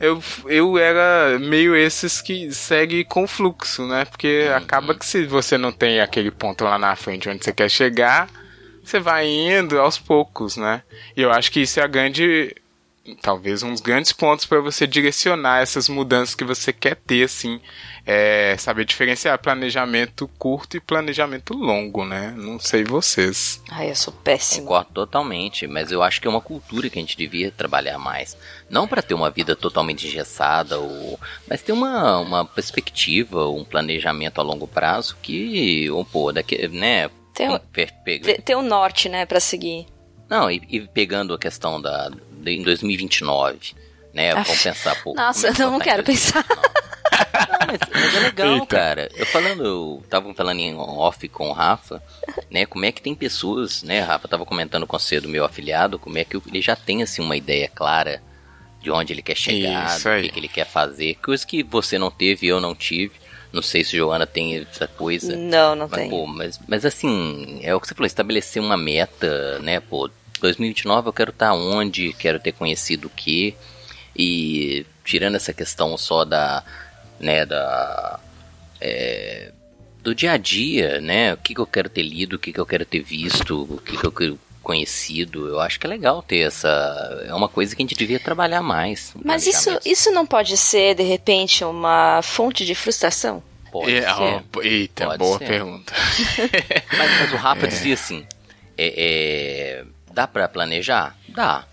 Eu, 0.00 0.22
eu 0.46 0.78
era 0.78 1.40
meio 1.40 1.74
esses 1.74 2.20
que 2.20 2.52
segue 2.52 3.02
com 3.04 3.26
fluxo, 3.26 3.84
né? 3.84 4.04
Porque 4.04 4.44
Uhum. 4.48 4.54
acaba 4.54 4.94
que 4.94 5.04
se 5.04 5.26
você 5.26 5.58
não 5.58 5.72
tem 5.72 6.00
aquele 6.00 6.30
ponto 6.30 6.62
lá 6.62 6.78
na 6.78 6.94
frente 6.94 7.28
onde 7.28 7.42
você 7.44 7.52
quer 7.52 7.68
chegar, 7.68 8.28
você 8.84 9.00
vai 9.00 9.26
indo 9.26 9.76
aos 9.80 9.98
poucos, 9.98 10.56
né? 10.56 10.82
E 11.16 11.22
eu 11.22 11.32
acho 11.32 11.50
que 11.50 11.62
isso 11.62 11.80
é 11.80 11.82
a 11.82 11.88
grande. 11.88 12.54
Talvez 13.22 13.62
um 13.62 13.72
dos 13.72 13.80
grandes 13.80 14.12
pontos 14.12 14.44
para 14.46 14.60
você 14.60 14.86
direcionar 14.86 15.60
essas 15.62 15.88
mudanças 15.88 16.34
que 16.34 16.44
você 16.44 16.72
quer 16.72 16.96
ter, 16.96 17.24
assim. 17.24 17.60
É 18.10 18.56
saber 18.58 18.86
diferenciar 18.86 19.38
planejamento 19.38 20.26
curto 20.38 20.76
e 20.76 20.80
planejamento 20.80 21.52
longo, 21.52 22.04
né? 22.06 22.32
Não 22.36 22.58
sei 22.58 22.82
vocês. 22.82 23.62
Ai, 23.70 23.90
eu 23.90 23.94
sou 23.96 24.12
péssima. 24.14 24.62
Concordo 24.66 24.90
totalmente, 24.94 25.66
mas 25.66 25.92
eu 25.92 26.02
acho 26.02 26.18
que 26.20 26.26
é 26.26 26.30
uma 26.30 26.40
cultura 26.40 26.88
que 26.88 26.98
a 26.98 27.02
gente 27.02 27.16
devia 27.18 27.50
trabalhar 27.50 27.98
mais. 27.98 28.34
Não 28.70 28.88
para 28.88 29.02
ter 29.02 29.12
uma 29.12 29.30
vida 29.30 29.54
totalmente 29.54 30.06
engessada, 30.06 30.78
ou, 30.78 31.20
mas 31.46 31.60
ter 31.62 31.72
uma, 31.72 32.18
uma 32.20 32.44
perspectiva, 32.46 33.46
um 33.48 33.62
planejamento 33.64 34.40
a 34.40 34.42
longo 34.44 34.66
prazo 34.66 35.16
que, 35.20 35.90
ou, 35.90 36.02
pô, 36.04 36.32
daqui, 36.32 36.66
né? 36.68 37.10
Pe- 37.72 37.92
pe- 38.04 38.18
Ter 38.20 38.40
ter 38.42 38.56
um 38.56 38.62
norte, 38.62 39.08
né, 39.08 39.26
pra 39.26 39.38
seguir. 39.38 39.86
Não, 40.30 40.50
e, 40.50 40.60
e 40.68 40.80
pegando 40.80 41.32
a 41.34 41.38
questão 41.38 41.80
da, 41.80 42.10
em 42.46 42.62
2029, 42.62 43.74
né? 44.12 44.32
Vamos 44.32 44.50
Aff, 44.50 44.62
pensar, 44.64 45.02
pô. 45.02 45.14
Nossa, 45.14 45.52
que 45.52 45.60
não 45.62 45.78
quero 45.78 46.02
2029? 46.02 46.46
Não, 46.48 47.66
mas, 47.66 47.78
mas 47.92 48.14
é 48.14 48.20
legal, 48.20 48.54
Eita. 48.54 48.66
cara. 48.66 49.08
Eu 49.14 49.26
falando, 49.26 49.64
eu 49.64 50.02
tava 50.08 50.32
falando 50.34 50.60
em 50.60 50.74
off 50.76 51.28
com 51.28 51.48
o 51.48 51.52
Rafa, 51.52 52.02
né? 52.50 52.64
Como 52.66 52.84
é 52.84 52.92
que 52.92 53.02
tem 53.02 53.14
pessoas, 53.14 53.82
né? 53.82 54.00
Rafa 54.00 54.28
tava 54.28 54.44
comentando 54.46 54.86
com 54.86 54.98
você 54.98 55.20
do 55.20 55.28
meu 55.28 55.44
afiliado, 55.44 55.98
como 55.98 56.18
é 56.18 56.24
que 56.24 56.36
ele 56.46 56.60
já 56.62 56.76
tem 56.76 57.02
assim 57.02 57.20
uma 57.22 57.36
ideia 57.36 57.68
clara 57.68 58.22
de 58.80 58.90
onde 58.90 59.12
ele 59.12 59.22
quer 59.22 59.36
chegar, 59.36 59.96
Isso 59.96 60.08
do 60.08 60.22
que, 60.22 60.28
que 60.28 60.38
ele 60.38 60.48
quer 60.48 60.64
fazer, 60.66 61.16
coisa 61.16 61.44
que 61.46 61.62
você 61.62 61.98
não 61.98 62.10
teve, 62.10 62.46
eu 62.46 62.60
não 62.60 62.74
tive. 62.74 63.14
Não 63.52 63.62
sei 63.62 63.82
se 63.82 63.96
Joana 63.96 64.26
tem 64.26 64.58
essa 64.58 64.86
coisa. 64.86 65.34
Não, 65.34 65.74
não 65.74 65.88
Mas, 65.88 66.00
tem. 66.00 66.10
pô, 66.10 66.26
mas, 66.26 66.60
mas 66.68 66.84
assim, 66.84 67.60
é 67.62 67.74
o 67.74 67.80
que 67.80 67.88
você 67.88 67.94
falou, 67.94 68.06
estabelecer 68.06 68.62
uma 68.62 68.76
meta, 68.76 69.58
né, 69.60 69.80
pô, 69.80 70.08
2029 70.40 71.08
eu 71.08 71.12
quero 71.12 71.30
estar 71.30 71.52
onde, 71.52 72.12
quero 72.14 72.38
ter 72.40 72.52
conhecido 72.52 73.06
o 73.06 73.10
que, 73.10 73.54
e 74.16 74.84
tirando 75.04 75.36
essa 75.36 75.52
questão 75.52 75.96
só 75.96 76.24
da, 76.24 76.62
né, 77.20 77.44
da, 77.46 78.18
é, 78.80 79.52
do 80.02 80.14
dia 80.14 80.32
a 80.32 80.36
dia, 80.36 81.00
né, 81.00 81.34
o 81.34 81.36
que, 81.36 81.54
que 81.54 81.60
eu 81.60 81.66
quero 81.66 81.88
ter 81.88 82.02
lido, 82.02 82.36
o 82.36 82.38
que, 82.38 82.52
que 82.52 82.60
eu 82.60 82.66
quero 82.66 82.84
ter 82.84 83.00
visto, 83.00 83.62
o 83.62 83.78
que, 83.80 83.96
que 83.96 84.04
eu 84.04 84.12
quero 84.12 84.38
conhecido, 84.62 85.48
eu 85.48 85.60
acho 85.60 85.80
que 85.80 85.86
é 85.86 85.88
legal 85.90 86.22
ter 86.22 86.40
essa, 86.40 87.24
é 87.26 87.32
uma 87.34 87.48
coisa 87.48 87.74
que 87.74 87.80
a 87.82 87.84
gente 87.84 87.94
devia 87.94 88.20
trabalhar 88.20 88.60
mais. 88.62 89.14
Mas 89.24 89.46
isso, 89.46 89.70
isso 89.84 90.10
não 90.10 90.26
pode 90.26 90.56
ser, 90.58 90.94
de 90.94 91.02
repente, 91.02 91.64
uma 91.64 92.20
fonte 92.22 92.66
de 92.66 92.74
frustração? 92.74 93.42
Pode 93.72 93.94
É, 93.94 94.02
ser. 94.02 94.08
ó, 94.10 94.42
eita, 94.62 95.06
Pode 95.06 95.18
boa 95.18 95.38
ser. 95.38 95.46
pergunta. 95.46 95.92
Mas, 96.96 97.10
mas 97.20 97.32
o 97.32 97.36
Rafa 97.36 97.68
dizia 97.68 97.94
assim: 97.94 98.26
é, 98.76 98.94
é, 98.96 99.84
dá 100.18 100.26
pra 100.26 100.48
planejar? 100.48 101.16
Dá. 101.28 101.64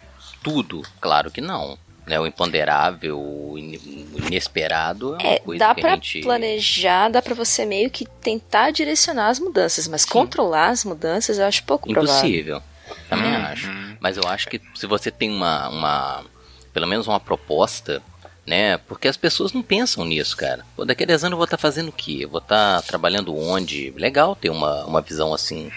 Tudo? 0.44 0.84
Claro 1.02 1.32
que 1.32 1.42
não. 1.42 1.78
Né? 2.06 2.20
O 2.20 2.28
imponderável, 2.28 3.20
o 3.20 3.58
in- 3.58 4.08
o 4.14 4.20
inesperado 4.28 5.16
é 5.16 5.24
uma 5.24 5.34
É, 5.34 5.40
coisa 5.40 5.60
dá 5.66 5.74
que 5.74 5.82
pra 5.82 5.94
a 5.94 5.96
gente. 5.96 6.22
planejar, 6.22 7.10
dá 7.10 7.22
pra 7.24 7.34
você 7.34 7.66
meio 7.66 7.90
que 7.90 8.06
tentar 8.22 8.70
direcionar 8.70 9.30
as 9.30 9.40
mudanças, 9.40 9.88
mas 9.88 10.06
controlar 10.06 10.68
as 10.70 10.86
mudanças 10.86 11.40
eu 11.40 11.46
acho 11.48 11.64
pouco 11.64 11.90
provável. 11.92 12.14
Impossível. 12.16 12.62
Também 13.10 13.36
acho. 13.36 13.68
Mas 14.00 14.18
eu 14.18 14.24
acho 14.28 14.48
que 14.48 14.62
se 14.76 14.86
você 14.86 15.10
tem 15.10 15.32
uma, 15.32 15.68
uma. 15.70 16.24
Pelo 16.72 16.86
menos 16.86 17.08
uma 17.08 17.20
proposta, 17.20 18.04
né? 18.46 18.78
Porque 18.78 19.08
as 19.08 19.18
pessoas 19.18 19.52
não 19.54 19.64
pensam 19.64 20.06
nisso, 20.06 20.38
cara. 20.38 20.64
Pô, 20.76 20.86
daqui 20.86 21.04
a 21.04 21.08
10 21.08 21.24
anos 21.24 21.32
eu 21.32 21.38
vou 21.38 21.46
estar 21.46 21.58
fazendo 21.58 21.90
o 21.90 21.92
quê? 21.92 22.20
Eu 22.22 22.30
vou 22.30 22.40
estar 22.42 22.84
trabalhando 22.84 23.36
onde? 23.36 23.90
Legal 23.98 24.36
ter 24.36 24.52
uma, 24.52 24.86
uma 24.86 25.02
visão 25.02 25.34
assim 25.34 25.72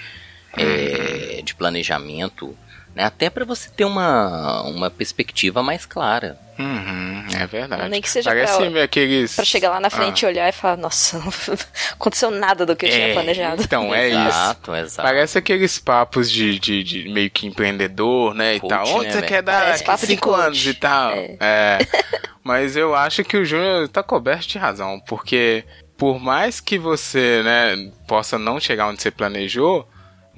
é, 0.56 1.40
de 1.44 1.54
planejamento. 1.54 2.56
Né? 2.94 3.04
Até 3.04 3.30
para 3.30 3.44
você 3.44 3.68
ter 3.70 3.84
uma, 3.84 4.62
uma 4.62 4.90
perspectiva 4.90 5.62
mais 5.62 5.86
clara. 5.86 6.36
Uhum, 6.58 7.24
é 7.40 7.46
verdade. 7.46 7.88
Nem 7.88 8.00
que 8.02 8.10
seja 8.10 8.28
Parece 8.30 8.70
pra- 8.70 8.82
aqueles. 8.82 9.36
Pra 9.36 9.44
chegar 9.44 9.70
lá 9.70 9.78
na 9.78 9.90
frente 9.90 10.22
e 10.22 10.26
olhar 10.26 10.48
e 10.48 10.52
falar, 10.52 10.76
nossa, 10.76 11.16
não 11.18 11.28
aconteceu 11.92 12.30
nada 12.32 12.66
do 12.66 12.74
que 12.74 12.86
eu 12.86 12.90
tinha 12.90 13.06
Ah. 13.06 13.08
É, 13.10 13.12
planejado. 13.12 13.62
Então, 13.62 13.94
é 13.94 14.08
isso. 14.08 14.18
exato, 14.18 14.74
exato. 14.74 15.06
Parece 15.08 15.38
aqueles 15.38 15.78
papos 15.78 16.28
de, 16.28 16.58
de, 16.58 16.82
de 16.82 17.08
meio 17.10 17.30
que 17.30 17.46
empreendedor, 17.46 18.34
né? 18.34 18.56
E 18.56 18.60
Coach, 18.60 18.70
tal. 18.70 18.88
Onde 18.96 19.06
né, 19.06 19.12
você 19.12 19.22
quer 19.22 19.42
dar 19.42 19.78
papo 19.84 20.00
de 20.00 20.06
cinco 20.06 20.30
coach. 20.30 20.40
anos 20.46 20.66
e 20.66 20.74
tal. 20.74 21.12
É. 21.12 21.36
É. 21.40 21.78
Mas 22.42 22.74
eu 22.74 22.94
acho 22.96 23.22
que 23.22 23.36
o 23.36 23.44
Júnior 23.44 23.86
tá 23.88 24.02
coberto 24.02 24.48
de 24.48 24.58
razão, 24.58 24.98
porque 25.06 25.62
por 25.96 26.18
mais 26.18 26.58
que 26.58 26.78
você, 26.78 27.42
né, 27.44 27.92
possa 28.08 28.36
não 28.38 28.58
chegar 28.58 28.88
onde 28.88 29.02
você 29.02 29.10
planejou, 29.10 29.86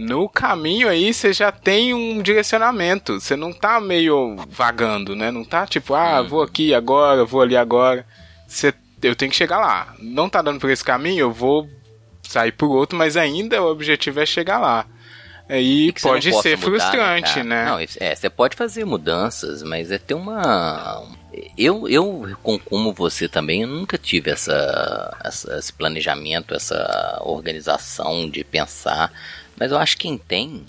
no 0.01 0.29
caminho 0.29 0.89
aí 0.89 1.13
você 1.13 1.33
já 1.33 1.53
tem 1.53 1.93
um 1.95 2.23
direcionamento. 2.23 3.21
Você 3.21 3.37
não 3.37 3.53
tá 3.53 3.81
meio 3.81 4.37
vagando, 4.49 5.15
né? 5.15 5.31
Não 5.31 5.45
tá 5.45 5.67
tipo, 5.67 5.95
ah, 5.95 6.23
vou 6.23 6.43
aqui 6.43 6.75
agora, 6.75 7.25
vou 7.25 7.43
ali 7.43 7.57
agora. 7.57 8.07
Você, 8.49 8.73
eu 9.03 9.15
tenho 9.15 9.31
que 9.31 9.37
chegar 9.37 9.59
lá. 9.59 9.95
Não 9.99 10.29
tá 10.29 10.43
dando 10.43 10.59
por 10.61 10.71
esse 10.71 10.83
caminho, 10.85 11.21
eu 11.21 11.33
vou 11.33 11.69
sair 12.23 12.53
por 12.53 12.69
outro, 12.71 12.97
mas 12.99 13.17
ainda 13.17 13.63
o 13.63 13.71
objetivo 13.71 14.21
é 14.21 14.27
chegar 14.27 14.59
lá. 14.59 14.87
Não 16.07 16.11
pode 16.13 16.31
ser 16.43 16.57
mudar, 16.57 16.65
frustrante, 16.65 17.35
cara? 17.35 17.45
né? 17.45 17.65
Não, 17.65 17.79
é, 17.81 18.15
você 18.15 18.31
pode 18.31 18.55
fazer 18.57 18.85
mudanças, 18.85 19.65
mas 19.65 19.91
é 19.91 19.99
ter 19.99 20.15
uma. 20.15 21.03
Eu, 21.59 21.89
eu 21.89 22.37
com- 22.41 22.59
como 22.59 22.93
você 22.93 23.29
também, 23.29 23.63
eu 23.63 23.69
nunca 23.69 23.99
tive 23.99 24.31
essa, 24.31 25.17
essa- 25.25 25.59
esse 25.59 25.73
planejamento, 25.73 26.55
essa 26.55 27.21
organização 27.25 28.31
de 28.31 28.45
pensar. 28.45 29.13
Mas 29.61 29.71
eu 29.71 29.79
acho 29.79 29.97
que 29.97 30.05
quem 30.05 30.17
tem, 30.19 30.65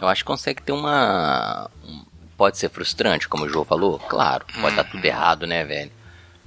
eu 0.00 0.06
acho 0.06 0.22
que 0.22 0.26
consegue 0.26 0.62
ter 0.62 0.72
uma. 0.72 1.68
um- 1.84 2.04
Pode 2.36 2.58
ser 2.58 2.68
frustrante, 2.68 3.28
como 3.28 3.44
o 3.44 3.48
João 3.48 3.64
falou, 3.64 3.96
claro, 3.98 4.44
pode 4.60 4.70
estar 4.70 4.82
tudo 4.82 5.04
errado, 5.04 5.46
né, 5.46 5.64
velho? 5.64 5.90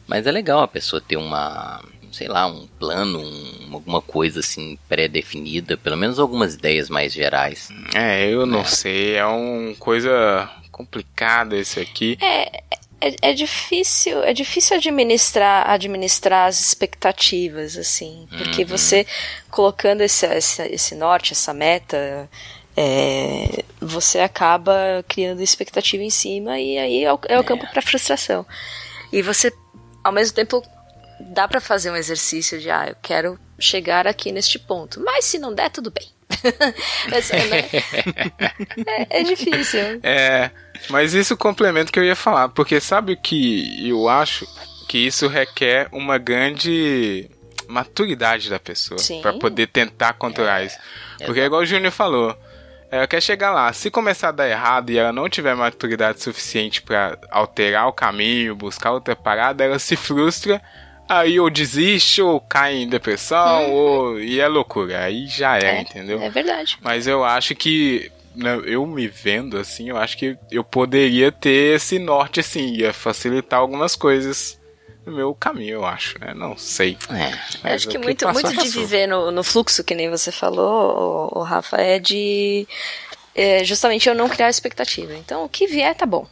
Mas 0.06 0.28
é 0.28 0.32
legal 0.32 0.60
a 0.62 0.68
pessoa 0.68 1.02
ter 1.02 1.16
uma, 1.16 1.82
sei 2.12 2.28
lá, 2.28 2.46
um 2.46 2.68
plano, 2.78 3.20
um- 3.22 3.70
alguma 3.74 4.02
coisa 4.02 4.42
assim 4.42 4.78
pré-definida, 4.90 5.78
pelo 5.78 5.96
menos 5.96 6.20
algumas 6.20 6.56
ideias 6.56 6.90
mais 6.90 7.14
gerais. 7.14 7.70
É, 7.96 8.30
eu 8.30 8.46
não 8.46 8.66
sei, 8.66 9.16
é 9.16 9.26
uma 9.26 9.74
coisa 9.76 10.50
complicada 10.74 11.56
esse 11.56 11.80
aqui. 11.80 12.18
É, 12.22 12.62
é 13.00 13.34
difícil, 13.34 14.24
é 14.24 14.34
difícil 14.34 14.76
administrar, 14.76 15.70
administrar 15.70 16.48
as 16.48 16.60
expectativas, 16.60 17.78
assim, 17.78 18.28
porque 18.38 18.64
Uhum. 18.64 18.68
você 18.68 19.06
colocando 19.52 20.02
esse, 20.02 20.26
esse, 20.26 20.64
esse 20.64 20.96
norte, 20.96 21.34
essa 21.34 21.54
meta, 21.54 22.30
é, 22.76 23.64
você 23.80 24.20
acaba 24.20 25.04
criando 25.08 25.42
expectativa 25.42 26.04
em 26.04 26.10
cima 26.10 26.60
e 26.60 26.78
aí 26.78 27.04
é 27.04 27.14
o, 27.14 27.20
é 27.28 27.40
o 27.40 27.44
campo 27.44 27.68
para 27.68 27.82
frustração. 27.82 28.46
E 29.12 29.22
você, 29.22 29.54
ao 30.04 30.12
mesmo 30.12 30.36
tempo, 30.36 30.64
dá 31.20 31.48
para 31.48 31.62
fazer 31.62 31.92
um 31.92 31.96
exercício 31.96 32.60
de, 32.60 32.70
ah, 32.70 32.88
eu 32.90 32.96
quero 33.02 33.40
chegar 33.60 34.08
aqui 34.08 34.32
neste 34.32 34.58
ponto, 34.58 35.00
mas 35.04 35.26
se 35.26 35.38
não 35.38 35.54
der, 35.54 35.70
tudo 35.70 35.92
bem. 35.92 36.17
Né, 37.08 37.70
é, 39.10 39.22
é 39.22 39.24
difícil. 39.24 40.00
É, 40.04 40.52
mas 40.90 41.14
isso 41.14 41.36
complementa 41.38 41.90
o 41.90 41.94
que 41.94 42.00
eu 42.00 42.04
ia 42.04 42.16
falar, 42.16 42.50
porque 42.50 42.80
sabe 42.80 43.14
o 43.14 43.18
que 43.18 43.90
eu 43.90 44.08
acho 44.10 44.48
que 44.88 44.98
isso 44.98 45.28
requer 45.28 45.88
uma 45.92 46.18
grande 46.18 47.30
maturidade 47.68 48.50
da 48.50 48.60
pessoa 48.60 49.00
pra 49.22 49.34
poder 49.34 49.68
tentar 49.68 50.14
controlar 50.14 50.64
isso. 50.64 50.78
Porque 51.26 51.40
é 51.40 51.46
igual 51.46 51.62
o 51.62 51.66
Júnior 51.66 51.92
falou, 51.92 52.38
ela 52.90 53.08
quer 53.08 53.22
chegar 53.22 53.52
lá, 53.52 53.72
se 53.74 53.92
começar 53.92 54.30
a 54.30 54.32
dar 54.32 54.50
errado 54.50 54.90
e 54.90 54.98
ela 54.98 55.12
não 55.12 55.28
tiver 55.28 55.56
maturidade 55.56 56.22
suficiente 56.22 56.82
pra 56.82 57.18
alterar 57.30 57.88
o 57.88 57.94
caminho, 57.94 58.56
buscar 58.56 58.92
outra 58.92 59.16
parada, 59.16 59.64
ela 59.64 59.80
se 59.80 59.96
frustra, 59.96 60.62
aí 61.08 61.40
ou 61.40 61.50
desiste 61.50 62.22
ou 62.22 62.40
cai 62.40 62.76
em 62.76 62.90
depressão, 62.90 63.72
ou 63.72 64.20
e 64.20 64.40
é 64.40 64.48
loucura, 64.48 65.04
aí 65.04 65.28
já 65.28 65.58
é, 65.58 65.82
entendeu? 65.82 66.22
É 66.22 66.30
verdade. 66.30 66.78
Mas 66.82 67.08
eu 67.08 67.24
acho 67.24 67.56
que, 67.56 68.12
né, 68.36 68.62
eu 68.66 68.86
me 68.86 69.08
vendo 69.08 69.58
assim, 69.58 69.90
eu 69.90 69.98
acho 69.98 70.18
que 70.18 70.38
eu 70.52 70.64
poderia 70.64 71.32
ter 71.32 71.76
esse 71.76 72.00
norte 72.00 72.40
assim, 72.40 72.74
ia 72.74 72.94
facilitar 72.94 73.60
algumas 73.60 73.96
coisas 73.96 74.60
no 75.08 75.16
meu 75.16 75.34
caminho, 75.34 75.76
eu 75.76 75.86
acho, 75.86 76.20
né? 76.20 76.34
Não 76.34 76.58
sei. 76.58 76.98
É. 77.64 77.74
Acho 77.74 77.88
que 77.88 77.98
o 77.98 78.02
muito, 78.02 78.26
passou, 78.26 78.44
muito 78.44 78.62
de 78.62 78.70
viver 78.70 79.08
no, 79.08 79.32
no 79.32 79.42
fluxo, 79.42 79.84
que 79.84 79.96
nem 79.96 80.10
você 80.10 80.34
falou, 80.34 81.32
o, 81.34 81.42
Rafa, 81.44 81.78
é 81.78 81.98
de 81.98 82.68
é, 83.34 83.64
justamente 83.64 84.10
eu 84.10 84.16
não 84.16 84.28
criar 84.28 84.50
expectativa. 84.50 85.16
Então, 85.16 85.46
o 85.46 85.50
que 85.50 85.66
vier 85.66 85.96
tá 85.96 86.06
bom. 86.06 86.28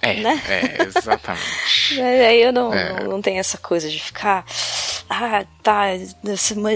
É, 0.00 0.14
né? 0.20 0.42
é, 0.48 0.82
exatamente. 0.84 1.44
É, 1.98 2.28
Aí 2.28 2.42
eu 2.42 2.52
não, 2.52 2.72
É. 2.72 3.00
não, 3.02 3.12
não 3.12 3.22
tenho 3.22 3.38
essa 3.40 3.58
coisa 3.58 3.88
de 3.90 3.98
ficar. 3.98 4.44
Ah, 5.10 5.44
tá, 5.62 5.86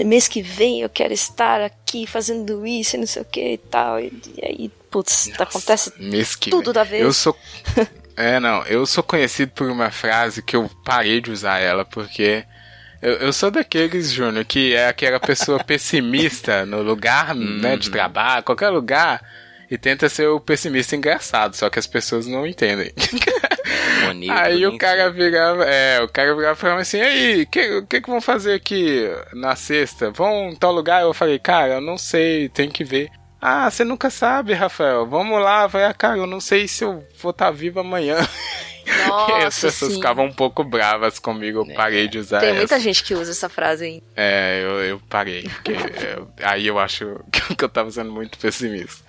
mês 0.05 0.27
que 0.27 0.41
vem 0.41 0.81
eu 0.81 0.89
quero 0.89 1.13
estar 1.13 1.61
aqui 1.61 2.07
fazendo 2.07 2.65
isso 2.65 2.95
e 2.95 2.99
não 2.99 3.05
sei 3.07 3.21
o 3.21 3.25
que 3.25 3.53
e 3.53 3.57
tal. 3.57 3.99
E, 3.99 4.11
e 4.37 4.45
aí, 4.45 4.71
putz, 4.89 5.29
acontece 5.39 5.93
Mês 5.99 6.35
que 6.35 6.49
tudo 6.49 6.65
vem. 6.65 6.73
da 6.73 6.83
vez. 6.83 7.03
Eu 7.03 7.13
sou. 7.13 7.37
É, 8.15 8.39
não, 8.39 8.61
eu 8.67 8.85
sou 8.85 9.03
conhecido 9.03 9.53
por 9.53 9.71
uma 9.71 9.89
frase 9.89 10.43
que 10.43 10.55
eu 10.55 10.69
parei 10.85 11.19
de 11.19 11.31
usar 11.31 11.57
ela, 11.57 11.83
porque. 11.83 12.43
Eu, 13.01 13.13
eu 13.13 13.33
sou 13.33 13.49
daqueles, 13.49 14.11
Júnior, 14.11 14.45
que 14.45 14.75
é 14.75 14.87
aquela 14.87 15.19
pessoa 15.19 15.63
pessimista 15.63 16.63
no 16.63 16.83
lugar, 16.83 17.33
né, 17.35 17.75
de 17.75 17.89
trabalho, 17.89 18.43
qualquer 18.43 18.69
lugar, 18.69 19.19
e 19.73 19.77
tenta 19.77 20.07
ser 20.07 20.27
o 20.27 20.39
pessimista 20.39 20.95
engraçado, 20.95 21.55
só 21.55 21.67
que 21.67 21.79
as 21.79 21.87
pessoas 21.87 22.27
não 22.27 22.45
entendem. 22.45 22.91
Bonito, 24.05 24.31
Aí 24.31 24.67
o 24.67 24.77
cara 24.77 25.09
virava, 25.09 25.65
é, 25.65 25.99
o 25.99 26.07
cara 26.07 26.35
virava 26.35 26.53
e 26.53 26.61
falava 26.61 26.81
assim, 26.81 27.01
aí, 27.01 27.41
o 27.41 27.47
que, 27.47 27.77
o 27.77 27.87
que 27.87 27.99
que 27.99 28.09
vão 28.09 28.21
fazer 28.21 28.53
aqui 28.53 29.09
na 29.33 29.55
sexta? 29.55 30.11
Vão 30.11 30.49
em 30.49 30.55
tal 30.55 30.71
lugar? 30.71 31.01
Eu 31.01 31.13
falei, 31.13 31.39
cara, 31.39 31.75
eu 31.75 31.81
não 31.81 31.97
sei, 31.97 32.49
tem 32.49 32.69
que 32.69 32.83
ver. 32.83 33.09
Ah, 33.45 33.69
você 33.69 33.83
nunca 33.83 34.09
sabe, 34.09 34.53
Rafael. 34.53 35.05
Vamos 35.05 35.41
lá, 35.41 35.67
vai. 35.67 35.93
Cara, 35.93 36.17
eu 36.17 36.25
não 36.25 36.39
sei 36.39 36.65
se 36.65 36.83
eu 36.85 37.05
vou 37.21 37.31
estar 37.31 37.51
vivo 37.51 37.81
amanhã. 37.81 38.15
Nossa, 39.07 39.37
as 39.47 39.59
pessoas 39.59 39.91
sim. 39.91 39.97
ficavam 39.97 40.25
um 40.27 40.31
pouco 40.33 40.63
bravas 40.63 41.19
comigo. 41.19 41.59
Eu 41.59 41.71
É. 41.71 41.73
parei 41.73 42.07
de 42.07 42.19
usar 42.19 42.39
Tem 42.39 42.49
essa. 42.49 42.57
muita 42.57 42.79
gente 42.79 43.03
que 43.03 43.13
usa 43.13 43.31
essa 43.31 43.49
frase 43.49 43.83
aí. 43.85 44.03
É, 44.15 44.61
eu, 44.63 44.81
eu 44.83 45.01
parei. 45.09 45.43
Porque 45.43 45.71
eu- 45.73 46.31
aí 46.41 46.65
eu 46.67 46.79
acho 46.79 47.19
que 47.57 47.63
eu 47.65 47.67
tava 47.69 47.91
sendo 47.91 48.13
muito 48.13 48.37
pessimista. 48.37 49.03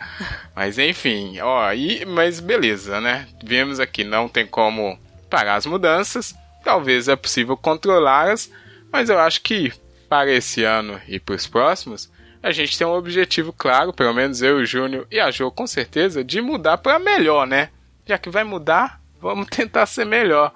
Mas 0.54 0.78
enfim, 0.78 1.38
ó, 1.40 1.72
e, 1.72 2.04
mas 2.04 2.40
beleza, 2.40 3.00
né? 3.00 3.28
Vimos 3.42 3.78
aqui, 3.78 4.02
não 4.02 4.28
tem 4.28 4.46
como 4.46 4.98
parar 5.30 5.54
as 5.54 5.66
mudanças. 5.66 6.34
Talvez 6.64 7.06
é 7.06 7.14
possível 7.14 7.56
controlá-las, 7.56 8.50
mas 8.92 9.08
eu 9.10 9.18
acho 9.20 9.42
que 9.42 9.72
para 10.08 10.30
esse 10.32 10.64
ano 10.64 11.00
e 11.06 11.20
para 11.20 11.34
os 11.36 11.46
próximos, 11.46 12.10
a 12.44 12.52
gente 12.52 12.76
tem 12.76 12.86
um 12.86 12.92
objetivo 12.92 13.54
claro, 13.54 13.90
pelo 13.90 14.12
menos 14.12 14.42
eu, 14.42 14.58
o 14.58 14.66
Júnior 14.66 15.06
e 15.10 15.18
a 15.18 15.30
Jo 15.30 15.50
com 15.50 15.66
certeza, 15.66 16.22
de 16.22 16.42
mudar 16.42 16.76
para 16.76 16.98
melhor, 16.98 17.46
né? 17.46 17.70
Já 18.04 18.18
que 18.18 18.28
vai 18.28 18.44
mudar, 18.44 19.00
vamos 19.18 19.46
tentar 19.50 19.86
ser 19.86 20.04
melhor. 20.04 20.52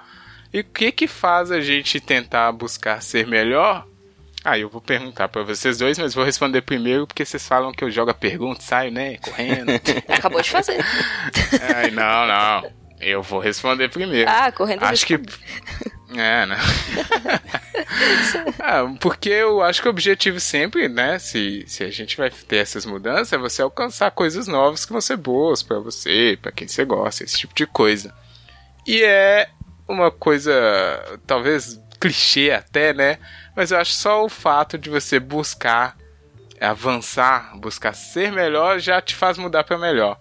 E 0.53 0.61
o 0.61 0.65
que 0.65 0.93
que 0.93 1.09
faz 1.09 1.51
a 1.51 1.63
gente 1.63 1.99
tentar 1.99 2.53
buscar 2.53 3.03
ser 3.03 3.27
melhor? 3.27 3.87
Ah, 4.45 4.59
eu 4.59 4.69
vou 4.69 4.83
perguntar 4.83 5.29
pra 5.29 5.43
vocês 5.43 5.79
dois, 5.79 5.99
mas 5.99 6.15
vou 6.15 6.25
responder 6.25 6.61
primeiro 6.61 7.07
porque 7.07 7.25
vocês 7.25 7.49
falam 7.49 7.73
que 7.73 7.83
eu 7.83 7.91
jogo 7.91 8.11
a 8.11 8.15
pergunta 8.15 8.61
saio, 8.61 8.93
né, 8.93 9.17
correndo. 9.17 9.71
Acabou 10.09 10.43
de 10.43 10.51
fazer. 10.51 10.85
Ai, 11.75 11.91
não, 11.91 12.27
não. 12.27 12.78
Eu 13.01 13.23
vou 13.23 13.39
responder 13.39 13.89
primeiro. 13.89 14.29
Ah, 14.31 14.51
correndo 14.51 14.83
Acho 14.85 15.07
que. 15.07 15.19
É, 16.17 16.47
né? 16.47 16.57
ah, 18.61 18.95
porque 18.99 19.29
eu 19.29 19.61
acho 19.61 19.83
que 19.83 19.89
o 19.89 19.91
objetivo 19.91 20.41
sempre, 20.41 20.89
né? 20.89 21.19
Se, 21.19 21.65
se 21.67 21.85
a 21.85 21.91
gente 21.91 22.17
vai 22.17 22.31
ter 22.31 22.57
essas 22.57 22.87
mudanças, 22.87 23.35
é 23.35 23.37
você 23.37 23.61
alcançar 23.61 24.11
coisas 24.13 24.47
novas 24.47 24.87
que 24.87 24.93
vão 24.93 25.03
ser 25.03 25.19
boas 25.19 25.63
pra 25.63 25.79
você, 25.79 26.39
pra 26.41 26.51
quem 26.51 26.67
você 26.67 26.83
gosta, 26.83 27.25
esse 27.25 27.37
tipo 27.37 27.55
de 27.55 27.67
coisa. 27.67 28.15
E 28.87 29.03
é 29.03 29.51
uma 29.87 30.11
coisa, 30.11 30.51
talvez 31.27 31.79
clichê 32.01 32.53
até, 32.53 32.95
né? 32.95 33.19
Mas 33.55 33.71
eu 33.71 33.79
acho 33.79 33.93
só 33.93 34.25
o 34.25 34.31
fato 34.31 34.79
de 34.79 34.89
você 34.89 35.21
buscar 35.21 35.95
avançar, 36.59 37.57
buscar 37.59 37.93
ser 37.93 38.33
melhor, 38.33 38.79
já 38.79 39.01
te 39.01 39.15
faz 39.15 39.37
mudar 39.37 39.65
pra 39.65 39.77
melhor. 39.77 40.19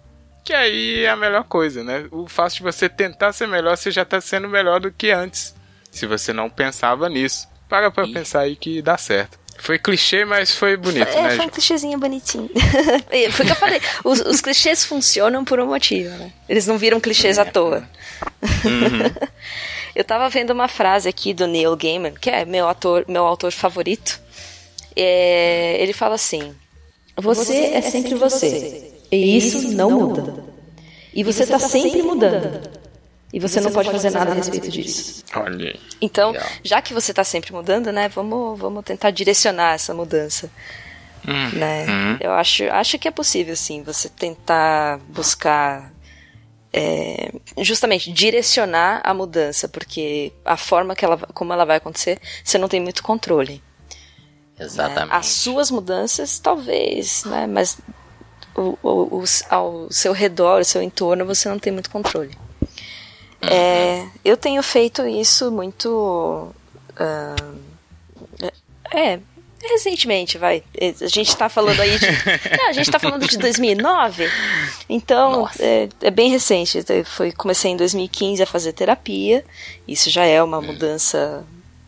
Que 0.48 0.54
aí 0.54 1.04
é 1.04 1.10
a 1.10 1.14
melhor 1.14 1.44
coisa, 1.44 1.84
né? 1.84 2.06
O 2.10 2.26
fato 2.26 2.54
de 2.54 2.62
você 2.62 2.88
tentar 2.88 3.34
ser 3.34 3.46
melhor, 3.46 3.76
você 3.76 3.90
já 3.90 4.02
tá 4.02 4.18
sendo 4.18 4.48
melhor 4.48 4.80
do 4.80 4.90
que 4.90 5.10
antes. 5.10 5.54
Se 5.90 6.06
você 6.06 6.32
não 6.32 6.48
pensava 6.48 7.06
nisso. 7.06 7.46
Para 7.68 7.90
pra 7.90 8.06
Ih. 8.06 8.14
pensar 8.14 8.40
aí 8.40 8.56
que 8.56 8.80
dá 8.80 8.96
certo. 8.96 9.38
Foi 9.58 9.78
clichê, 9.78 10.24
mas 10.24 10.54
foi 10.54 10.74
bonito, 10.74 11.06
é, 11.06 11.22
né? 11.22 11.36
foi 11.36 11.44
um 11.44 11.50
clichêzinho 11.50 11.98
bonitinho. 11.98 12.48
É, 13.12 13.30
foi 13.30 13.44
o 13.44 13.46
que 13.46 13.52
eu 13.52 13.56
falei. 13.56 13.78
Os, 14.02 14.20
os 14.20 14.40
clichês 14.40 14.86
funcionam 14.86 15.44
por 15.44 15.60
um 15.60 15.66
motivo, 15.66 16.08
né? 16.16 16.32
Eles 16.48 16.66
não 16.66 16.78
viram 16.78 16.98
clichês 16.98 17.38
à 17.38 17.44
toa. 17.44 17.86
eu 19.94 20.02
tava 20.02 20.30
vendo 20.30 20.54
uma 20.54 20.66
frase 20.66 21.10
aqui 21.10 21.34
do 21.34 21.46
Neil 21.46 21.76
Gaiman, 21.76 22.14
que 22.14 22.30
é 22.30 22.46
meu, 22.46 22.66
ator, 22.66 23.04
meu 23.06 23.26
autor 23.26 23.52
favorito. 23.52 24.18
É, 24.96 25.76
ele 25.78 25.92
fala 25.92 26.14
assim: 26.14 26.56
Você 27.18 27.54
é 27.74 27.82
sempre 27.82 28.14
você. 28.14 28.87
E 29.10 29.36
isso 29.36 29.72
não 29.72 29.90
muda. 29.90 30.44
E 31.14 31.24
você 31.24 31.42
está 31.42 31.58
sempre 31.58 32.02
mudando. 32.02 32.78
E 33.32 33.38
você 33.38 33.60
não 33.60 33.70
pode 33.70 33.90
fazer 33.90 34.10
nada 34.10 34.30
a 34.32 34.34
respeito 34.34 34.70
disso. 34.70 35.22
Olha 35.34 35.70
aí. 35.70 35.80
Então, 36.00 36.34
já 36.62 36.80
que 36.80 36.94
você 36.94 37.12
está 37.12 37.24
sempre 37.24 37.52
mudando, 37.52 37.92
né, 37.92 38.08
vamos, 38.08 38.58
vamos 38.58 38.84
tentar 38.84 39.10
direcionar 39.10 39.74
essa 39.74 39.92
mudança. 39.92 40.50
Né? 41.52 41.86
Eu 42.20 42.32
acho, 42.32 42.64
acho 42.64 42.98
que 42.98 43.06
é 43.06 43.10
possível, 43.10 43.54
sim, 43.54 43.82
você 43.82 44.08
tentar 44.08 44.98
buscar 45.08 45.92
é, 46.72 47.32
justamente 47.58 48.10
direcionar 48.12 49.00
a 49.04 49.12
mudança, 49.12 49.68
porque 49.68 50.32
a 50.44 50.56
forma 50.56 50.94
que 50.94 51.04
ela, 51.04 51.18
como 51.18 51.52
ela 51.52 51.64
vai 51.64 51.76
acontecer, 51.76 52.18
você 52.42 52.56
não 52.56 52.68
tem 52.68 52.80
muito 52.80 53.02
controle. 53.02 53.62
né? 54.58 54.64
Exatamente. 54.64 55.14
As 55.14 55.26
suas 55.26 55.70
mudanças, 55.70 56.38
talvez, 56.38 57.24
né? 57.24 57.46
Mas 57.46 57.78
o, 58.60 58.78
o- 58.82 59.18
os- 59.20 59.42
ao 59.48 59.86
seu 59.90 60.12
redor, 60.12 60.58
ao 60.58 60.64
seu 60.64 60.82
entorno, 60.82 61.24
você 61.24 61.48
não 61.48 61.58
tem 61.58 61.72
muito 61.72 61.90
controle. 61.90 62.36
É, 63.40 64.06
eu 64.24 64.36
tenho 64.36 64.62
feito 64.62 65.06
isso 65.06 65.50
muito. 65.50 66.52
ah, 66.96 67.36
é, 68.92 69.20
recentemente, 69.62 70.38
vai. 70.38 70.62
É, 70.76 70.92
A 71.02 71.06
gente 71.08 71.36
tá 71.36 71.48
falando 71.48 71.78
aí 71.80 71.98
de. 71.98 72.06
Não, 72.58 72.68
a 72.68 72.72
gente 72.72 72.90
tá 72.90 72.98
falando 72.98 73.26
de 73.28 73.38
2009, 73.38 74.28
então 74.88 75.48
é, 75.60 75.88
é 76.00 76.10
bem 76.10 76.30
recente. 76.30 76.82
Eu 76.88 77.04
Foi, 77.04 77.30
comecei 77.32 77.70
em 77.70 77.76
2015 77.76 78.42
a 78.42 78.46
fazer 78.46 78.72
terapia, 78.72 79.44
isso 79.86 80.10
já 80.10 80.24
é 80.24 80.42
uma 80.42 80.60
mudança. 80.60 81.44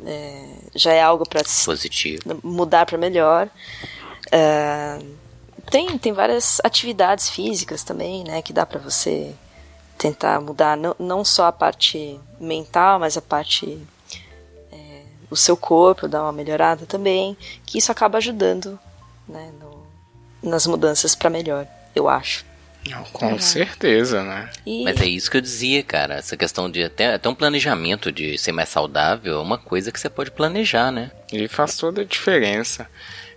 é, 0.07 0.45
já 0.75 0.93
é 0.93 1.03
algo 1.03 1.29
para 1.29 1.43
Positivo. 1.65 2.23
mudar 2.45 2.87
para 2.87 2.97
melhor. 2.99 3.49
Ah, 4.31 4.99
tem, 5.71 5.97
tem 5.99 6.13
várias 6.13 6.61
atividades 6.65 7.29
físicas 7.29 7.83
também, 7.83 8.25
né, 8.25 8.43
que 8.43 8.53
dá 8.53 8.67
para 8.67 8.79
você 8.81 9.35
tentar 9.97 10.41
mudar 10.41 10.77
não, 10.77 10.95
não 10.99 11.25
só 11.25 11.47
a 11.47 11.53
parte 11.53 12.19
mental, 12.41 12.99
mas 12.99 13.17
a 13.17 13.23
parte 13.23 13.79
é, 14.73 15.03
o 15.31 15.37
seu 15.37 15.57
corpo 15.57 16.09
dar 16.09 16.23
uma 16.23 16.33
melhorada 16.33 16.87
também, 16.87 17.37
que 17.67 17.79
isso 17.79 17.93
acaba 17.93 18.19
ajudando, 18.19 18.79
né, 19.29 19.51
no- 19.61 20.51
nas 20.51 20.67
mudanças 20.67 21.15
para 21.15 21.29
melhor, 21.31 21.67
eu 21.95 22.09
acho. 22.09 22.45
Não, 22.89 23.05
com 23.05 23.39
certeza, 23.39 24.23
né? 24.23 24.49
E 24.65 24.83
Mas 24.85 24.99
é 25.03 25.05
isso 25.05 25.31
que 25.31 25.37
eu 25.37 25.41
dizia, 25.43 25.83
cara. 25.83 26.15
Essa 26.15 26.35
questão 26.35 26.71
de 26.71 26.83
até, 26.83 27.13
até 27.13 27.29
um 27.29 27.35
planejamento 27.35 28.11
de 28.11 28.39
ser 28.39 28.53
mais 28.53 28.71
saudável 28.71 29.35
é 29.39 29.43
uma 29.43 29.59
coisa 29.59 29.93
que 29.93 30.01
você 30.01 30.09
pode 30.09 30.31
planejar, 30.31 30.91
né? 30.91 31.11
E 31.31 31.47
faz 31.47 31.77
toda 31.77 32.01
a 32.01 32.05
diferença. 32.07 32.89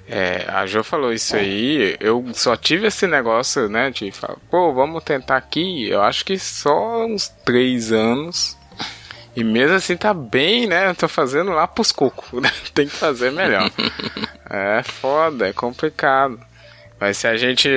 É, 0.08 0.46
a 0.50 0.66
Jo 0.66 0.84
falou 0.84 1.14
isso 1.14 1.36
aí, 1.36 1.96
eu 2.00 2.26
só 2.34 2.58
tive 2.58 2.88
esse 2.88 3.08
negócio, 3.08 3.70
né, 3.70 3.90
de 3.90 4.12
falar, 4.12 4.38
pô, 4.52 4.74
vamos 4.74 5.04
tentar 5.04 5.38
aqui, 5.38 5.90
eu 5.90 6.02
acho 6.02 6.26
que 6.26 6.38
só 6.38 7.06
uns 7.06 7.30
três 7.46 7.94
anos, 7.94 8.58
e 9.34 9.44
mesmo 9.44 9.76
assim 9.76 9.96
tá 9.96 10.14
bem, 10.14 10.68
né, 10.68 10.90
eu 10.90 10.96
tô 10.96 11.08
fazendo 11.08 11.52
lá 11.52 11.66
pros 11.68 11.94
cocos, 11.94 12.30
né, 12.42 12.52
tem 12.74 12.86
que 12.86 12.96
fazer 12.96 13.32
melhor. 13.32 13.72
é 14.50 14.84
foda, 14.84 15.48
é 15.48 15.54
complicado. 15.54 16.40
Mas 17.00 17.18
se 17.18 17.28
a 17.28 17.36
gente 17.36 17.70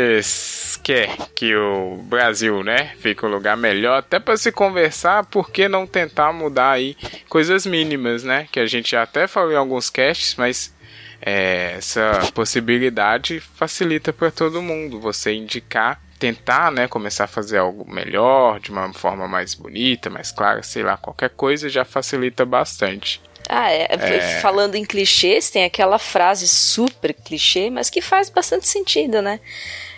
quer 0.84 1.16
que 1.34 1.52
o 1.56 1.96
Brasil, 2.04 2.62
né, 2.62 2.92
fique 3.00 3.26
um 3.26 3.28
lugar 3.28 3.56
melhor, 3.56 3.98
até 3.98 4.20
para 4.20 4.36
se 4.36 4.52
conversar, 4.52 5.24
por 5.26 5.50
que 5.50 5.68
não 5.68 5.84
tentar 5.84 6.32
mudar 6.32 6.70
aí 6.70 6.96
coisas 7.28 7.66
mínimas, 7.66 8.22
né? 8.22 8.46
Que 8.52 8.60
a 8.60 8.66
gente 8.66 8.92
já 8.92 9.02
até 9.02 9.26
falou 9.26 9.50
em 9.50 9.56
alguns 9.56 9.90
casts, 9.90 10.36
mas 10.36 10.72
é, 11.20 11.74
essa 11.78 12.30
possibilidade 12.34 13.40
facilita 13.40 14.12
para 14.12 14.30
todo 14.30 14.62
mundo. 14.62 15.00
Você 15.00 15.32
indicar, 15.32 16.00
tentar, 16.18 16.70
né, 16.70 16.88
começar 16.88 17.24
a 17.24 17.28
fazer 17.28 17.58
algo 17.58 17.90
melhor, 17.90 18.60
de 18.60 18.70
uma 18.70 18.92
forma 18.92 19.26
mais 19.28 19.54
bonita, 19.54 20.10
mais 20.10 20.32
clara, 20.32 20.62
sei 20.62 20.82
lá, 20.82 20.96
qualquer 20.96 21.30
coisa 21.30 21.68
já 21.68 21.84
facilita 21.84 22.44
bastante. 22.44 23.20
Ah, 23.48 23.70
é, 23.70 24.40
falando 24.40 24.74
em 24.74 24.84
clichês, 24.84 25.50
tem 25.50 25.64
aquela 25.64 25.98
frase 25.98 26.48
super 26.48 27.14
clichê, 27.14 27.70
mas 27.70 27.88
que 27.88 28.00
faz 28.00 28.28
bastante 28.28 28.66
sentido, 28.66 29.22
né? 29.22 29.38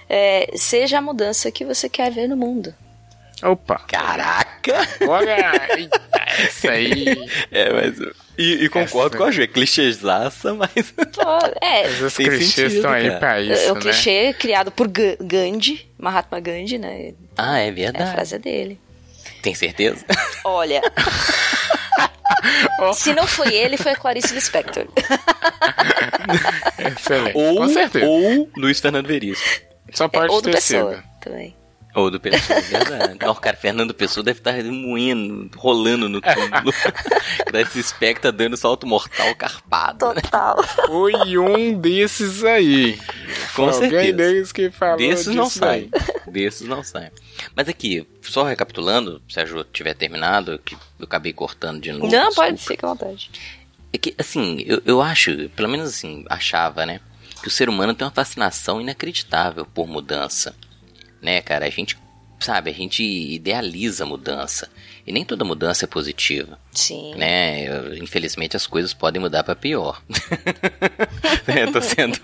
É, 0.08 0.50
seja 0.54 0.98
a 0.98 1.02
mudança 1.02 1.50
que 1.50 1.64
você 1.64 1.88
quer 1.88 2.10
ver 2.10 2.28
no 2.28 2.36
mundo. 2.36 2.74
Opa! 3.42 3.78
Caraca! 3.86 4.74
Olha, 5.08 5.52
essa 6.38 6.70
aí. 6.72 7.04
É, 7.50 7.72
mas. 7.72 7.98
E, 8.36 8.64
e 8.64 8.68
concordo 8.68 9.08
Essa- 9.08 9.18
com 9.18 9.24
a 9.24 9.30
Ju, 9.30 9.42
é 9.42 9.46
clichêzaça, 9.46 10.54
mas. 10.54 10.70
Pô, 10.92 11.22
é, 11.64 11.88
Os 12.04 12.14
Tem 12.14 12.26
clichês 12.26 12.54
sentido, 12.54 12.74
estão 12.76 12.90
aí 12.92 13.10
pra 13.18 13.40
isso, 13.40 13.62
é 13.68 13.72
o 13.72 13.74
né? 13.74 13.80
clichê 13.80 14.32
criado 14.38 14.70
por 14.70 14.86
Ga- 14.88 15.16
Gandhi, 15.20 15.88
Mahatma 15.98 16.38
Gandhi, 16.40 16.78
né? 16.78 17.14
Ah, 17.36 17.58
é 17.60 17.66
É 17.66 17.70
a 17.70 17.72
verdade. 17.72 18.12
frase 18.12 18.34
é 18.34 18.38
dele. 18.38 18.80
Tem 19.42 19.54
certeza? 19.54 20.04
Olha. 20.44 20.80
Se 22.94 23.12
não 23.14 23.26
foi 23.26 23.54
ele, 23.54 23.76
foi 23.76 23.92
a 23.92 23.96
Clarice 23.96 24.32
Lispector. 24.34 24.86
Excelente. 26.78 27.36
ou, 27.36 27.56
Com 27.56 27.68
certeza. 27.68 28.06
ou 28.06 28.50
Luiz 28.56 28.78
Fernando 28.80 29.06
Veríssimo. 29.06 29.48
Só 29.92 30.04
É, 30.04 30.08
pode 30.08 30.32
ou 30.32 30.40
do 30.40 30.44
ter 30.50 30.56
Pessoa 30.56 30.94
sido. 30.96 31.04
também. 31.20 31.56
Ou 31.98 32.10
do 32.12 32.20
Pessoa, 32.20 32.58
é 32.58 32.62
verdade. 32.62 33.18
Não, 33.26 33.34
cara, 33.34 33.56
Fernando 33.56 33.92
Pessoa 33.92 34.22
deve 34.22 34.38
estar 34.38 34.54
moendo, 34.64 35.50
rolando 35.56 36.08
no 36.08 36.20
túmulo. 36.20 36.72
Esse 37.54 37.80
espectro 37.80 38.30
tá 38.30 38.36
dando 38.36 38.56
salto 38.56 38.86
mortal 38.86 39.34
carpado. 39.34 40.06
né? 40.14 40.20
Total. 40.20 40.62
Foi 40.62 41.36
um 41.36 41.78
desses 41.78 42.44
aí. 42.44 42.96
Com 43.54 43.64
Foi 43.64 43.64
Alguém 43.66 43.90
certeza. 43.90 44.12
deles 44.16 44.52
que 44.52 44.70
falou 44.70 44.96
Desses 44.96 45.34
não 45.34 45.50
sai. 45.50 45.88
Desses 46.28 46.68
não 46.68 46.84
sai. 46.84 47.10
Mas 47.56 47.68
aqui, 47.68 48.06
só 48.22 48.44
recapitulando, 48.44 49.20
se 49.28 49.40
a 49.40 49.44
Ju 49.46 49.64
tiver 49.64 49.94
terminado, 49.94 50.60
que 50.64 50.74
eu 50.74 51.04
acabei 51.04 51.32
cortando 51.32 51.80
de 51.80 51.90
novo. 51.90 52.04
Não, 52.06 52.28
desculpa. 52.28 52.50
pode, 52.50 52.62
fica 52.62 52.86
à 52.86 52.90
vontade. 52.90 53.30
É 53.92 53.98
que, 53.98 54.14
assim, 54.18 54.62
eu, 54.66 54.82
eu 54.84 55.02
acho, 55.02 55.48
pelo 55.56 55.68
menos 55.68 55.88
assim, 55.88 56.24
achava, 56.28 56.84
né? 56.84 57.00
que 57.40 57.48
o 57.48 57.50
ser 57.50 57.68
humano 57.68 57.94
tem 57.94 58.04
uma 58.04 58.12
fascinação 58.12 58.80
inacreditável 58.80 59.64
por 59.64 59.86
mudança. 59.86 60.54
Né, 61.22 61.40
cara? 61.42 61.66
A 61.66 61.70
gente, 61.70 61.96
sabe, 62.40 62.70
a 62.70 62.74
gente 62.74 63.02
idealiza 63.02 64.04
a 64.04 64.06
mudança. 64.06 64.68
E 65.06 65.12
nem 65.12 65.24
toda 65.24 65.44
mudança 65.44 65.84
é 65.86 65.88
positiva. 65.88 66.58
Sim. 66.72 67.14
Né? 67.16 67.64
Eu- 67.66 67.96
Infelizmente 67.96 68.56
as 68.56 68.66
coisas 68.66 68.92
podem 68.92 69.20
mudar 69.20 69.42
pra 69.42 69.54
pior. 69.56 70.02
É, 71.46 71.66
tô, 71.66 71.80
sendo, 71.80 72.18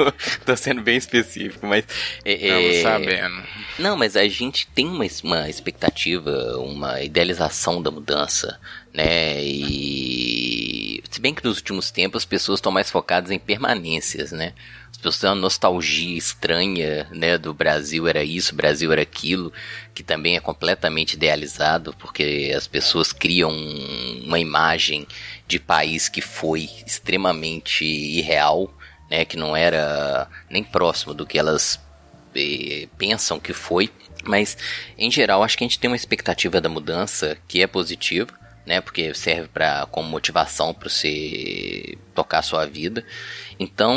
tô 0.44 0.54
sendo 0.56 0.82
bem 0.82 0.96
específico, 0.98 1.66
mas. 1.66 1.84
é, 2.24 2.32
Estamos 2.34 2.76
é, 2.76 2.82
sabendo. 2.82 3.42
não, 3.78 3.96
mas 3.96 4.16
a 4.16 4.28
gente 4.28 4.66
tem 4.74 4.86
uma, 4.86 5.04
uma 5.22 5.48
expectativa, 5.48 6.58
uma 6.58 7.00
idealização 7.00 7.82
da 7.82 7.90
mudança, 7.90 8.60
né? 8.92 9.42
E 9.42 11.02
se 11.10 11.20
bem 11.20 11.34
que 11.34 11.42
nos 11.44 11.56
últimos 11.56 11.90
tempos 11.90 12.22
as 12.22 12.26
pessoas 12.26 12.58
estão 12.58 12.70
mais 12.70 12.90
focadas 12.90 13.30
em 13.30 13.38
permanências, 13.38 14.30
né? 14.30 14.52
As 15.04 15.08
pessoas 15.08 15.18
têm 15.18 15.28
uma 15.28 15.36
nostalgia 15.36 16.16
estranha, 16.16 17.06
né? 17.12 17.36
Do 17.36 17.52
Brasil 17.52 18.08
era 18.08 18.24
isso, 18.24 18.54
Brasil 18.54 18.90
era 18.90 19.02
aquilo, 19.02 19.52
que 19.92 20.02
também 20.02 20.34
é 20.34 20.40
completamente 20.40 21.12
idealizado, 21.12 21.94
porque 21.98 22.50
as 22.56 22.66
pessoas 22.66 23.12
criam 23.12 23.54
uma 24.24 24.38
imagem 24.38 25.06
de 25.46 25.58
país 25.58 26.08
que 26.08 26.22
foi 26.22 26.70
extremamente 26.86 27.84
irreal, 27.84 28.74
né? 29.10 29.26
Que 29.26 29.36
não 29.36 29.54
era 29.54 30.26
nem 30.48 30.64
próximo 30.64 31.12
do 31.12 31.26
que 31.26 31.38
elas 31.38 31.78
eh, 32.34 32.88
pensam 32.96 33.38
que 33.38 33.52
foi, 33.52 33.90
mas 34.24 34.56
em 34.96 35.10
geral 35.10 35.42
acho 35.42 35.58
que 35.58 35.64
a 35.64 35.68
gente 35.68 35.78
tem 35.78 35.90
uma 35.90 35.96
expectativa 35.96 36.62
da 36.62 36.68
mudança 36.70 37.36
que 37.46 37.60
é 37.60 37.66
positiva, 37.66 38.32
né? 38.66 38.80
Porque 38.80 39.12
serve 39.14 39.48
para 39.48 39.86
como 39.86 40.08
motivação 40.08 40.72
para 40.74 40.88
você 40.88 41.96
tocar 42.14 42.38
a 42.38 42.42
sua 42.42 42.66
vida. 42.66 43.04
Então, 43.58 43.94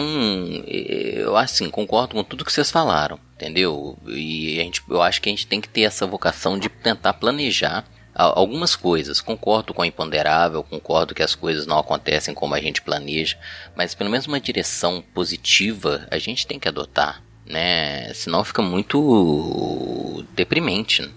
eu 0.68 1.36
assim 1.38 1.70
concordo 1.70 2.15
com 2.15 2.24
tudo 2.24 2.45
que 2.45 2.51
vocês 2.51 2.70
falaram, 2.70 3.20
entendeu? 3.36 3.97
E 4.07 4.59
a 4.59 4.63
gente, 4.63 4.82
eu 4.89 5.01
acho 5.01 5.22
que 5.22 5.30
a 5.30 5.32
gente 5.32 5.47
tem 5.47 5.61
que 5.61 5.70
ter 5.70 5.82
essa 5.82 6.05
vocação 6.05 6.57
de 6.59 6.70
tentar 6.70 7.13
planejar 7.13 7.86
a- 8.13 8.24
algumas 8.39 8.76
coisas. 8.76 9.22
Concordo 9.22 9.74
com 9.74 9.82
o 9.82 9.86
imponderável, 9.86 10.63
concordo 10.63 11.15
que 11.15 11.24
as 11.24 11.36
coisas 11.36 11.65
não 11.65 11.80
acontecem 11.80 12.34
como 12.34 12.53
a 12.55 12.59
gente 12.61 12.82
planeja, 12.82 13.38
mas 13.76 13.93
pelo 13.95 14.09
menos 14.09 14.28
uma 14.28 14.39
direção 14.39 15.03
positiva 15.13 16.07
a 16.11 16.18
gente 16.18 16.45
tem 16.45 16.59
que 16.59 16.68
adotar, 16.68 17.22
né? 17.45 18.11
Senão 18.13 18.43
fica 18.43 18.61
muito 18.61 20.26
deprimente, 20.36 21.09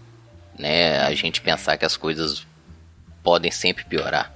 né? 0.59 1.01
A 1.01 1.14
gente 1.14 1.40
pensar 1.40 1.76
que 1.76 1.84
as 1.84 1.96
coisas 1.96 2.46
podem 3.23 3.51
sempre 3.51 3.85
piorar. 3.85 4.33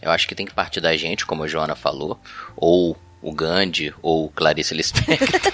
Eu 0.00 0.10
acho 0.10 0.26
que 0.26 0.34
tem 0.34 0.46
que 0.46 0.54
partir 0.54 0.80
da 0.80 0.96
gente, 0.96 1.26
como 1.26 1.44
a 1.44 1.46
Joana 1.46 1.76
falou, 1.76 2.18
ou 2.56 2.96
o 3.22 3.32
Gandhi, 3.32 3.92
ou 4.00 4.30
Clarice 4.30 4.74
Lispector. 4.74 5.52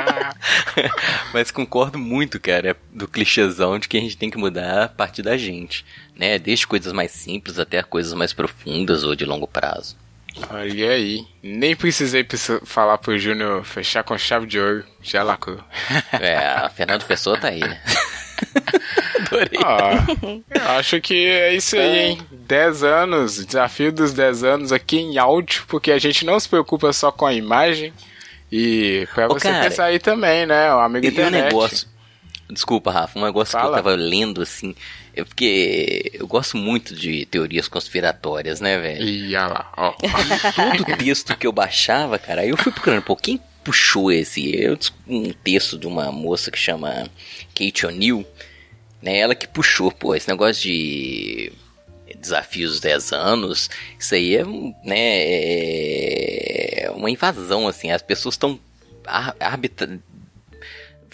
Mas 1.34 1.50
concordo 1.50 1.98
muito, 1.98 2.40
cara, 2.40 2.76
do 2.90 3.06
clichêzão 3.06 3.78
de 3.78 3.88
que 3.88 3.98
a 3.98 4.00
gente 4.00 4.16
tem 4.16 4.30
que 4.30 4.38
mudar 4.38 4.84
a 4.84 4.88
partir 4.88 5.22
da 5.22 5.36
gente, 5.36 5.84
né? 6.16 6.38
Desde 6.38 6.66
coisas 6.66 6.92
mais 6.92 7.10
simples 7.10 7.58
até 7.58 7.82
coisas 7.82 8.14
mais 8.14 8.32
profundas 8.32 9.04
ou 9.04 9.14
de 9.14 9.26
longo 9.26 9.46
prazo. 9.46 9.96
Olha 10.50 10.90
aí. 10.90 11.26
Nem 11.42 11.74
precisei 11.74 12.26
falar 12.64 12.96
pro 12.98 13.18
Júnior 13.18 13.64
fechar 13.64 14.02
com 14.04 14.16
chave 14.16 14.46
de 14.46 14.58
ouro. 14.58 14.84
Já 15.02 15.22
lacrou. 15.22 15.62
É, 16.12 16.36
a 16.36 16.70
Fernando 16.70 17.04
Pessoa 17.04 17.38
tá 17.38 17.48
aí, 17.48 17.60
né? 17.60 17.80
Adorei. 19.30 20.42
Eu 20.50 20.62
acho 20.78 21.00
que 21.00 21.26
é 21.26 21.54
isso 21.54 21.76
aí, 21.76 21.98
hein? 21.98 22.18
10 22.30 22.82
anos, 22.84 23.44
desafio 23.44 23.92
dos 23.92 24.12
10 24.12 24.44
anos 24.44 24.72
aqui 24.72 24.98
em 24.98 25.18
áudio, 25.18 25.64
porque 25.68 25.92
a 25.92 25.98
gente 25.98 26.24
não 26.24 26.38
se 26.38 26.48
preocupa 26.48 26.92
só 26.92 27.12
com 27.12 27.26
a 27.26 27.34
imagem. 27.34 27.92
E 28.50 29.06
pra 29.14 29.26
Ô, 29.26 29.34
você 29.34 29.48
cara, 29.50 29.68
pensar 29.68 29.84
aí 29.84 29.98
também, 29.98 30.46
né? 30.46 30.72
O 30.74 30.78
amigo 30.78 31.06
E 31.06 31.22
um 31.22 31.30
negócio. 31.30 31.86
Desculpa, 32.50 32.90
Rafa, 32.90 33.18
um 33.18 33.24
negócio 33.24 33.54
que 33.56 33.62
Fala. 33.62 33.76
eu 33.76 33.82
tava 33.82 33.94
lendo 33.94 34.40
assim. 34.40 34.74
É 35.14 35.22
porque 35.22 36.10
eu 36.14 36.26
gosto 36.26 36.56
muito 36.56 36.94
de 36.94 37.26
teorias 37.26 37.68
conspiratórias, 37.68 38.60
né, 38.60 38.78
velho? 38.78 39.02
Ih, 39.02 39.36
olha 39.36 39.46
lá, 39.48 39.72
ó. 39.76 39.92
todo 39.92 40.96
texto 40.96 41.36
que 41.36 41.46
eu 41.46 41.52
baixava, 41.52 42.18
cara, 42.18 42.42
aí 42.42 42.48
eu 42.50 42.56
fui 42.56 42.72
procurando, 42.72 43.02
pô, 43.02 43.16
quem 43.16 43.38
puxou 43.64 44.10
esse? 44.10 44.54
Eu, 44.56 44.78
um 45.06 45.30
texto 45.32 45.76
de 45.76 45.86
uma 45.86 46.10
moça 46.10 46.50
que 46.50 46.58
chama 46.58 47.06
Kate 47.54 47.84
O'Neill, 47.84 48.24
né? 49.02 49.18
Ela 49.18 49.34
que 49.34 49.46
puxou, 49.46 49.90
pô, 49.90 50.14
esse 50.14 50.28
negócio 50.28 50.62
de 50.62 51.52
desafios 52.18 52.72
dos 52.72 52.80
10 52.80 53.12
anos, 53.12 53.70
isso 53.98 54.14
aí 54.14 54.36
é, 54.36 54.44
né, 54.84 55.24
é 56.84 56.90
uma 56.94 57.10
invasão, 57.10 57.68
assim, 57.68 57.90
as 57.90 58.02
pessoas 58.02 58.34
estão 58.34 58.58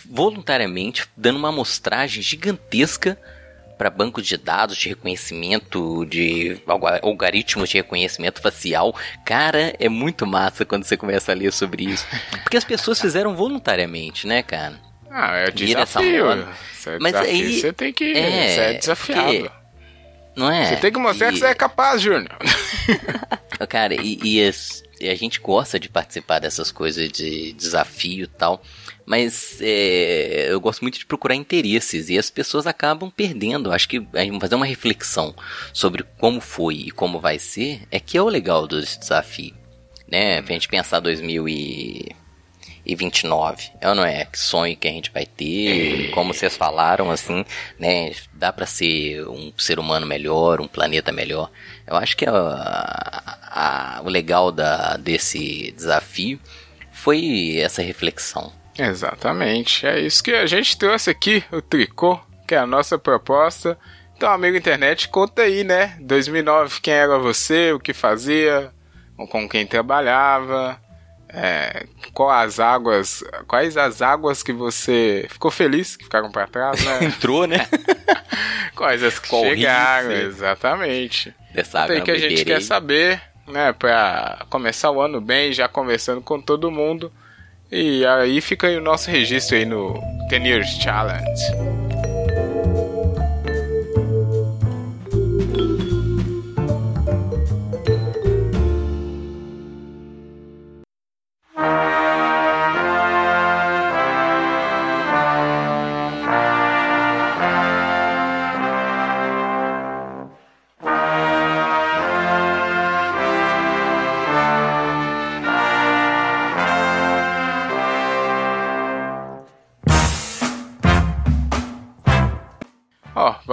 voluntariamente 0.08 1.06
dando 1.16 1.38
uma 1.38 1.48
amostragem 1.50 2.22
gigantesca 2.22 3.18
para 3.76 3.90
bancos 3.90 4.26
de 4.26 4.36
dados 4.36 4.76
de 4.76 4.88
reconhecimento, 4.88 6.06
de 6.06 6.60
algoritmos 7.02 7.68
de 7.68 7.78
reconhecimento 7.78 8.40
facial. 8.40 8.94
Cara, 9.24 9.74
é 9.78 9.88
muito 9.88 10.26
massa 10.26 10.64
quando 10.64 10.84
você 10.84 10.96
começa 10.96 11.32
a 11.32 11.34
ler 11.34 11.52
sobre 11.52 11.84
isso. 11.84 12.06
Porque 12.42 12.56
as 12.56 12.64
pessoas 12.64 13.00
fizeram 13.00 13.34
voluntariamente, 13.34 14.26
né, 14.26 14.42
cara? 14.42 14.80
Ah, 15.16 15.36
é 15.38 15.42
essa 15.44 15.52
desafio. 15.52 16.24
moda. 16.26 16.48
Isso 16.72 16.90
é 16.90 16.98
Mas 16.98 17.12
desafio, 17.12 17.32
aí- 17.46 17.60
você 17.60 17.72
tem 17.72 17.92
que. 17.92 18.04
é, 18.12 18.48
você 18.48 18.60
é 18.60 18.74
desafiado. 18.74 19.22
porque- 19.32 19.50
Não 20.36 20.50
é? 20.50 20.64
Você 20.66 20.76
tem 20.76 20.92
que 20.92 20.98
mostrar 20.98 21.28
E- 21.28 21.32
que 21.34 21.38
você 21.38 21.46
é 21.46 21.54
capaz, 21.54 22.02
Júnior. 22.02 22.36
Cara, 23.68 23.94
e, 23.94 24.18
e 24.24 24.44
as- 24.44 24.82
e 25.00 25.08
a 25.08 25.14
gente 25.14 25.38
gosta 25.40 25.78
de 25.78 25.88
participar 25.88 26.40
dessas 26.40 26.72
coisas 26.72 27.08
de 27.10 27.52
desafio 27.52 28.24
e 28.24 28.26
tal, 28.26 28.60
mas 29.06 29.58
é, 29.60 30.46
eu 30.50 30.60
gosto 30.60 30.82
muito 30.82 30.98
de 30.98 31.06
procurar 31.06 31.34
interesses 31.36 32.08
e 32.10 32.18
as 32.18 32.30
pessoas 32.30 32.66
acabam 32.66 33.10
perdendo. 33.10 33.72
Acho 33.72 33.88
que 33.88 34.04
fazer 34.40 34.54
uma 34.56 34.66
reflexão 34.66 35.34
sobre 35.72 36.04
como 36.18 36.40
foi 36.40 36.74
e 36.74 36.90
como 36.90 37.20
vai 37.20 37.38
ser 37.38 37.82
é 37.90 38.00
que 38.00 38.18
é 38.18 38.22
o 38.22 38.28
legal 38.28 38.66
desse 38.66 38.98
desafio, 38.98 39.54
né? 40.10 40.42
Pra 40.42 40.52
gente 40.54 40.68
pensar 40.68 40.98
2029, 42.86 43.70
é 43.80 43.88
ou 43.88 43.94
não 43.94 44.04
é? 44.04 44.24
Que 44.26 44.38
sonho 44.38 44.76
que 44.76 44.86
a 44.86 44.90
gente 44.90 45.10
vai 45.12 45.24
ter, 45.26 46.10
como 46.10 46.32
vocês 46.34 46.56
falaram, 46.56 47.10
assim, 47.10 47.44
né? 47.78 48.12
Dá 48.32 48.52
pra 48.52 48.66
ser 48.66 49.26
um 49.26 49.52
ser 49.56 49.78
humano 49.78 50.06
melhor, 50.06 50.60
um 50.60 50.68
planeta 50.68 51.10
melhor. 51.10 51.50
Eu 51.86 51.96
acho 51.96 52.16
que 52.16 52.26
a- 52.26 53.38
a- 53.50 54.00
o 54.04 54.08
legal 54.08 54.52
da, 54.52 54.96
desse 54.96 55.72
desafio 55.72 56.38
foi 56.92 57.56
essa 57.58 57.82
reflexão. 57.82 58.52
Exatamente. 58.78 59.86
É 59.86 60.00
isso 60.00 60.22
que 60.22 60.32
a 60.32 60.46
gente 60.46 60.76
trouxe 60.76 61.10
aqui, 61.10 61.42
o 61.52 61.62
tricô, 61.62 62.20
que 62.46 62.54
é 62.54 62.58
a 62.58 62.66
nossa 62.66 62.98
proposta. 62.98 63.78
Então, 64.16 64.30
amigo 64.30 64.56
internet, 64.56 65.08
conta 65.08 65.42
aí, 65.42 65.64
né? 65.64 65.96
2009, 66.00 66.80
quem 66.80 66.94
era 66.94 67.18
você, 67.18 67.72
o 67.72 67.80
que 67.80 67.92
fazia, 67.92 68.70
com 69.30 69.48
quem 69.48 69.66
trabalhava, 69.66 70.80
é, 71.34 71.86
qual 72.12 72.30
as 72.30 72.60
águas, 72.60 73.24
quais 73.48 73.76
as 73.76 74.00
águas 74.00 74.42
que 74.42 74.52
você 74.52 75.26
ficou 75.28 75.50
feliz 75.50 75.96
que 75.96 76.04
ficaram 76.04 76.30
para 76.30 76.46
trás, 76.46 76.82
né? 76.84 77.04
Entrou, 77.06 77.46
né? 77.46 77.66
quais 78.76 79.02
as 79.02 79.18
que 79.18 79.28
Qual 79.28 79.42
chegaram, 79.44 80.10
rio, 80.10 80.28
exatamente. 80.28 81.34
Dessa 81.52 81.80
água 81.80 82.00
que 82.00 82.10
a 82.10 82.14
gente 82.14 82.30
beberei. 82.30 82.44
quer 82.44 82.62
saber, 82.62 83.20
né? 83.48 83.72
Pra 83.72 84.46
começar 84.48 84.92
o 84.92 85.00
ano 85.00 85.20
bem, 85.20 85.52
já 85.52 85.66
conversando 85.66 86.20
com 86.20 86.40
todo 86.40 86.70
mundo. 86.70 87.12
E 87.70 88.06
aí 88.06 88.40
fica 88.40 88.68
aí 88.68 88.76
o 88.76 88.80
nosso 88.80 89.10
registro 89.10 89.56
aí 89.56 89.64
no 89.64 90.00
10 90.28 90.44
Years 90.44 90.68
Challenge. 90.80 91.83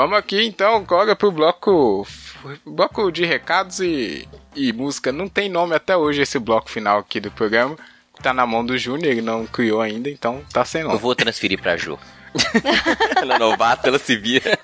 Vamos 0.02 0.18
aqui 0.18 0.44
então 0.46 0.76
agora 0.76 1.16
pro 1.16 1.32
bloco 1.32 2.08
bloco 2.66 3.12
de 3.12 3.24
recados 3.26 3.80
e, 3.80 4.28
e 4.56 4.74
música. 4.74 5.12
Não 5.12 5.28
tem 5.28 5.48
nome 5.50 5.76
até 5.76 5.96
hoje 5.96 6.22
esse 6.22 6.40
bloco 6.40 6.70
final 6.70 7.00
aqui 7.00 7.20
do 7.20 7.30
programa. 7.32 7.76
Tá 8.22 8.34
na 8.34 8.46
mão 8.46 8.66
do 8.66 8.78
Júnior, 8.78 9.12
ele 9.12 9.22
não 9.22 9.46
criou 9.46 9.82
ainda, 9.82 10.10
então 10.10 10.44
tá 10.54 10.64
sem 10.66 10.82
Eu 10.82 10.88
nome. 10.90 11.00
vou 11.00 11.16
transferir 11.16 11.60
pra 11.62 11.76
Jo. 11.78 11.98
ela 13.16 13.36
é 13.36 13.40
novata, 13.40 13.88
ela 13.90 14.00
se 14.00 14.16
vira. 14.16 14.58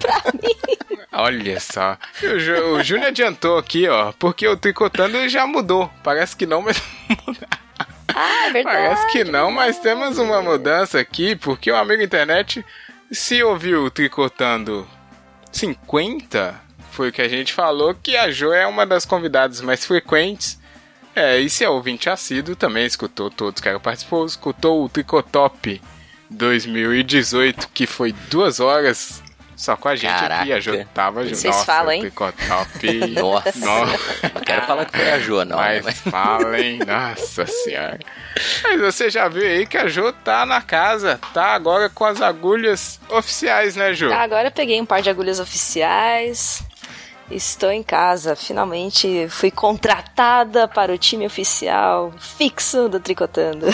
Olha 1.11 1.59
só. 1.59 1.97
O, 2.23 2.39
Ju- 2.39 2.73
o 2.75 2.83
Júnior 2.83 3.07
adiantou 3.07 3.57
aqui, 3.57 3.87
ó, 3.87 4.11
porque 4.19 4.47
o 4.47 4.55
Tricotando 4.57 5.27
já 5.29 5.45
mudou. 5.47 5.89
Parece 6.03 6.35
que 6.35 6.45
não, 6.45 6.61
mas 6.61 6.81
Ah, 8.13 8.47
é 8.47 8.51
verdade. 8.51 8.77
Parece 8.77 9.11
que 9.11 9.23
não, 9.23 9.51
mas 9.51 9.77
temos 9.79 10.17
uma 10.17 10.41
mudança 10.41 10.99
aqui, 10.99 11.35
porque 11.35 11.71
o 11.71 11.75
amigo 11.75 12.01
internet 12.01 12.65
se 13.11 13.43
ouviu 13.43 13.89
tricotando 13.91 14.87
50, 15.51 16.59
foi 16.91 17.09
o 17.09 17.11
que 17.11 17.21
a 17.21 17.29
gente 17.29 17.53
falou, 17.53 17.93
que 17.93 18.15
a 18.17 18.31
Jo 18.31 18.51
é 18.51 18.65
uma 18.65 18.85
das 18.85 19.05
convidadas 19.05 19.61
mais 19.61 19.85
frequentes. 19.85 20.59
É, 21.15 21.39
e 21.39 21.49
se 21.49 21.63
é 21.63 21.69
ouvinte 21.69 22.09
assíduo, 22.09 22.55
também 22.55 22.85
escutou 22.85 23.29
todos 23.29 23.61
que 23.61 23.67
ela 23.67 23.79
participou, 23.79 24.25
escutou 24.25 24.83
o 24.83 24.89
Tricotop 24.89 25.81
2018, 26.29 27.69
que 27.73 27.87
foi 27.87 28.13
duas 28.29 28.59
horas 28.59 29.23
só 29.57 29.75
com 29.75 29.89
a 29.89 29.95
gente 29.95 30.11
Caraca. 30.11 30.41
aqui, 30.43 30.53
a 30.53 30.59
Jo 30.59 30.85
tava 30.93 31.23
junto. 31.23 31.35
Vocês 31.35 31.53
Nossa, 31.53 31.65
falam, 31.65 31.91
hein? 31.91 32.01
Tricotop. 32.01 33.07
Nossa. 33.19 33.57
Nossa. 33.65 34.31
Não 34.35 34.41
quero 34.41 34.61
falar 34.67 34.85
que 34.85 34.95
foi 34.97 35.11
a 35.11 35.19
Jo, 35.19 35.43
não. 35.43 35.57
Mas 35.57 35.83
Mas... 35.83 35.97
falem, 35.99 36.79
nossa 36.79 37.45
senhora. 37.47 37.99
Mas 38.63 38.79
você 38.79 39.09
já 39.09 39.27
viu 39.27 39.41
aí 39.43 39.65
que 39.65 39.77
a 39.77 39.87
Jo 39.87 40.13
tá 40.13 40.45
na 40.45 40.61
casa, 40.61 41.19
tá 41.33 41.47
agora 41.55 41.89
com 41.89 42.05
as 42.05 42.21
agulhas 42.21 42.99
oficiais, 43.09 43.75
né, 43.75 43.93
Jo? 43.93 44.13
Ah, 44.13 44.21
Agora 44.21 44.49
eu 44.49 44.51
peguei 44.51 44.79
um 44.79 44.85
par 44.85 45.01
de 45.01 45.09
agulhas 45.09 45.39
oficiais. 45.39 46.63
Estou 47.29 47.71
em 47.71 47.83
casa. 47.83 48.35
Finalmente 48.35 49.27
fui 49.29 49.51
contratada 49.51 50.67
para 50.67 50.93
o 50.93 50.97
time 50.97 51.25
oficial 51.25 52.13
fixo 52.17 52.87
do 52.87 52.99
Tricotando. 52.99 53.67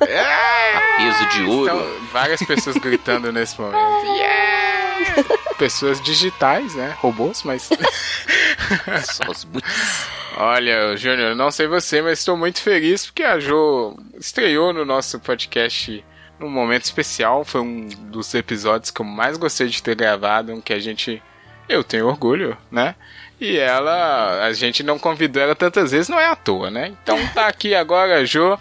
É! 0.00 0.96
Peso 0.96 1.28
de 1.28 1.42
ouro. 1.44 1.76
Então, 1.76 2.08
várias 2.12 2.40
pessoas 2.42 2.76
gritando 2.76 3.30
nesse 3.32 3.60
momento. 3.60 3.78
Yeah! 4.14 5.24
Pessoas 5.58 6.00
digitais, 6.00 6.74
né? 6.74 6.96
Robôs, 7.00 7.42
mas. 7.42 7.68
Só 9.04 9.30
os 9.30 9.44
boots. 9.44 10.06
Olha, 10.36 10.96
Júnior, 10.96 11.36
não 11.36 11.50
sei 11.50 11.66
você, 11.66 12.02
mas 12.02 12.18
estou 12.18 12.36
muito 12.36 12.60
feliz 12.60 13.06
porque 13.06 13.22
a 13.22 13.38
Jo 13.38 13.96
estreou 14.18 14.72
no 14.72 14.84
nosso 14.84 15.20
podcast 15.20 16.04
num 16.38 16.50
momento 16.50 16.84
especial. 16.84 17.44
Foi 17.44 17.60
um 17.60 17.86
dos 17.86 18.34
episódios 18.34 18.90
que 18.90 19.00
eu 19.00 19.06
mais 19.06 19.36
gostei 19.36 19.68
de 19.68 19.82
ter 19.82 19.94
gravado, 19.94 20.52
um 20.52 20.60
que 20.60 20.72
a 20.72 20.78
gente. 20.78 21.22
Eu 21.68 21.82
tenho 21.82 22.06
orgulho, 22.06 22.56
né? 22.70 22.94
E 23.40 23.58
ela. 23.58 24.44
A 24.44 24.52
gente 24.52 24.82
não 24.82 24.98
convidou 24.98 25.42
ela 25.42 25.54
tantas 25.54 25.90
vezes, 25.90 26.08
não 26.08 26.20
é 26.20 26.26
à 26.26 26.36
toa, 26.36 26.70
né? 26.70 26.88
Então 27.02 27.18
tá 27.28 27.46
aqui 27.46 27.74
agora 27.74 28.18
a 28.18 28.24
Jo, 28.24 28.58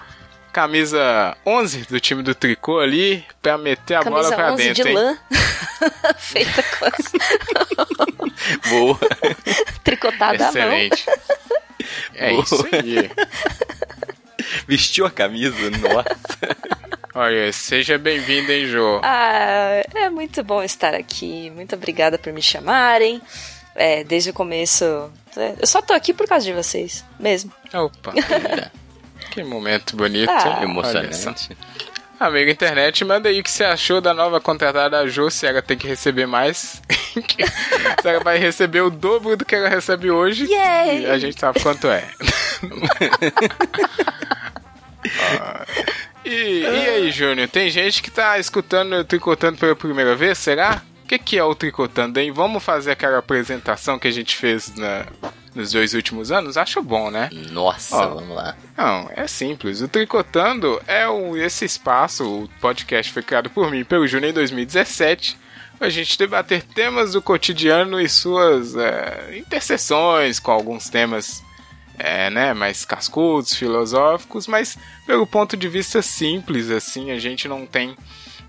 camisa 0.52 1.36
11 1.46 1.86
do 1.86 2.00
time 2.00 2.24
do 2.24 2.34
tricô 2.34 2.80
ali, 2.80 3.26
pra 3.42 3.58
meter 3.58 3.96
a 3.96 4.04
bola 4.04 4.30
Camisa 4.30 4.36
pra 4.36 4.54
11 4.54 4.64
dentro, 4.64 4.84
de 4.84 4.90
hein? 4.90 4.96
lã. 4.96 5.18
Feita 6.18 6.64
com 6.64 6.86
as... 6.86 7.12
Boa. 8.70 9.00
tricotada 9.84 10.48
à 10.48 10.52
mão. 10.52 10.62
Excelente. 10.62 11.06
É 12.16 12.30
Boa. 12.32 12.44
isso 12.44 12.68
aí. 12.72 13.12
Vestiu 14.68 15.06
a 15.06 15.12
camisa? 15.12 15.70
Nossa. 15.72 16.58
Olha, 17.16 17.52
seja 17.54 17.98
bem-vindo, 17.98 18.52
hein, 18.52 18.66
Jo? 18.66 19.00
Ah, 19.04 19.84
é 19.94 20.10
muito 20.10 20.44
bom 20.44 20.64
estar 20.64 20.96
aqui. 20.96 21.52
Muito 21.52 21.76
obrigada 21.76 22.18
por 22.18 22.34
me 22.34 22.42
chamarem. 22.42 23.22
É, 23.76 24.04
desde 24.04 24.32
o 24.32 24.34
começo. 24.34 24.84
é, 25.38 25.54
Eu 25.60 25.68
só 25.68 25.82
tô 25.82 25.94
aqui 25.94 26.14
por 26.14 26.28
causa 26.28 26.46
de 26.46 26.54
vocês, 26.54 27.06
mesmo. 27.20 27.52
Opa. 27.74 28.14
que 29.32 29.44
momento 29.44 29.96
bonito. 29.96 30.30
Ah. 30.30 30.62
Emocionante. 30.64 31.56
Amigo 32.20 32.50
internet, 32.50 33.04
manda 33.04 33.28
aí 33.30 33.40
o 33.42 33.44
que 33.44 33.52
você 33.52 33.64
achou 33.66 34.00
da 34.00 34.14
nova 34.14 34.40
contratada 34.40 34.90
da 34.90 35.08
Jo, 35.08 35.30
se 35.30 35.46
ela 35.46 35.62
tem 35.62 35.78
que 35.78 35.88
receber 35.88 36.26
mais. 36.26 36.82
se 38.02 38.08
ela 38.08 38.24
vai 38.24 38.38
receber 38.38 38.82
o 38.82 38.90
dobro 38.90 39.36
do 39.36 39.44
que 39.44 39.56
ela 39.56 39.68
recebe 39.70 40.10
hoje. 40.10 40.46
Yay! 40.50 41.02
E 41.02 41.06
a 41.08 41.18
gente 41.20 41.40
sabe 41.40 41.60
quanto 41.62 41.88
é. 41.90 42.08
Ah, 45.40 45.66
e, 46.26 46.62
e 46.62 46.66
aí, 46.90 47.12
Júnior? 47.12 47.48
Tem 47.48 47.70
gente 47.70 48.02
que 48.02 48.10
tá 48.12 48.38
escutando 48.40 48.94
o 48.94 49.04
Tricotando 49.04 49.58
pela 49.58 49.76
primeira 49.76 50.16
vez, 50.16 50.38
será? 50.38 50.82
O 51.04 51.08
que, 51.08 51.20
que 51.20 51.38
é 51.38 51.44
o 51.44 51.54
Tricotando, 51.56 52.20
hein? 52.20 52.32
Vamos 52.32 52.64
fazer 52.64 52.92
aquela 52.92 53.18
apresentação 53.20 54.00
que 54.00 54.08
a 54.08 54.12
gente 54.12 54.36
fez 54.36 54.74
na- 54.76 55.06
nos 55.54 55.72
dois 55.72 55.94
últimos 55.94 56.32
anos? 56.32 56.58
Acho 56.58 56.82
bom, 56.82 57.12
né? 57.12 57.30
Nossa, 57.52 57.96
Ó. 57.98 58.16
vamos 58.16 58.36
lá. 58.36 58.56
Não, 58.76 59.10
é 59.16 59.28
simples. 59.28 59.82
O 59.82 59.88
Tricotando 59.88 60.82
é 60.88 61.04
esse 61.46 61.66
espaço, 61.66 62.24
o 62.26 62.50
podcast 62.62 63.12
foi 63.12 63.22
criado 63.22 63.50
por 63.50 63.70
mim 63.70 63.84
pelo 63.84 64.08
Júnior 64.08 64.32
em 64.32 64.34
2017, 64.34 65.38
pra 65.78 65.90
gente 65.90 66.18
debater 66.18 66.64
temas 66.64 67.12
do 67.12 67.22
cotidiano 67.22 68.00
e 68.00 68.08
suas 68.08 68.76
é, 68.76 69.36
interseções 69.38 70.40
com 70.40 70.52
alguns 70.52 70.90
temas 70.90 71.44
é, 71.98 72.30
né, 72.30 72.54
mais 72.54 72.86
cascudos, 72.86 73.54
filosóficos, 73.56 74.48
mas 74.48 74.78
pelo 75.06 75.28
ponto 75.28 75.56
de 75.56 75.68
vista 75.68 76.02
simples, 76.02 76.70
assim, 76.70 77.12
a 77.12 77.20
gente 77.20 77.48
não 77.48 77.66
tem 77.66 77.96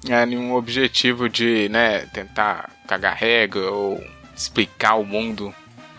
é, 0.09 0.25
nenhum 0.27 0.55
objetivo 0.55 1.29
de 1.29 1.69
né, 1.69 2.01
tentar 2.13 2.71
cagar 2.87 3.15
regra 3.17 3.71
ou 3.71 4.03
explicar 4.35 4.95
o 4.95 5.05
mundo 5.05 5.55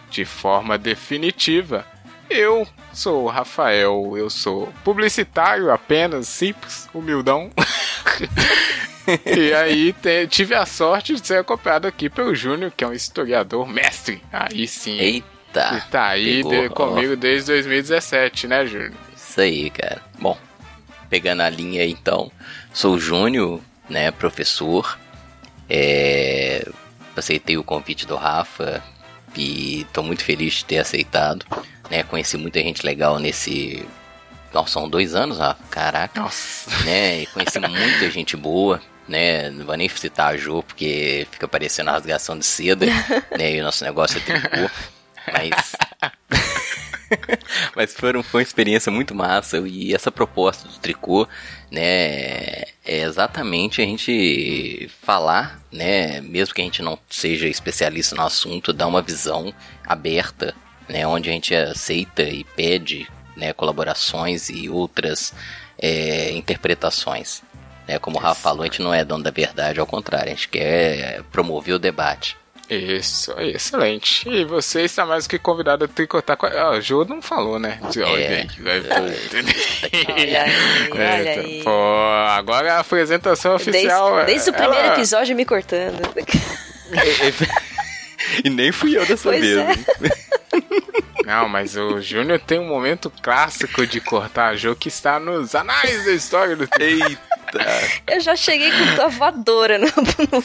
de 0.10 0.26
forma 0.26 0.78
definitiva. 0.78 1.86
Eu 2.30 2.68
sou 2.92 3.26
o 3.26 3.30
Rafael, 3.30 4.14
eu 4.18 4.30
sou 4.30 4.72
publicitário 4.84 5.72
apenas, 5.72 6.28
simples, 6.28 6.90
humildão. 6.94 7.52
e 9.26 9.54
aí 9.54 9.94
te- 9.94 10.28
tive 10.28 10.56
a 10.56 10.66
sorte 10.66 11.14
de 11.14 11.26
ser 11.26 11.38
acompanhado 11.38 11.88
aqui 11.88 12.10
pelo 12.10 12.34
Júnior, 12.34 12.72
que 12.76 12.84
é 12.84 12.88
um 12.88 12.94
historiador 12.94 13.68
mestre. 13.68 14.22
Aí 14.32 14.68
sim. 14.68 14.98
Eita. 14.98 15.35
Que 15.64 15.90
tá 15.90 16.08
aí 16.08 16.44
de- 16.44 16.68
ó. 16.68 16.70
comigo 16.70 17.16
desde 17.16 17.52
2017, 17.52 18.48
né, 18.48 18.66
Júnior? 18.66 18.94
Isso 19.16 19.40
aí, 19.42 19.70
cara. 19.70 20.02
Bom, 20.20 20.38
pegando 21.10 21.42
a 21.42 21.50
linha 21.50 21.82
aí, 21.84 21.92
então, 21.92 22.32
sou 22.74 22.96
o 22.96 23.00
Júnior, 23.00 23.62
né, 23.90 24.12
professor. 24.12 24.98
É, 25.70 26.68
aceitei 27.16 27.58
o 27.58 27.64
convite 27.64 28.06
do 28.06 28.16
Rafa 28.16 28.84
e 29.36 29.86
tô 29.92 30.04
muito 30.04 30.24
feliz 30.24 30.54
de 30.56 30.66
ter 30.66 30.78
aceitado. 30.78 31.46
Né, 31.90 32.04
conheci 32.04 32.38
muita 32.38 32.60
gente 32.62 32.86
legal 32.86 33.20
nesse. 33.20 33.86
Nossa, 34.54 34.74
são 34.74 34.90
dois 34.90 35.14
anos, 35.16 35.38
Rafa. 35.38 35.62
Caraca. 35.70 36.20
Nossa. 36.22 36.70
né? 36.86 37.22
E 37.22 37.26
conheci 37.28 37.60
muita 37.60 38.10
gente 38.10 38.38
boa, 38.38 38.82
né? 39.08 39.50
Não 39.50 39.66
vou 39.66 39.76
nem 39.76 39.90
citar 39.90 40.34
a 40.34 40.38
Jo, 40.38 40.64
porque 40.64 41.28
fica 41.30 41.48
parecendo 41.48 41.90
a 41.90 41.94
rasgação 41.94 42.40
de 42.40 42.46
seda, 42.46 42.86
né? 43.38 43.54
E 43.54 43.60
o 43.60 43.64
nosso 43.64 43.84
negócio 43.84 44.18
é 44.18 44.22
tricô. 44.22 44.70
Mas. 45.32 45.76
Mas 47.76 47.94
foram, 47.94 48.24
foi 48.24 48.40
uma 48.40 48.44
experiência 48.44 48.92
muito 48.92 49.14
massa 49.14 49.60
e 49.60 49.94
essa 49.94 50.12
proposta 50.12 50.68
do 50.68 50.78
tricô, 50.80 51.28
né, 51.72 52.64
é 52.84 53.02
exatamente 53.02 53.82
a 53.82 53.86
gente 53.86 54.90
falar, 55.02 55.62
né, 55.72 56.22
mesmo 56.22 56.54
que 56.54 56.62
a 56.62 56.66
gente 56.66 56.82
não 56.82 56.98
seja 57.10 57.48
especialista 57.48 58.16
no 58.16 58.24
assunto, 58.24 58.74
dar 58.74 58.88
uma 58.88 59.02
visão 59.02 59.54
aberta, 59.86 60.56
né, 60.90 61.06
onde 61.06 61.30
a 61.30 61.34
gente 61.34 61.54
aceita 61.56 62.24
e 62.24 62.44
pede, 62.44 63.08
né, 63.36 63.54
colaborações 63.54 64.50
e 64.50 64.70
outras 64.70 65.34
é, 65.78 66.32
interpretações. 66.32 67.44
Né, 67.88 68.00
como 68.00 68.18
o 68.18 68.20
Rafa 68.20 68.42
falou, 68.42 68.64
a 68.64 68.66
gente 68.66 68.82
não 68.82 68.94
é 68.94 69.06
dono 69.06 69.24
da 69.24 69.32
verdade, 69.32 69.80
ao 69.80 69.86
contrário, 69.86 70.32
a 70.32 70.36
gente 70.36 70.50
quer 70.50 71.22
promover 71.32 71.76
o 71.76 71.80
debate. 71.80 72.36
Isso, 72.70 73.32
aí, 73.38 73.52
excelente. 73.52 74.28
E 74.28 74.44
você 74.44 74.82
está 74.82 75.06
mais 75.06 75.26
do 75.26 75.30
que 75.30 75.38
convidado 75.38 75.86
a 75.86 75.88
tricotar 75.88 76.36
com 76.36 76.48
a. 76.48 76.50
Ah, 76.50 76.72
o 76.72 76.82
Jô 76.82 77.06
não 77.06 77.22
falou, 77.22 77.60
né? 77.60 77.80
Olha 77.96 78.20
É. 78.24 78.42
aí, 78.42 78.48
vai- 78.60 78.80
Olha 78.80 80.44
aí, 80.44 80.92
olha 80.92 81.30
Eita, 81.30 81.42
aí. 81.42 81.62
Pô, 81.64 81.70
agora 82.30 82.74
a 82.74 82.80
apresentação 82.80 83.54
oficial. 83.56 84.16
Desde, 84.16 84.32
desde 84.34 84.50
o 84.50 84.54
primeiro 84.54 84.84
ela- 84.86 84.94
episódio 84.96 85.36
me 85.36 85.46
cortando. 85.46 86.02
e 88.44 88.50
nem 88.50 88.72
fui 88.72 88.98
eu 88.98 89.06
dessa 89.06 89.30
Pois 89.30 89.42
vez. 89.42 89.58
é. 89.58 90.26
Não, 91.26 91.50
mas 91.50 91.76
o 91.76 92.00
Júnior 92.02 92.40
tem 92.40 92.60
um 92.60 92.68
momento 92.68 93.12
clássico 93.22 93.86
de 93.88 94.00
cortar 94.00 94.50
a 94.50 94.56
Jô 94.56 94.76
que 94.76 94.90
está 94.90 95.20
nos 95.20 95.56
anais 95.56 96.06
da 96.06 96.12
história 96.12 96.56
do 96.56 96.68
Eita! 96.80 97.35
Eu 98.08 98.20
já 98.20 98.36
cheguei 98.36 98.72
com 98.96 99.02
a 99.02 99.08
voadora 99.08 99.78
no, 99.78 99.88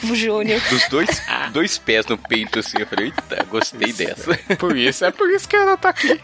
no 0.03 0.15
Júnior. 0.15 0.61
Dos 0.69 0.87
dois, 0.89 1.21
dois 1.51 1.77
pés 1.77 2.05
no 2.05 2.17
peito, 2.17 2.59
assim, 2.59 2.79
eu 2.79 2.87
falei, 2.87 3.05
eita, 3.07 3.43
gostei 3.45 3.93
dessa. 3.93 4.37
Por 4.57 4.75
isso, 4.75 5.05
é 5.05 5.11
por 5.11 5.29
isso 5.29 5.47
que 5.47 5.55
ela 5.55 5.77
tá 5.77 5.89
aqui. 5.89 6.19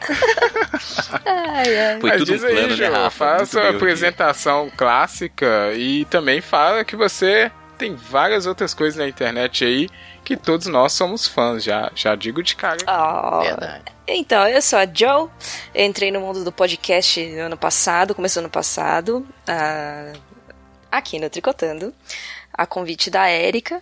Ai, 1.26 1.78
ai. 1.78 2.00
Foi 2.00 2.10
Mas 2.10 2.20
tudo 2.20 2.32
um 2.32 2.36
diz 2.36 2.44
aí, 2.44 2.54
plano, 2.54 2.78
né, 2.78 2.88
Rafa? 2.88 3.46
fala 3.46 3.68
a 3.68 3.70
apresentação 3.72 4.72
clássica 4.76 5.74
e 5.76 6.06
também 6.06 6.42
fala 6.42 6.84
que 6.84 6.96
você 6.96 7.52
tem 7.78 7.96
várias 7.96 8.46
outras 8.46 8.74
coisas 8.74 8.98
na 8.98 9.08
internet 9.08 9.64
aí 9.64 9.88
que 10.24 10.36
todos 10.36 10.68
nós 10.68 10.92
somos 10.92 11.26
fãs, 11.26 11.64
já, 11.64 11.90
já 11.96 12.14
digo 12.14 12.44
de 12.44 12.54
cara. 12.56 12.80
Ah, 12.86 13.40
Verdade. 13.44 13.84
Então, 14.06 14.46
eu 14.48 14.62
sou 14.62 14.78
a 14.80 14.86
Joe. 14.86 15.30
Eu 15.74 15.86
entrei 15.86 16.12
no 16.12 16.20
mundo 16.20 16.44
do 16.44 16.52
podcast 16.52 17.26
no 17.28 17.44
ano 17.44 17.58
passado, 17.58 18.14
começou 18.14 18.42
ano 18.42 18.50
passado, 18.50 19.26
ah, 19.48 20.12
aqui 20.92 21.20
no 21.20 21.30
Tricotando, 21.30 21.94
a 22.54 22.66
convite 22.66 23.10
da 23.10 23.28
Érica. 23.28 23.82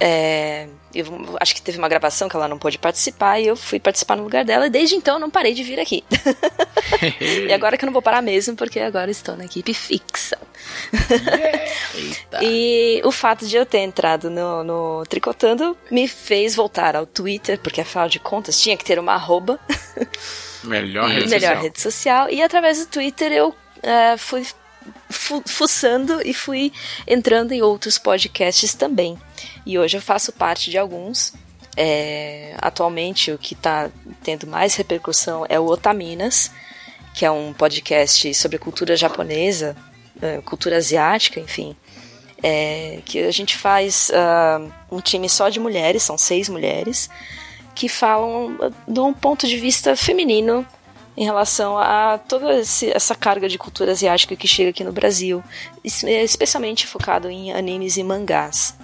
É, 0.00 0.68
eu 0.94 1.36
acho 1.40 1.56
que 1.56 1.60
teve 1.60 1.76
uma 1.76 1.88
gravação 1.88 2.28
que 2.28 2.36
ela 2.36 2.46
não 2.46 2.56
pôde 2.56 2.78
participar 2.78 3.40
e 3.40 3.48
eu 3.48 3.56
fui 3.56 3.80
participar 3.80 4.16
no 4.16 4.22
lugar 4.22 4.44
dela 4.44 4.68
e 4.68 4.70
desde 4.70 4.94
então 4.94 5.14
eu 5.14 5.20
não 5.20 5.28
parei 5.28 5.52
de 5.54 5.64
vir 5.64 5.80
aqui. 5.80 6.04
e 7.20 7.52
agora 7.52 7.76
que 7.76 7.84
eu 7.84 7.86
não 7.86 7.92
vou 7.92 8.00
parar 8.00 8.22
mesmo, 8.22 8.54
porque 8.54 8.78
agora 8.78 9.10
estou 9.10 9.36
na 9.36 9.44
equipe 9.44 9.74
fixa. 9.74 10.38
E 12.40 13.00
o 13.04 13.10
fato 13.10 13.46
de 13.46 13.56
eu 13.56 13.66
ter 13.66 13.78
entrado 13.78 14.30
no, 14.30 14.62
no 14.62 15.04
Tricotando 15.06 15.76
me 15.90 16.06
fez 16.06 16.54
voltar 16.54 16.94
ao 16.94 17.04
Twitter, 17.04 17.58
porque 17.58 17.80
afinal 17.80 18.08
de 18.08 18.20
contas 18.20 18.60
tinha 18.60 18.76
que 18.76 18.84
ter 18.84 18.98
uma 18.98 19.14
arroba, 19.14 19.58
Melhor 20.62 21.08
rede 21.10 21.28
melhor 21.28 21.40
social. 21.40 21.62
rede 21.62 21.80
social. 21.80 22.30
E 22.30 22.42
através 22.42 22.78
do 22.78 22.86
Twitter 22.86 23.32
eu 23.32 23.54
eh, 23.82 24.16
fui 24.16 24.46
fu- 25.10 25.42
fuçando 25.46 26.20
e 26.24 26.32
fui 26.32 26.72
entrando 27.06 27.52
em 27.52 27.62
outros 27.62 27.98
podcasts 27.98 28.74
também. 28.74 29.18
E 29.64 29.78
hoje 29.78 29.96
eu 29.96 30.02
faço 30.02 30.32
parte 30.32 30.70
de 30.70 30.78
alguns. 30.78 31.32
É, 31.76 32.54
atualmente 32.60 33.30
o 33.30 33.38
que 33.38 33.54
está 33.54 33.88
tendo 34.22 34.46
mais 34.46 34.74
repercussão 34.74 35.46
é 35.48 35.60
o 35.60 35.66
Otaminas, 35.66 36.50
que 37.14 37.24
é 37.24 37.30
um 37.30 37.52
podcast 37.52 38.34
sobre 38.34 38.58
cultura 38.58 38.96
japonesa, 38.96 39.76
eh, 40.20 40.40
cultura 40.44 40.76
asiática, 40.76 41.38
enfim. 41.40 41.76
É, 42.42 43.00
que 43.04 43.18
a 43.20 43.30
gente 43.32 43.56
faz 43.56 44.10
ah, 44.14 44.60
um 44.90 45.00
time 45.00 45.28
só 45.28 45.48
de 45.48 45.58
mulheres, 45.58 46.04
são 46.04 46.16
seis 46.16 46.48
mulheres, 46.48 47.10
que 47.74 47.88
falam 47.88 48.56
ah, 48.60 48.70
de 48.86 49.00
um 49.00 49.12
ponto 49.12 49.46
de 49.46 49.56
vista 49.56 49.96
feminino 49.96 50.64
em 51.20 51.24
relação 51.24 51.76
a 51.76 52.16
toda 52.16 52.54
essa 52.94 53.12
carga 53.12 53.48
de 53.48 53.58
cultura 53.58 53.90
asiática 53.90 54.36
que 54.36 54.46
chega 54.46 54.70
aqui 54.70 54.84
no 54.84 54.92
Brasil, 54.92 55.42
es- 55.82 56.04
especialmente 56.04 56.86
focado 56.86 57.28
em 57.28 57.52
animes 57.52 57.96
e 57.96 58.04
mangás. 58.04 58.76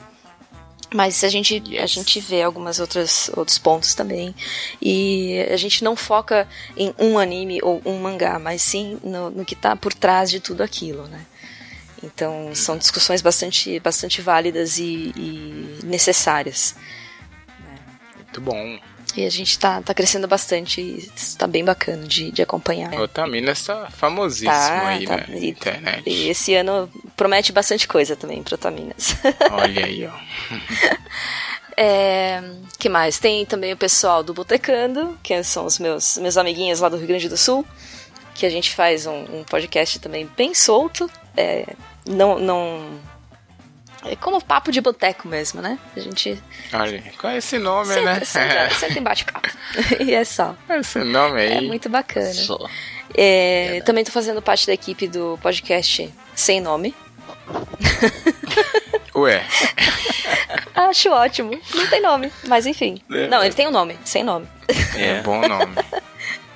Mas 0.92 1.22
a 1.22 1.28
gente, 1.28 1.62
a 1.78 1.86
gente 1.86 2.18
vê 2.18 2.42
algumas 2.42 2.80
outras 2.80 3.30
outros 3.36 3.56
pontos 3.56 3.94
também. 3.94 4.34
E 4.82 5.46
a 5.48 5.56
gente 5.56 5.84
não 5.84 5.94
foca 5.94 6.48
em 6.76 6.92
um 6.98 7.18
anime 7.20 7.60
ou 7.62 7.80
um 7.84 7.98
mangá, 8.00 8.36
mas 8.40 8.62
sim 8.62 8.98
no, 9.04 9.30
no 9.30 9.44
que 9.44 9.54
está 9.54 9.76
por 9.76 9.94
trás 9.94 10.28
de 10.28 10.40
tudo 10.40 10.62
aquilo, 10.62 11.06
né? 11.06 11.24
Então 12.02 12.52
são 12.54 12.76
discussões 12.76 13.22
bastante, 13.22 13.78
bastante 13.78 14.20
válidas 14.20 14.78
e, 14.78 15.12
e 15.16 15.78
necessárias. 15.84 16.74
Muito 18.16 18.40
bom. 18.40 18.78
E 19.16 19.24
a 19.24 19.30
gente 19.30 19.56
tá, 19.58 19.80
tá 19.80 19.94
crescendo 19.94 20.26
bastante 20.26 20.80
e 20.80 21.10
está 21.14 21.46
bem 21.46 21.64
bacana 21.64 22.04
de, 22.06 22.30
de 22.32 22.42
acompanhar. 22.42 22.92
O 22.94 23.02
Otaminas 23.02 23.62
tá 23.62 23.88
famosíssimo 23.90 24.50
Tá, 24.50 24.88
aí 24.88 25.06
tá. 25.06 25.16
na 25.28 25.36
E- 25.36 25.48
internet. 25.50 26.02
E 26.08 26.28
esse 26.28 26.54
ano 26.54 26.90
promete 27.16 27.52
bastante 27.52 27.86
coisa 27.86 28.16
também 28.16 28.42
pro 28.42 28.54
Otaminas. 28.56 29.16
Olha 29.52 29.84
aí, 29.86 30.06
ó. 30.06 30.12
É, 31.76 32.40
que 32.78 32.88
mais? 32.88 33.18
Tem 33.18 33.44
também 33.44 33.72
o 33.72 33.76
pessoal 33.76 34.22
do 34.22 34.32
Botecando, 34.32 35.18
que 35.22 35.42
são 35.42 35.66
os 35.66 35.78
meus, 35.80 36.16
meus 36.18 36.36
amiguinhos 36.36 36.78
lá 36.78 36.88
do 36.88 36.96
Rio 36.96 37.08
Grande 37.08 37.28
do 37.28 37.36
Sul, 37.36 37.66
que 38.32 38.46
a 38.46 38.48
gente 38.50 38.70
faz 38.72 39.06
um, 39.06 39.40
um 39.40 39.44
podcast 39.44 39.98
também 39.98 40.28
bem 40.36 40.54
solto. 40.54 41.10
É, 41.36 41.66
não, 42.06 42.38
não. 42.38 42.90
É 44.04 44.16
como 44.16 44.42
papo 44.44 44.70
de 44.70 44.80
boteco 44.80 45.26
mesmo, 45.28 45.62
né? 45.62 45.78
A 45.96 46.00
gente 46.00 46.38
Olha, 46.72 47.02
é 47.24 47.36
esse 47.36 47.58
nome, 47.58 47.86
sempre, 47.86 48.04
né? 48.04 48.20
sempre, 48.24 48.74
sempre 48.76 49.00
bate 49.00 49.24
papo. 49.24 49.48
e 50.00 50.12
é 50.14 50.24
só. 50.24 50.54
esse 50.70 50.98
nome 50.98 51.40
aí. 51.40 51.52
É 51.52 51.60
muito 51.62 51.88
bacana. 51.88 52.32
Só. 52.34 52.58
É, 53.16 53.80
também 53.86 54.04
tô 54.04 54.10
fazendo 54.12 54.42
parte 54.42 54.66
da 54.66 54.72
equipe 54.74 55.06
do 55.08 55.38
podcast 55.42 56.12
Sem 56.34 56.60
Nome. 56.60 56.94
Ué, 59.14 59.44
Acho 60.74 61.10
ótimo. 61.10 61.58
Não 61.74 61.86
tem 61.88 62.00
nome, 62.02 62.32
mas 62.48 62.66
enfim. 62.66 63.00
Não, 63.30 63.42
ele 63.44 63.54
tem 63.54 63.66
um 63.68 63.70
nome, 63.70 63.96
sem 64.04 64.24
nome. 64.24 64.46
é 64.96 65.18
É. 65.18 65.22
bom 65.22 65.40
nome. 65.46 65.74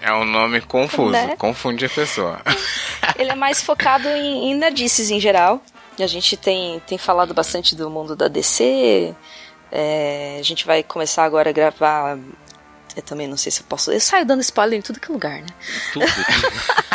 É 0.01 0.13
um 0.13 0.25
nome 0.25 0.61
confuso, 0.61 1.11
Né? 1.13 1.35
confunde 1.39 1.85
a 1.87 1.89
pessoa. 1.89 2.41
Ele 3.17 3.31
é 3.31 3.35
mais 3.35 3.63
focado 3.63 4.09
em, 4.09 4.51
em 4.51 4.55
nerdices 4.55 5.11
em 5.11 5.21
geral. 5.21 5.63
E 5.99 6.03
a 6.03 6.07
gente 6.07 6.37
tem, 6.37 6.81
tem 6.87 6.97
falado 6.97 7.35
bastante 7.35 7.75
do 7.75 7.91
mundo 7.91 8.15
da 8.15 8.29
DC. 8.29 9.15
É, 9.71 10.37
a 10.39 10.43
gente 10.43 10.65
vai 10.65 10.83
começar 10.83 11.25
agora 11.25 11.51
a 11.51 11.53
gravar. 11.53 12.19
Eu 12.97 13.03
também 13.03 13.27
não 13.27 13.37
sei 13.37 13.51
se 13.53 13.61
eu 13.61 13.67
posso. 13.69 13.91
Eu 13.93 14.01
saio 14.01 14.25
dando 14.25 14.41
spoiler 14.41 14.79
em 14.79 14.83
tudo 14.83 15.01
que 15.01 15.11
é 15.11 15.13
lugar, 15.13 15.41
né? 15.41 15.49
Tudo. 15.93 16.07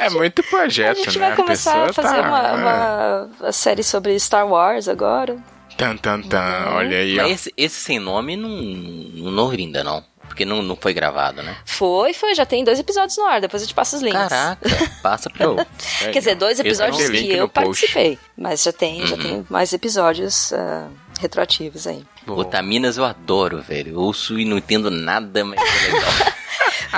É 0.00 0.10
muito 0.10 0.40
A 0.40 0.44
projeto, 0.44 0.98
gente 0.98 1.18
né? 1.18 1.28
vai 1.28 1.36
começar 1.36 1.86
pessoa 1.86 1.90
a 1.90 1.92
fazer 1.92 2.22
tá, 2.22 2.28
uma, 2.28 2.52
uma, 2.52 3.30
uma 3.40 3.52
série 3.52 3.82
sobre 3.82 4.18
Star 4.18 4.46
Wars 4.46 4.88
agora. 4.88 5.36
Tan, 5.76 5.96
tan, 5.96 6.20
tan. 6.22 6.66
Olha 6.72 6.98
aí, 6.98 7.18
ó. 7.18 7.22
Mas 7.22 7.32
esse, 7.32 7.54
esse 7.56 7.80
sem 7.80 7.98
nome 7.98 8.36
não, 8.36 8.48
não 8.50 9.44
ouvi 9.44 9.58
ainda, 9.58 9.84
não. 9.84 10.04
Porque 10.28 10.44
não, 10.44 10.62
não 10.62 10.76
foi 10.76 10.92
gravado, 10.92 11.42
né? 11.42 11.56
Foi, 11.64 12.12
foi, 12.12 12.34
já 12.34 12.44
tem 12.44 12.64
dois 12.64 12.78
episódios 12.78 13.16
no 13.16 13.24
ar, 13.24 13.40
depois 13.40 13.62
eu 13.62 13.68
te 13.68 13.74
passo 13.74 13.96
os 13.96 14.02
links. 14.02 14.28
Caraca, 14.28 14.68
passa 15.02 15.30
pra 15.30 15.46
eu. 15.46 15.58
Aí, 15.58 16.12
Quer 16.12 16.18
dizer, 16.18 16.34
dois 16.34 16.58
episódios 16.58 17.08
ter 17.08 17.22
que 17.22 17.32
eu 17.32 17.48
participei. 17.48 18.18
Mas 18.36 18.62
já 18.62 18.72
tem, 18.72 19.06
já 19.06 19.16
tem 19.16 19.46
mais 19.48 19.72
episódios 19.72 20.52
ah, 20.52 20.88
retroativos 21.20 21.86
aí. 21.86 22.04
Boa. 22.26 22.40
Otaminas 22.40 22.96
eu 22.96 23.04
adoro, 23.04 23.62
velho. 23.62 23.92
Eu 23.92 24.00
ouço 24.00 24.38
e 24.38 24.44
não 24.44 24.58
entendo 24.58 24.90
nada, 24.90 25.44
mas 25.44 25.60
é 25.60 25.92
legal. 25.92 26.33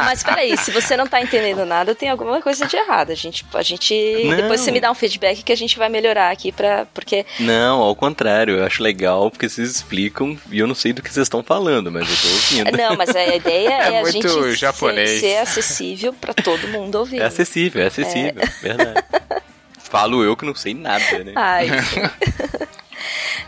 Mas 0.04 0.22
peraí, 0.22 0.56
se 0.58 0.70
você 0.70 0.96
não 0.96 1.06
tá 1.06 1.20
entendendo 1.20 1.64
nada, 1.64 1.94
tem 1.94 2.08
alguma 2.08 2.40
coisa 2.42 2.66
de 2.66 2.76
errado. 2.76 3.10
A 3.10 3.14
gente. 3.14 3.44
A 3.54 3.62
gente 3.62 3.94
Não. 4.24 4.36
depois 4.36 4.60
você 4.60 4.70
me 4.70 4.80
dá 4.80 4.90
um 4.90 4.94
feedback 4.94 5.42
que 5.42 5.52
a 5.52 5.56
gente 5.56 5.78
vai 5.78 5.88
melhorar 5.88 6.30
aqui 6.30 6.52
pra. 6.52 6.86
Porque. 6.92 7.24
não, 7.40 7.80
ao 7.80 7.94
contrário, 7.96 8.58
eu 8.58 8.64
acho 8.64 8.82
legal 8.82 9.30
porque 9.30 9.48
vocês 9.48 9.70
explicam 9.70 10.38
e 10.50 10.58
eu 10.58 10.66
não 10.66 10.74
sei 10.74 10.92
do 10.92 11.02
que 11.02 11.12
vocês 11.12 11.24
estão 11.24 11.42
falando, 11.42 11.90
mas 11.90 12.08
eu 12.08 12.16
tô 12.16 12.28
ouvindo. 12.28 12.76
Não, 12.76 12.96
mas 12.96 13.14
a 13.14 13.34
ideia 13.34 13.68
é, 13.72 13.94
É 13.94 13.98
a 13.98 14.02
muito 14.02 14.12
gente 14.12 14.28
ser- 14.28 14.56
japonês. 14.56 15.20
Ser, 15.20 15.36
acessível 15.38 16.12
pra 16.12 16.34
todo 16.34 16.68
mundo 16.68 16.96
ouvir. 16.96 17.20
É 17.20 17.24
acessível, 17.26 17.82
é 17.82 17.86
acessível, 17.86 18.42
verdade. 18.62 19.04
Falo 19.88 20.22
eu 20.24 20.36
que 20.36 20.44
não 20.44 20.54
sei 20.54 20.74
nada, 20.74 21.24
né? 21.24 21.32
Ai, 21.36 21.68
sim. 21.82 22.00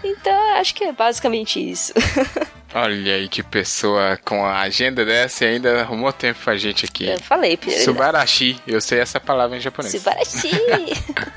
então, 0.02 0.56
acho 0.56 0.74
que 0.74 0.84
é 0.84 0.92
basicamente 0.92 1.58
isso. 1.58 1.92
Olha 2.74 3.14
aí 3.14 3.28
que 3.28 3.42
pessoa 3.42 4.18
com 4.22 4.44
a 4.44 4.60
agenda 4.60 5.02
dessa 5.02 5.44
e 5.44 5.48
ainda 5.48 5.80
arrumou 5.80 6.12
tempo 6.12 6.38
pra 6.44 6.54
gente 6.56 6.84
aqui. 6.84 7.06
Eu 7.06 7.18
falei, 7.18 7.56
prioridade. 7.56 7.84
Subarashi, 7.84 8.60
eu 8.66 8.78
sei 8.80 9.00
essa 9.00 9.18
palavra 9.18 9.56
em 9.56 9.60
japonês. 9.60 9.94
Subarashi. 9.94 10.50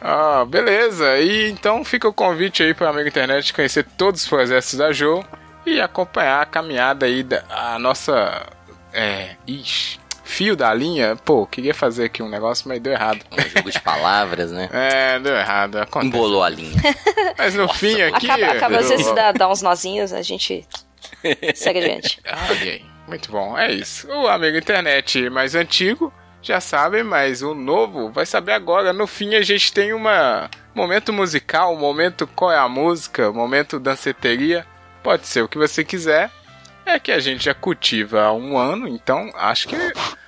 Ah, 0.00 0.44
beleza. 0.44 1.18
E 1.18 1.50
então 1.50 1.84
fica 1.84 2.08
o 2.08 2.12
convite 2.12 2.62
aí 2.62 2.74
para 2.74 2.90
amigo 2.90 3.08
internet 3.08 3.52
conhecer 3.52 3.84
todos 3.96 4.22
os 4.22 4.28
projetos 4.28 4.74
da 4.74 4.92
Jo 4.92 5.24
e 5.64 5.80
acompanhar 5.80 6.42
a 6.42 6.46
caminhada 6.46 7.06
aí 7.06 7.22
da 7.22 7.42
a 7.48 7.78
nossa 7.78 8.46
é, 8.92 9.36
ixi, 9.46 9.98
fio 10.22 10.56
da 10.56 10.72
linha. 10.72 11.16
Pô, 11.16 11.46
queria 11.46 11.74
fazer 11.74 12.04
aqui 12.04 12.22
um 12.22 12.28
negócio, 12.28 12.68
mas 12.68 12.80
deu 12.80 12.92
errado. 12.92 13.24
Um 13.30 13.40
jogo 13.40 13.70
de 13.70 13.80
palavras, 13.80 14.50
né? 14.50 14.68
É, 14.72 15.18
deu 15.18 15.34
errado. 15.34 15.76
Acontece. 15.76 16.14
Embolou 16.14 16.42
a 16.42 16.48
linha. 16.48 16.80
Mas 17.38 17.54
no 17.54 17.68
fim 17.68 18.00
aqui, 18.02 18.30
acaba, 18.30 18.52
acaba 18.52 18.78
às 18.78 18.88
vezes 18.88 19.10
dá, 19.14 19.32
dá 19.32 19.48
uns 19.48 19.62
nozinhos, 19.62 20.12
a 20.12 20.22
gente 20.22 20.66
segue 21.54 21.80
adiante. 21.80 22.20
Aí, 22.24 22.84
muito 23.06 23.30
bom, 23.30 23.56
é 23.56 23.72
isso. 23.72 24.08
O 24.08 24.28
amigo 24.28 24.56
internet 24.56 25.28
mais 25.30 25.54
antigo 25.54 26.12
já 26.40 26.60
sabe, 26.60 27.02
mas 27.02 27.42
o 27.42 27.54
novo 27.54 28.10
vai 28.10 28.26
saber 28.26 28.52
agora. 28.52 28.92
No 28.92 29.06
fim 29.06 29.34
a 29.34 29.42
gente 29.42 29.72
tem 29.72 29.92
uma 29.92 30.50
momento 30.74 31.12
musical, 31.12 31.76
momento 31.76 32.26
qual 32.26 32.50
é 32.50 32.58
a 32.58 32.68
música, 32.68 33.32
momento 33.32 33.78
danceteria, 33.78 34.66
pode 35.02 35.26
ser 35.26 35.42
o 35.42 35.48
que 35.48 35.58
você 35.58 35.84
quiser. 35.84 36.30
É 36.84 36.98
que 36.98 37.12
a 37.12 37.20
gente 37.20 37.44
já 37.44 37.54
cultiva 37.54 38.22
há 38.22 38.32
um 38.32 38.58
ano, 38.58 38.88
então 38.88 39.30
acho 39.34 39.68
que 39.68 39.76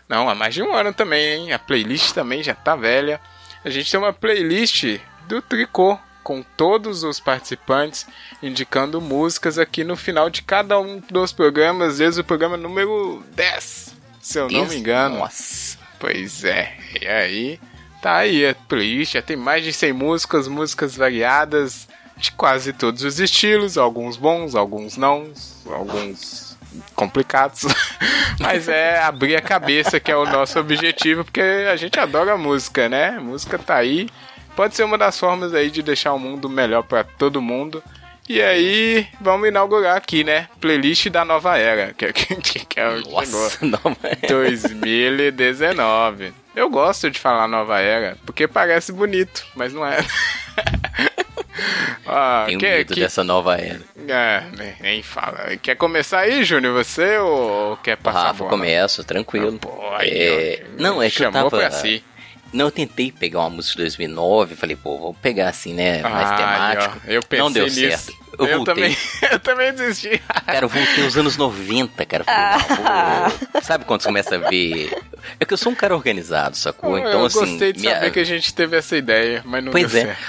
não, 0.08 0.28
há 0.28 0.34
mais 0.34 0.54
de 0.54 0.62
um 0.62 0.74
ano 0.74 0.92
também, 0.92 1.26
hein? 1.26 1.52
A 1.52 1.58
playlist 1.58 2.12
também 2.12 2.42
já 2.42 2.54
tá 2.54 2.76
velha. 2.76 3.20
A 3.64 3.70
gente 3.70 3.90
tem 3.90 3.98
uma 3.98 4.12
playlist 4.12 4.98
do 5.26 5.40
Tricô 5.40 5.98
com 6.22 6.42
todos 6.42 7.02
os 7.02 7.20
participantes 7.20 8.06
indicando 8.42 9.00
músicas 9.00 9.58
aqui 9.58 9.84
no 9.84 9.96
final 9.96 10.30
de 10.30 10.42
cada 10.42 10.80
um 10.80 11.00
dos 11.10 11.32
programas, 11.32 11.98
desde 11.98 12.20
o 12.20 12.24
programa 12.24 12.56
número 12.56 13.22
10, 13.34 13.94
se 14.20 14.38
eu 14.38 14.48
não 14.48 14.66
me 14.66 14.76
engano. 14.76 15.18
Nossa. 15.18 15.78
Pois 15.98 16.44
é, 16.44 16.76
e 17.00 17.06
aí 17.06 17.60
tá 18.02 18.16
aí 18.16 18.46
a 18.46 18.54
playlist, 18.54 19.14
já 19.14 19.22
tem 19.22 19.36
mais 19.36 19.64
de 19.64 19.72
100 19.72 19.92
músicas, 19.92 20.48
músicas 20.48 20.96
variadas 20.96 21.88
de 22.16 22.32
quase 22.32 22.72
todos 22.72 23.02
os 23.02 23.18
estilos, 23.18 23.76
alguns 23.76 24.16
bons, 24.16 24.54
alguns 24.54 24.96
não, 24.96 25.30
alguns 25.66 26.56
complicados, 26.94 27.62
mas 28.40 28.68
é 28.68 29.02
abrir 29.02 29.36
a 29.36 29.42
cabeça 29.42 30.00
que 30.00 30.10
é 30.10 30.16
o 30.16 30.24
nosso 30.24 30.58
objetivo, 30.58 31.24
porque 31.24 31.40
a 31.40 31.76
gente 31.76 31.98
adora 31.98 32.36
música, 32.36 32.88
né? 32.88 33.18
Música 33.20 33.58
tá 33.58 33.76
aí, 33.76 34.08
pode 34.56 34.74
ser 34.74 34.84
uma 34.84 34.98
das 34.98 35.18
formas 35.18 35.54
aí 35.54 35.70
de 35.70 35.82
deixar 35.82 36.12
o 36.12 36.18
mundo 36.18 36.48
melhor 36.48 36.82
para 36.82 37.04
todo 37.04 37.42
mundo. 37.42 37.82
E 38.26 38.40
aí, 38.40 39.06
vamos 39.20 39.48
inaugurar 39.48 39.98
aqui, 39.98 40.24
né? 40.24 40.48
Playlist 40.58 41.10
da 41.10 41.26
nova 41.26 41.58
era, 41.58 41.92
que, 41.92 42.10
que, 42.12 42.64
que 42.64 42.80
é 42.80 42.88
o. 42.88 43.02
Nossa, 43.10 43.66
não, 43.66 43.78
mas... 44.02 44.18
2019. 44.26 46.32
Eu 46.56 46.70
gosto 46.70 47.10
de 47.10 47.18
falar 47.18 47.46
nova 47.46 47.80
era, 47.80 48.16
porque 48.24 48.48
parece 48.48 48.92
bonito, 48.92 49.44
mas 49.54 49.74
não 49.74 49.84
é. 49.84 49.98
Ah, 52.06 52.44
Tenho 52.46 52.58
que- 52.58 52.66
medo 52.68 52.94
que- 52.94 53.00
dessa 53.00 53.24
nova 53.24 53.56
era. 53.56 53.80
É, 54.08 54.42
nem 54.80 55.02
fala. 55.02 55.56
Quer 55.62 55.74
começar 55.76 56.20
aí, 56.20 56.44
Júnior, 56.44 56.74
você 56.74 57.16
ou 57.18 57.76
quer 57.78 57.96
passar 57.96 58.18
a 58.18 58.22
Rafa 58.24 58.38
bola? 58.40 58.50
começa, 58.50 59.02
tranquilo. 59.04 59.54
Ah, 59.54 59.58
pô, 59.66 59.94
aí, 59.96 60.10
É, 60.10 60.64
Não, 60.78 61.02
é 61.02 61.08
que 61.10 61.24
eu 61.24 61.32
tava... 61.32 61.50
pra 61.50 61.70
si. 61.70 62.04
Não, 62.52 62.66
eu 62.66 62.70
tentei 62.70 63.10
pegar 63.10 63.40
uma 63.40 63.50
música 63.50 63.76
de 63.78 63.82
2009, 63.82 64.54
falei, 64.54 64.76
pô, 64.76 64.96
vou 64.96 65.12
pegar 65.14 65.48
assim, 65.48 65.74
né, 65.74 66.00
mais 66.02 66.30
Ai, 66.30 66.36
temático. 66.76 67.00
ó, 67.04 67.10
eu 67.10 67.20
pensei 67.22 67.38
Não 67.44 67.50
deu 67.50 67.64
nisso. 67.64 67.80
certo. 67.80 68.24
Eu, 68.38 68.46
Eu, 68.46 68.64
também, 68.64 68.96
eu 69.32 69.38
também 69.40 69.72
desisti. 69.72 70.20
Cara, 70.46 70.64
eu 70.64 70.68
voltei 70.68 71.04
os 71.04 71.16
anos 71.16 71.36
90, 71.36 72.04
cara. 72.06 72.22
Eu 72.22 72.24
Falei, 72.26 72.84
não, 72.84 73.28
vou... 73.52 73.62
Sabe 73.62 73.84
quando 73.84 74.02
você 74.02 74.08
começa 74.08 74.34
a 74.36 74.38
ver... 74.38 74.92
É 75.40 75.44
que 75.44 75.52
eu 75.54 75.58
sou 75.58 75.72
um 75.72 75.74
cara 75.74 75.94
organizado, 75.96 76.56
sacou? 76.56 76.96
Então, 76.98 77.10
eu 77.20 77.26
assim... 77.26 77.40
gostei 77.40 77.72
de 77.72 77.80
minha- 77.80 77.94
saber 77.94 78.10
que 78.12 78.20
a 78.20 78.24
gente 78.24 78.52
teve 78.54 78.76
essa 78.76 78.96
ideia, 78.96 79.42
mas 79.44 79.64
não 79.64 79.72
Pois 79.72 79.90
deu 79.90 80.02
é. 80.02 80.04
certo. 80.04 80.24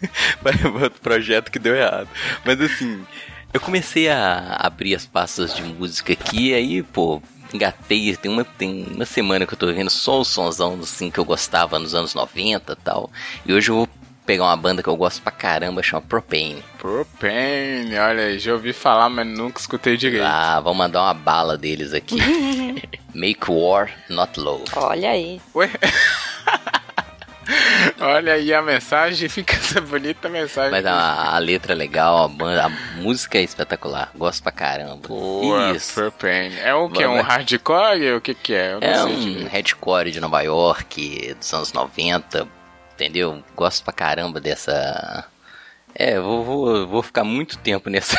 Vai 0.42 0.54
outro 0.82 1.00
projeto 1.00 1.50
que 1.50 1.58
deu 1.58 1.74
errado. 1.74 2.08
Mas 2.44 2.60
assim, 2.60 3.04
eu 3.52 3.60
comecei 3.60 4.08
a 4.08 4.56
abrir 4.60 4.94
as 4.94 5.06
pastas 5.06 5.54
de 5.54 5.62
música 5.62 6.12
aqui, 6.12 6.54
aí, 6.54 6.82
pô, 6.82 7.22
engatei, 7.52 8.14
tem 8.16 8.30
uma, 8.30 8.44
tem 8.44 8.86
uma 8.94 9.06
semana 9.06 9.46
que 9.46 9.54
eu 9.54 9.58
tô 9.58 9.66
vendo 9.72 9.90
só 9.90 10.20
os 10.20 10.28
sonzão 10.28 10.78
assim 10.82 11.10
que 11.10 11.18
eu 11.18 11.24
gostava 11.24 11.78
nos 11.78 11.94
anos 11.94 12.14
90 12.14 12.72
e 12.72 12.76
tal. 12.76 13.10
E 13.46 13.52
hoje 13.52 13.70
eu 13.70 13.76
vou 13.76 13.88
pegar 14.26 14.44
uma 14.44 14.56
banda 14.56 14.82
que 14.82 14.88
eu 14.88 14.96
gosto 14.96 15.22
pra 15.22 15.32
caramba, 15.32 15.82
chama 15.82 16.02
Propane. 16.02 16.62
Propane, 16.78 17.96
olha 17.96 18.24
aí, 18.24 18.38
já 18.38 18.52
ouvi 18.52 18.74
falar, 18.74 19.08
mas 19.08 19.26
nunca 19.26 19.58
escutei 19.58 19.96
direito. 19.96 20.26
Ah, 20.26 20.60
vou 20.60 20.74
mandar 20.74 21.02
uma 21.02 21.14
bala 21.14 21.56
deles 21.56 21.94
aqui. 21.94 22.18
Make 23.14 23.50
War, 23.50 23.90
Not 24.10 24.38
Love. 24.38 24.64
Olha 24.76 25.10
aí. 25.10 25.40
Ué? 25.54 25.70
Olha 28.00 28.34
aí 28.34 28.52
a 28.52 28.60
mensagem, 28.62 29.28
fica 29.30 29.54
essa 29.54 29.80
bonita 29.80 30.28
mensagem. 30.28 30.70
Mas 30.70 30.84
a, 30.86 31.34
a 31.34 31.38
letra 31.38 31.72
é 31.72 31.76
legal, 31.76 32.24
a, 32.24 32.28
banda, 32.28 32.66
a 32.66 32.68
música 33.00 33.38
é 33.38 33.42
espetacular. 33.42 34.10
Gosto 34.14 34.42
pra 34.42 34.52
caramba. 34.52 35.08
Boa, 35.08 35.72
Isso. 35.72 35.94
Propane. 35.94 36.58
É 36.60 36.74
o 36.74 36.88
que? 36.90 37.04
Um 37.06 37.10
Vamos- 37.16 37.26
hardcore? 37.26 38.12
O 38.14 38.20
que 38.20 38.34
que 38.34 38.54
é? 38.54 38.74
Eu 38.74 38.78
É 38.82 39.04
um 39.04 39.46
headcore 39.48 40.10
de 40.10 40.20
Nova 40.20 40.42
York, 40.42 41.34
dos 41.38 41.52
anos 41.54 41.72
90, 41.72 42.46
entendeu? 42.94 43.42
Gosto 43.56 43.82
pra 43.84 43.92
caramba 43.92 44.40
dessa. 44.40 45.24
É, 45.94 46.20
vou, 46.20 46.44
vou, 46.44 46.86
vou 46.86 47.02
ficar 47.02 47.24
muito 47.24 47.58
tempo 47.58 47.88
nessa. 47.90 48.16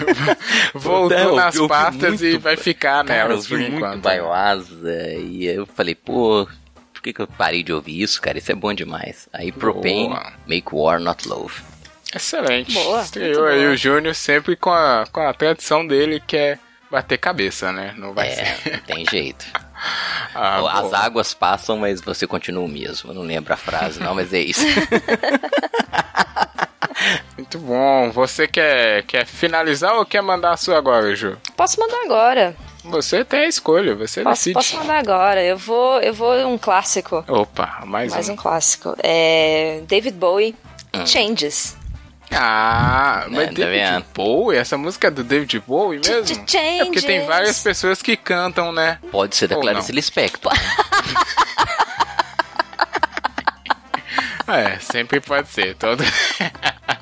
Voltou 0.74 1.18
Eu 1.18 1.36
nas 1.36 1.56
ouvi 1.56 1.68
pastas 1.68 2.20
e 2.22 2.30
muito- 2.30 2.40
vai 2.42 2.56
ficar 2.56 3.04
Cara, 3.04 3.20
eu 3.24 3.28
nelas 3.28 3.46
por 3.46 3.58
vi 3.58 3.70
muito. 3.70 3.98
Bioasa 3.98 4.92
e 5.18 5.46
eu 5.46 5.66
falei, 5.66 5.94
pô, 5.94 6.46
por 7.00 7.04
que, 7.04 7.14
que 7.14 7.20
eu 7.22 7.26
parei 7.26 7.62
de 7.62 7.72
ouvir 7.72 8.02
isso, 8.02 8.20
cara? 8.20 8.36
Isso 8.36 8.52
é 8.52 8.54
bom 8.54 8.74
demais. 8.74 9.26
Aí 9.32 9.50
Propane, 9.50 10.08
Boa. 10.10 10.32
Make 10.46 10.68
War 10.70 11.00
Not 11.00 11.26
Love. 11.26 11.54
Excelente. 12.14 12.74
Boa, 12.74 13.00
Estreou 13.00 13.46
aí 13.46 13.60
boa. 13.60 13.70
o 13.72 13.76
Júnior 13.76 14.14
sempre 14.14 14.54
com 14.54 14.70
a, 14.70 15.06
com 15.10 15.26
a 15.26 15.32
tradição 15.32 15.86
dele, 15.86 16.22
que 16.26 16.36
é 16.36 16.58
bater 16.90 17.16
cabeça, 17.16 17.72
né? 17.72 17.94
Não 17.96 18.12
vai 18.12 18.28
É, 18.28 18.34
ser. 18.44 18.72
não 18.72 18.80
tem 18.80 19.06
jeito. 19.06 19.46
Ah, 20.34 20.58
As 20.78 20.82
boa. 20.82 20.98
águas 20.98 21.32
passam, 21.34 21.78
mas 21.78 22.02
você 22.02 22.26
continua 22.26 22.62
o 22.64 22.68
mesmo. 22.68 23.10
Eu 23.10 23.14
não 23.14 23.22
lembro 23.22 23.52
a 23.54 23.56
frase, 23.56 23.98
não, 23.98 24.14
mas 24.14 24.30
é 24.34 24.40
isso. 24.40 24.60
Muito 27.36 27.58
bom. 27.58 28.10
Você 28.12 28.46
quer, 28.46 29.02
quer 29.04 29.24
finalizar 29.26 29.94
ou 29.94 30.04
quer 30.04 30.20
mandar 30.22 30.52
a 30.52 30.56
sua 30.58 30.76
agora, 30.76 31.16
Ju? 31.16 31.38
Posso 31.56 31.80
mandar 31.80 31.98
agora. 32.04 32.54
Você 32.84 33.24
tem 33.24 33.40
a 33.40 33.48
escolha, 33.48 33.94
você 33.94 34.22
Posso, 34.22 34.36
decide. 34.44 34.54
posso 34.54 34.76
mandar 34.78 34.98
agora. 34.98 35.42
Eu 35.42 35.58
vou, 35.58 36.00
eu 36.00 36.14
vou 36.14 36.34
um 36.46 36.56
clássico. 36.56 37.24
Opa, 37.28 37.82
mais, 37.84 38.10
Mais 38.12 38.28
um. 38.28 38.32
um 38.32 38.36
clássico. 38.36 38.94
É 39.02 39.82
David 39.86 40.16
Bowie, 40.16 40.54
Hum. 40.94 41.06
Changes. 41.06 41.76
Ah, 42.32 43.24
É, 43.26 43.30
mas 43.30 43.46
tá 43.48 43.52
David? 43.54 44.04
Bowie? 44.14 44.56
Essa 44.58 44.78
música 44.78 45.08
é 45.08 45.10
do 45.10 45.22
David 45.24 45.60
Bowie 45.66 46.00
mesmo? 46.04 46.24
Ch- 46.26 46.50
ch- 46.50 46.54
É 46.54 46.84
porque 46.84 47.02
tem 47.02 47.26
várias 47.26 47.60
pessoas 47.62 48.00
que 48.00 48.16
cantam, 48.16 48.72
né? 48.72 48.98
Pode 49.10 49.36
ser 49.36 49.48
da 49.48 49.56
Ou 49.56 49.60
Clarice 49.62 49.90
não. 49.90 49.96
Lispector. 49.96 50.52
É, 54.46 54.78
sempre 54.80 55.20
pode 55.20 55.48
ser. 55.48 55.76
Todo... 55.76 56.02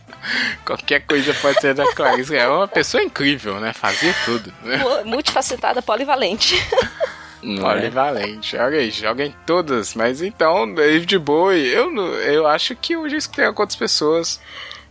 Qualquer 0.64 1.00
coisa 1.06 1.32
pode 1.34 1.60
ser 1.60 1.74
da 1.74 1.92
Clarice. 1.94 2.36
É 2.36 2.46
uma 2.48 2.68
pessoa 2.68 3.02
incrível, 3.02 3.58
né? 3.60 3.72
Fazia 3.72 4.14
tudo. 4.24 4.52
Né? 4.62 4.76
Mu- 4.78 5.04
Multifacetada, 5.06 5.80
polivalente. 5.82 6.54
Não 7.42 7.70
é? 7.70 7.74
Polivalente. 7.74 8.56
Olha 8.56 8.78
aí, 8.80 8.90
joga 8.90 9.24
em 9.24 9.34
todas. 9.46 9.94
Mas 9.94 10.20
então, 10.22 10.72
David 10.74 11.18
Bowie, 11.18 11.66
eu, 11.68 11.94
eu 12.22 12.46
acho 12.46 12.74
que 12.74 12.94
eu 12.94 13.08
já 13.08 13.16
escutei 13.16 13.50
com 13.52 13.62
outras 13.62 13.76
pessoas. 13.76 14.40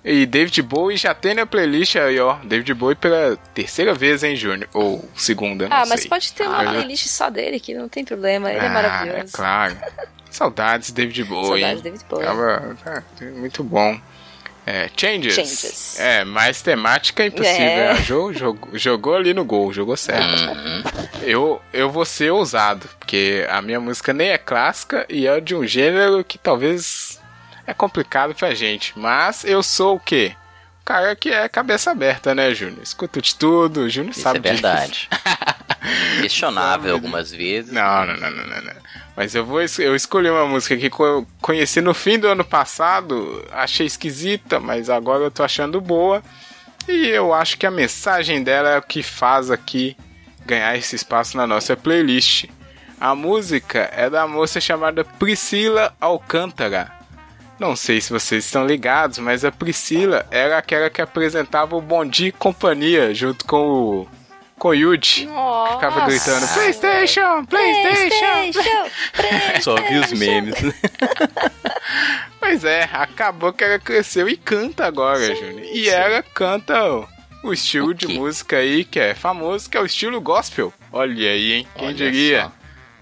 E 0.05 0.25
David 0.25 0.61
Bowie 0.61 0.95
já 0.95 1.13
tem 1.13 1.33
na 1.33 1.45
playlist 1.45 1.97
aí, 1.97 2.17
ó. 2.19 2.37
David 2.43 2.73
Bowie 2.73 2.95
pela 2.95 3.35
terceira 3.53 3.93
vez, 3.93 4.23
hein, 4.23 4.37
Júnior? 4.37 4.69
Ou 4.73 5.03
segunda, 5.15 5.67
não 5.67 5.75
ah, 5.75 5.83
mas 5.85 6.01
sei. 6.01 6.09
pode 6.09 6.31
ter 6.31 6.47
uma 6.47 6.61
Ah, 6.61 6.71
playlist 6.71 7.07
só 7.07 7.29
dele, 7.29 7.59
que 7.59 7.73
não 7.73 7.89
tem 7.89 8.05
problema. 8.05 8.49
Ele 8.49 8.59
é 8.59 8.67
Ah, 8.67 8.69
maravilhoso. 8.69 9.19
É 9.19 9.23
claro. 9.37 9.77
Saudades, 10.31 10.91
David 10.91 11.23
Bowie. 11.25 11.61
Saudades? 11.61 11.81
David 11.81 12.05
Bowie. 12.09 12.25
Tava, 12.25 12.77
tá, 12.83 13.03
muito 13.35 13.61
bom. 13.63 13.99
É, 14.69 14.89
changes. 14.97 15.33
Changes. 15.33 15.97
É, 15.97 16.25
mais 16.25 16.61
temática 16.61 17.23
é 17.23 17.27
impossível. 17.27 17.65
É. 17.65 17.97
Jogou 18.73 19.15
ali 19.15 19.33
no 19.33 19.45
gol, 19.45 19.71
jogou 19.71 19.95
certo. 19.95 20.41
Uhum. 20.41 20.83
Eu, 21.21 21.61
eu 21.71 21.89
vou 21.89 22.03
ser 22.03 22.31
ousado, 22.31 22.85
porque 22.99 23.47
a 23.49 23.61
minha 23.61 23.79
música 23.79 24.11
nem 24.11 24.27
é 24.27 24.37
clássica 24.37 25.05
e 25.07 25.25
é 25.25 25.39
de 25.39 25.55
um 25.55 25.65
gênero 25.65 26.21
que 26.21 26.37
talvez 26.37 27.17
é 27.65 27.73
complicado 27.73 28.35
pra 28.35 28.53
gente. 28.53 28.91
Mas 28.99 29.45
eu 29.45 29.63
sou 29.63 29.95
o 29.95 29.99
quê? 30.01 30.35
Cara 30.87 31.13
que 31.17 31.27
é 31.29 31.49
cabeça 31.49 31.91
aberta, 31.91 32.33
né, 32.33 32.53
Júnior? 32.53 32.81
Escuta 32.81 33.21
de 33.21 33.35
tudo, 33.35 33.81
o 33.81 33.89
Júnior 33.89 34.11
Isso 34.11 34.21
sabe 34.21 34.37
é 34.37 34.41
disso. 34.41 34.53
verdade. 34.53 35.09
Questionável 36.21 36.93
algumas 36.93 37.29
vezes. 37.29 37.73
Não, 37.73 38.05
não, 38.05 38.15
não, 38.15 38.31
não, 38.31 38.45
não. 38.61 38.73
Mas 39.13 39.35
eu 39.35 39.45
vou 39.45 39.59
eu 39.79 39.93
escolhi 39.97 40.29
uma 40.29 40.45
música 40.45 40.77
que 40.77 40.89
co- 40.89 41.27
conheci 41.41 41.81
no 41.81 41.93
fim 41.93 42.17
do 42.17 42.27
ano 42.29 42.45
passado, 42.45 43.45
achei 43.51 43.85
esquisita, 43.85 44.61
mas 44.61 44.89
agora 44.89 45.25
eu 45.25 45.31
tô 45.31 45.43
achando 45.43 45.81
boa. 45.81 46.23
E 46.87 47.07
eu 47.07 47.33
acho 47.33 47.57
que 47.57 47.65
a 47.65 47.71
mensagem 47.71 48.41
dela 48.41 48.69
é 48.69 48.77
o 48.77 48.81
que 48.81 49.03
faz 49.03 49.51
aqui 49.51 49.97
ganhar 50.45 50.77
esse 50.77 50.95
espaço 50.95 51.35
na 51.35 51.45
nossa 51.45 51.75
playlist. 51.75 52.45
A 52.97 53.13
música 53.13 53.89
é 53.93 54.09
da 54.09 54.25
moça 54.25 54.61
chamada 54.61 55.03
Priscila 55.03 55.93
Alcântara. 55.99 56.91
Não 57.59 57.75
sei 57.75 57.99
se 57.99 58.11
vocês 58.11 58.45
estão 58.45 58.65
ligados, 58.65 59.17
mas 59.17 59.43
a 59.43 59.51
Priscila 59.51 60.25
era 60.29 60.57
aquela 60.57 60.89
que 60.89 61.01
apresentava 61.01 61.75
o 61.75 61.81
Bom 61.81 62.05
Dia 62.05 62.27
e 62.27 62.31
Companhia 62.31 63.13
junto 63.13 63.45
com 63.45 63.57
o 64.01 64.07
com 64.57 64.69
o 64.69 64.73
Yuji. 64.73 65.27
Nossa. 65.27 65.73
Ficava 65.75 66.05
gritando 66.07 66.47
PlayStation, 66.53 67.45
PlayStation. 67.45 68.51
PlayStation, 68.51 69.61
Só 69.61 69.75
vi 69.75 69.97
os 69.97 70.11
memes. 70.13 70.55
Pois 72.39 72.63
é, 72.63 72.83
acabou 72.93 73.51
que 73.51 73.63
ela 73.63 73.77
cresceu 73.77 74.29
e 74.29 74.37
canta 74.37 74.85
agora, 74.85 75.35
Júnior. 75.35 75.65
E 75.65 75.89
ela 75.89 76.23
canta 76.23 76.81
o, 76.85 77.05
o 77.43 77.51
estilo 77.51 77.89
O 77.89 77.93
de 77.93 78.07
música 78.07 78.57
aí 78.57 78.85
que 78.85 78.99
é 78.99 79.13
famoso, 79.13 79.69
que 79.69 79.75
é 79.75 79.81
o 79.81 79.85
estilo 79.85 80.21
gospel. 80.21 80.73
Olha 80.91 81.29
aí, 81.29 81.51
hein? 81.53 81.67
Quem 81.75 81.87
Olha 81.87 81.95
diria? 81.95 82.43
só. 82.43 82.51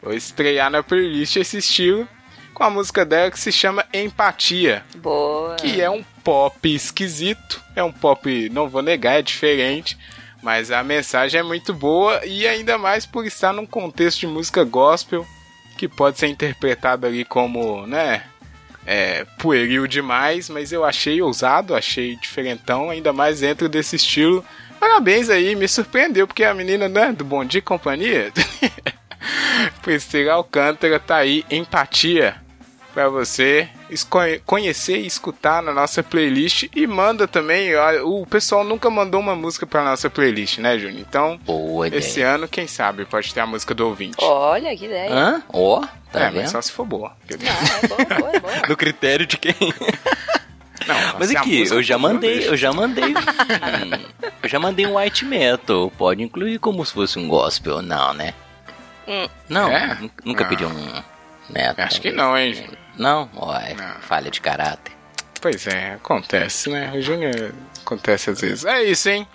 Vou 0.02 0.14
estrear 0.14 0.72
na 0.72 0.82
playlist 0.82 1.36
esse 1.36 1.58
estilo 1.58 2.08
com 2.56 2.64
a 2.64 2.70
música 2.70 3.06
dela 3.06 3.30
que 3.30 3.40
se 3.40 3.52
chama 3.52 3.86
Empatia. 3.94 4.84
Boa. 4.96 5.58
que 5.58 5.82
é 5.82 5.90
um 5.90 6.04
pop 6.24 6.74
esquisito, 6.74 7.62
é 7.76 7.84
um 7.84 7.92
pop, 7.92 8.50
não 8.50 8.70
vou 8.70 8.82
negar, 8.82 9.20
é 9.20 9.22
diferente, 9.22 9.98
mas 10.42 10.72
a 10.72 10.82
mensagem 10.82 11.42
é 11.42 11.44
muito 11.44 11.74
boa 11.74 12.26
e 12.26 12.48
ainda 12.48 12.78
mais 12.78 13.06
por 13.06 13.26
estar 13.26 13.52
num 13.54 13.66
contexto 13.66 14.22
de 14.22 14.28
música 14.28 14.64
gospel 14.64 15.28
que 15.78 15.88
pode 15.88 16.18
ser 16.18 16.28
interpretado 16.28 17.06
ali 17.06 17.26
como, 17.26 17.86
né, 17.86 18.24
é, 18.86 19.26
pueril 19.38 19.86
demais, 19.86 20.50
mas 20.50 20.72
eu 20.72 20.86
achei 20.86 21.22
ousado, 21.22 21.76
achei 21.76 22.16
diferentão, 22.16 22.90
ainda 22.90 23.12
mais 23.12 23.42
dentro 23.42 23.68
desse 23.68 23.98
estilo. 23.98 24.46
Parabéns 24.80 25.30
aí, 25.30 25.56
me 25.56 25.68
surpreendeu 25.68 26.26
porque 26.26 26.46
a 26.46 26.54
menina, 26.54 26.88
né, 26.88 27.12
do 27.12 27.26
Bom 27.26 27.44
Dia 27.44 27.60
e 27.60 27.62
Companhia, 27.62 28.32
Priscila 29.84 30.34
Alcântara 30.34 31.00
tá 31.00 31.18
aí, 31.18 31.44
empatia 31.52 32.45
para 32.96 33.10
você 33.10 33.70
conhecer 34.46 34.98
e 35.00 35.06
escutar 35.06 35.62
na 35.62 35.74
nossa 35.74 36.02
playlist 36.02 36.70
e 36.74 36.88
manda 36.88 37.28
também, 37.28 37.76
o 38.04 38.26
pessoal 38.26 38.64
nunca 38.64 38.90
mandou 38.90 39.20
uma 39.20 39.36
música 39.36 39.68
para 39.68 39.84
nossa 39.84 40.10
playlist, 40.10 40.60
né, 40.60 40.80
Júnior? 40.80 41.02
Então, 41.02 41.38
Boa 41.46 41.88
ideia. 41.88 42.00
esse 42.00 42.22
ano, 42.22 42.48
quem 42.48 42.66
sabe, 42.68 43.04
pode 43.06 43.34
ter 43.34 43.42
a 43.42 43.46
música 43.46 43.76
do 43.76 43.86
ouvinte. 43.86 44.16
Olha, 44.22 44.76
que 44.78 44.86
ideia. 44.86 45.14
Hã? 45.14 45.44
Ó, 45.52 45.82
tá 46.12 46.22
é, 46.22 46.26
vendo? 46.30 46.42
mas 46.44 46.52
só 46.52 46.62
se 46.62 46.72
for 46.72 46.86
boa. 46.86 47.12
Ah, 47.12 47.80
é 47.84 47.88
boa, 47.88 48.06
boa, 48.06 48.32
é 48.34 48.40
boa. 48.40 48.54
No 48.70 48.78
critério 48.78 49.28
de 49.28 49.38
quem? 49.38 49.54
Não, 50.88 50.96
Mas 51.20 51.32
aqui, 51.36 51.68
eu 51.68 51.82
já 51.82 51.98
mandei, 51.98 52.48
eu 52.48 52.56
já 52.56 52.72
mandei. 52.72 53.06
um- 53.14 54.06
eu 54.44 54.48
já 54.50 54.60
mandei 54.60 54.86
um 54.86 54.98
white 54.98 55.26
metal. 55.26 55.92
Pode 55.98 56.22
incluir 56.22 56.60
como 56.60 56.86
se 56.86 56.94
fosse 56.94 57.18
um 57.18 57.28
gospel, 57.28 57.82
não, 57.82 58.14
né? 58.14 58.36
Hum. 59.08 59.28
Não, 59.50 59.68
É? 59.72 59.98
nunca 60.24 60.44
Ah. 60.44 60.48
pedi 60.48 60.64
um 60.64 61.02
metal. 61.50 61.86
Acho 61.86 62.00
que 62.00 62.12
não, 62.12 62.38
hein, 62.38 62.54
Júnior? 62.54 62.78
Não? 62.98 63.30
Ó, 63.36 63.56
é 63.58 63.74
Não. 63.74 63.96
falha 64.02 64.30
de 64.32 64.42
caráter. 64.42 64.94
Pois 65.42 65.68
é, 65.68 65.94
acontece, 65.94 66.70
né? 66.70 66.92
O 66.96 67.02
Júnior 67.02 67.54
acontece 67.82 68.30
às 68.30 68.42
vezes. 68.42 68.66
É 68.66 68.84
isso, 68.84 69.10
hein? 69.10 69.28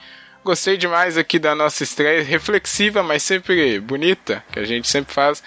Gostei 0.45 0.77
demais 0.77 1.17
aqui 1.19 1.39
da 1.39 1.55
nossa 1.55 1.83
estreia, 1.85 2.25
reflexiva, 2.25 3.03
mas 3.03 3.23
sempre 3.23 3.79
bonita, 3.79 4.43
que 4.51 4.59
a 4.59 4.65
gente 4.65 4.89
sempre 4.89 5.13
faz. 5.13 5.43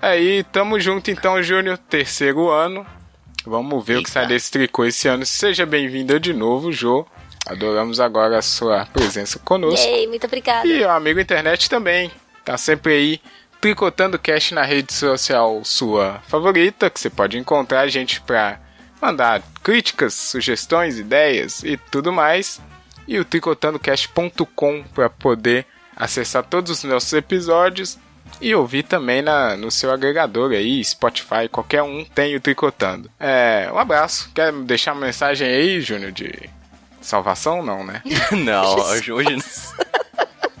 Aí, 0.00 0.42
tamo 0.44 0.80
junto 0.80 1.10
então, 1.10 1.40
Júnior, 1.42 1.78
terceiro 1.78 2.50
ano. 2.50 2.84
Vamos 3.46 3.84
ver 3.84 3.94
o 3.94 4.02
que 4.02 4.08
Eita. 4.08 4.10
sai 4.10 4.26
desse 4.26 4.50
tricô 4.50 4.84
esse 4.84 5.06
ano. 5.08 5.24
Seja 5.24 5.64
bem-vinda 5.64 6.18
de 6.18 6.32
novo, 6.32 6.72
Jô. 6.72 7.06
Adoramos 7.46 8.00
agora 8.00 8.38
a 8.38 8.42
sua 8.42 8.86
presença 8.86 9.38
conosco. 9.38 9.86
Ei, 9.86 10.06
muito 10.06 10.26
obrigada. 10.26 10.66
E 10.66 10.82
o 10.82 10.90
amigo 10.90 11.20
internet 11.20 11.70
também. 11.70 12.10
Tá 12.44 12.58
sempre 12.58 12.92
aí 12.92 13.20
tricotando 13.62 14.18
cash 14.18 14.50
na 14.50 14.64
rede 14.64 14.92
social 14.92 15.64
sua 15.64 16.20
favorita, 16.26 16.90
que 16.90 16.98
você 16.98 17.08
pode 17.08 17.38
encontrar 17.38 17.82
a 17.82 17.86
gente 17.86 18.20
pra 18.20 18.58
mandar 19.00 19.40
críticas, 19.62 20.14
sugestões, 20.14 20.98
ideias 20.98 21.62
e 21.62 21.76
tudo 21.76 22.12
mais. 22.12 22.60
E 23.06 23.20
o 23.20 23.24
tricotandocast.com 23.24 24.82
para 24.92 25.08
poder 25.08 25.64
acessar 25.96 26.42
todos 26.42 26.72
os 26.72 26.82
nossos 26.82 27.12
episódios 27.12 27.98
e 28.40 28.52
ouvir 28.52 28.82
também 28.82 29.22
na, 29.22 29.56
no 29.56 29.70
seu 29.70 29.92
agregador 29.92 30.50
aí, 30.50 30.82
Spotify, 30.84 31.48
qualquer 31.50 31.84
um 31.84 32.04
tem 32.04 32.34
o 32.34 32.40
Tricotando. 32.40 33.08
É, 33.20 33.70
um 33.72 33.78
abraço. 33.78 34.28
Quer 34.34 34.52
deixar 34.52 34.92
uma 34.92 35.06
mensagem 35.06 35.46
aí, 35.46 35.80
Júnior, 35.80 36.10
de 36.10 36.50
salvação? 37.00 37.62
Não, 37.62 37.84
né? 37.84 38.02
Não, 38.32 38.74
hoje, 38.90 39.12
hoje 39.12 39.36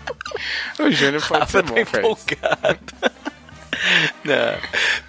O 0.78 0.90
Júnior 0.90 1.22
pode 1.26 1.48
ser 1.50 1.58
Rafa 1.58 1.62
tá 1.62 1.72
bom, 1.72 1.84
cara. 1.84 1.98
empolgado. 1.98 2.78
Não, 4.22 4.54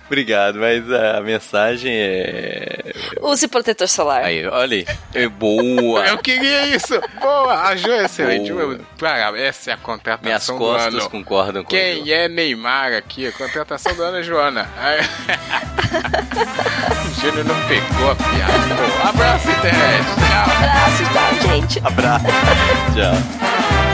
obrigado, 0.07 0.57
mas 0.57 0.89
a 0.91 1.21
mensagem 1.21 1.93
é. 1.95 2.91
Use 3.21 3.47
protetor 3.47 3.87
solar. 3.87 4.23
Aí, 4.23 4.47
olha 4.47 4.77
aí. 4.77 4.85
É 5.13 5.27
boa. 5.27 6.03
Eu 6.07 6.17
queria 6.17 6.65
isso! 6.75 6.99
Boa! 7.21 7.67
A 7.67 7.75
Jo 7.75 7.91
é 7.91 8.05
excelente. 8.05 8.51
Boa. 8.51 8.79
Cara, 8.97 9.37
essa 9.39 9.69
é 9.69 9.73
a 9.73 9.77
Minhas 9.77 9.85
contratação 9.85 10.55
do 10.57 10.59
costas 10.59 10.93
ano. 10.95 11.09
concordam 11.09 11.63
com 11.63 11.69
Quem 11.69 12.09
é 12.11 12.27
Neymar 12.27 12.93
aqui? 12.93 13.27
A 13.27 13.31
contratação 13.33 13.93
do 13.95 14.01
ano 14.01 14.17
é 14.17 14.23
Joana. 14.23 14.67
Aí- 14.79 15.01
O 17.05 17.13
Júnior 17.21 17.45
não 17.45 17.67
pegou 17.67 18.09
a 18.11 18.15
piada. 18.15 18.75
Pô, 18.75 19.07
abraço, 19.07 19.49
internet. 19.51 20.03
Tchau. 20.03 20.47
Abraço, 20.55 21.03
tá, 21.13 21.33
gente? 21.47 21.79
Abraço. 21.85 22.25
Tchau. 22.95 23.92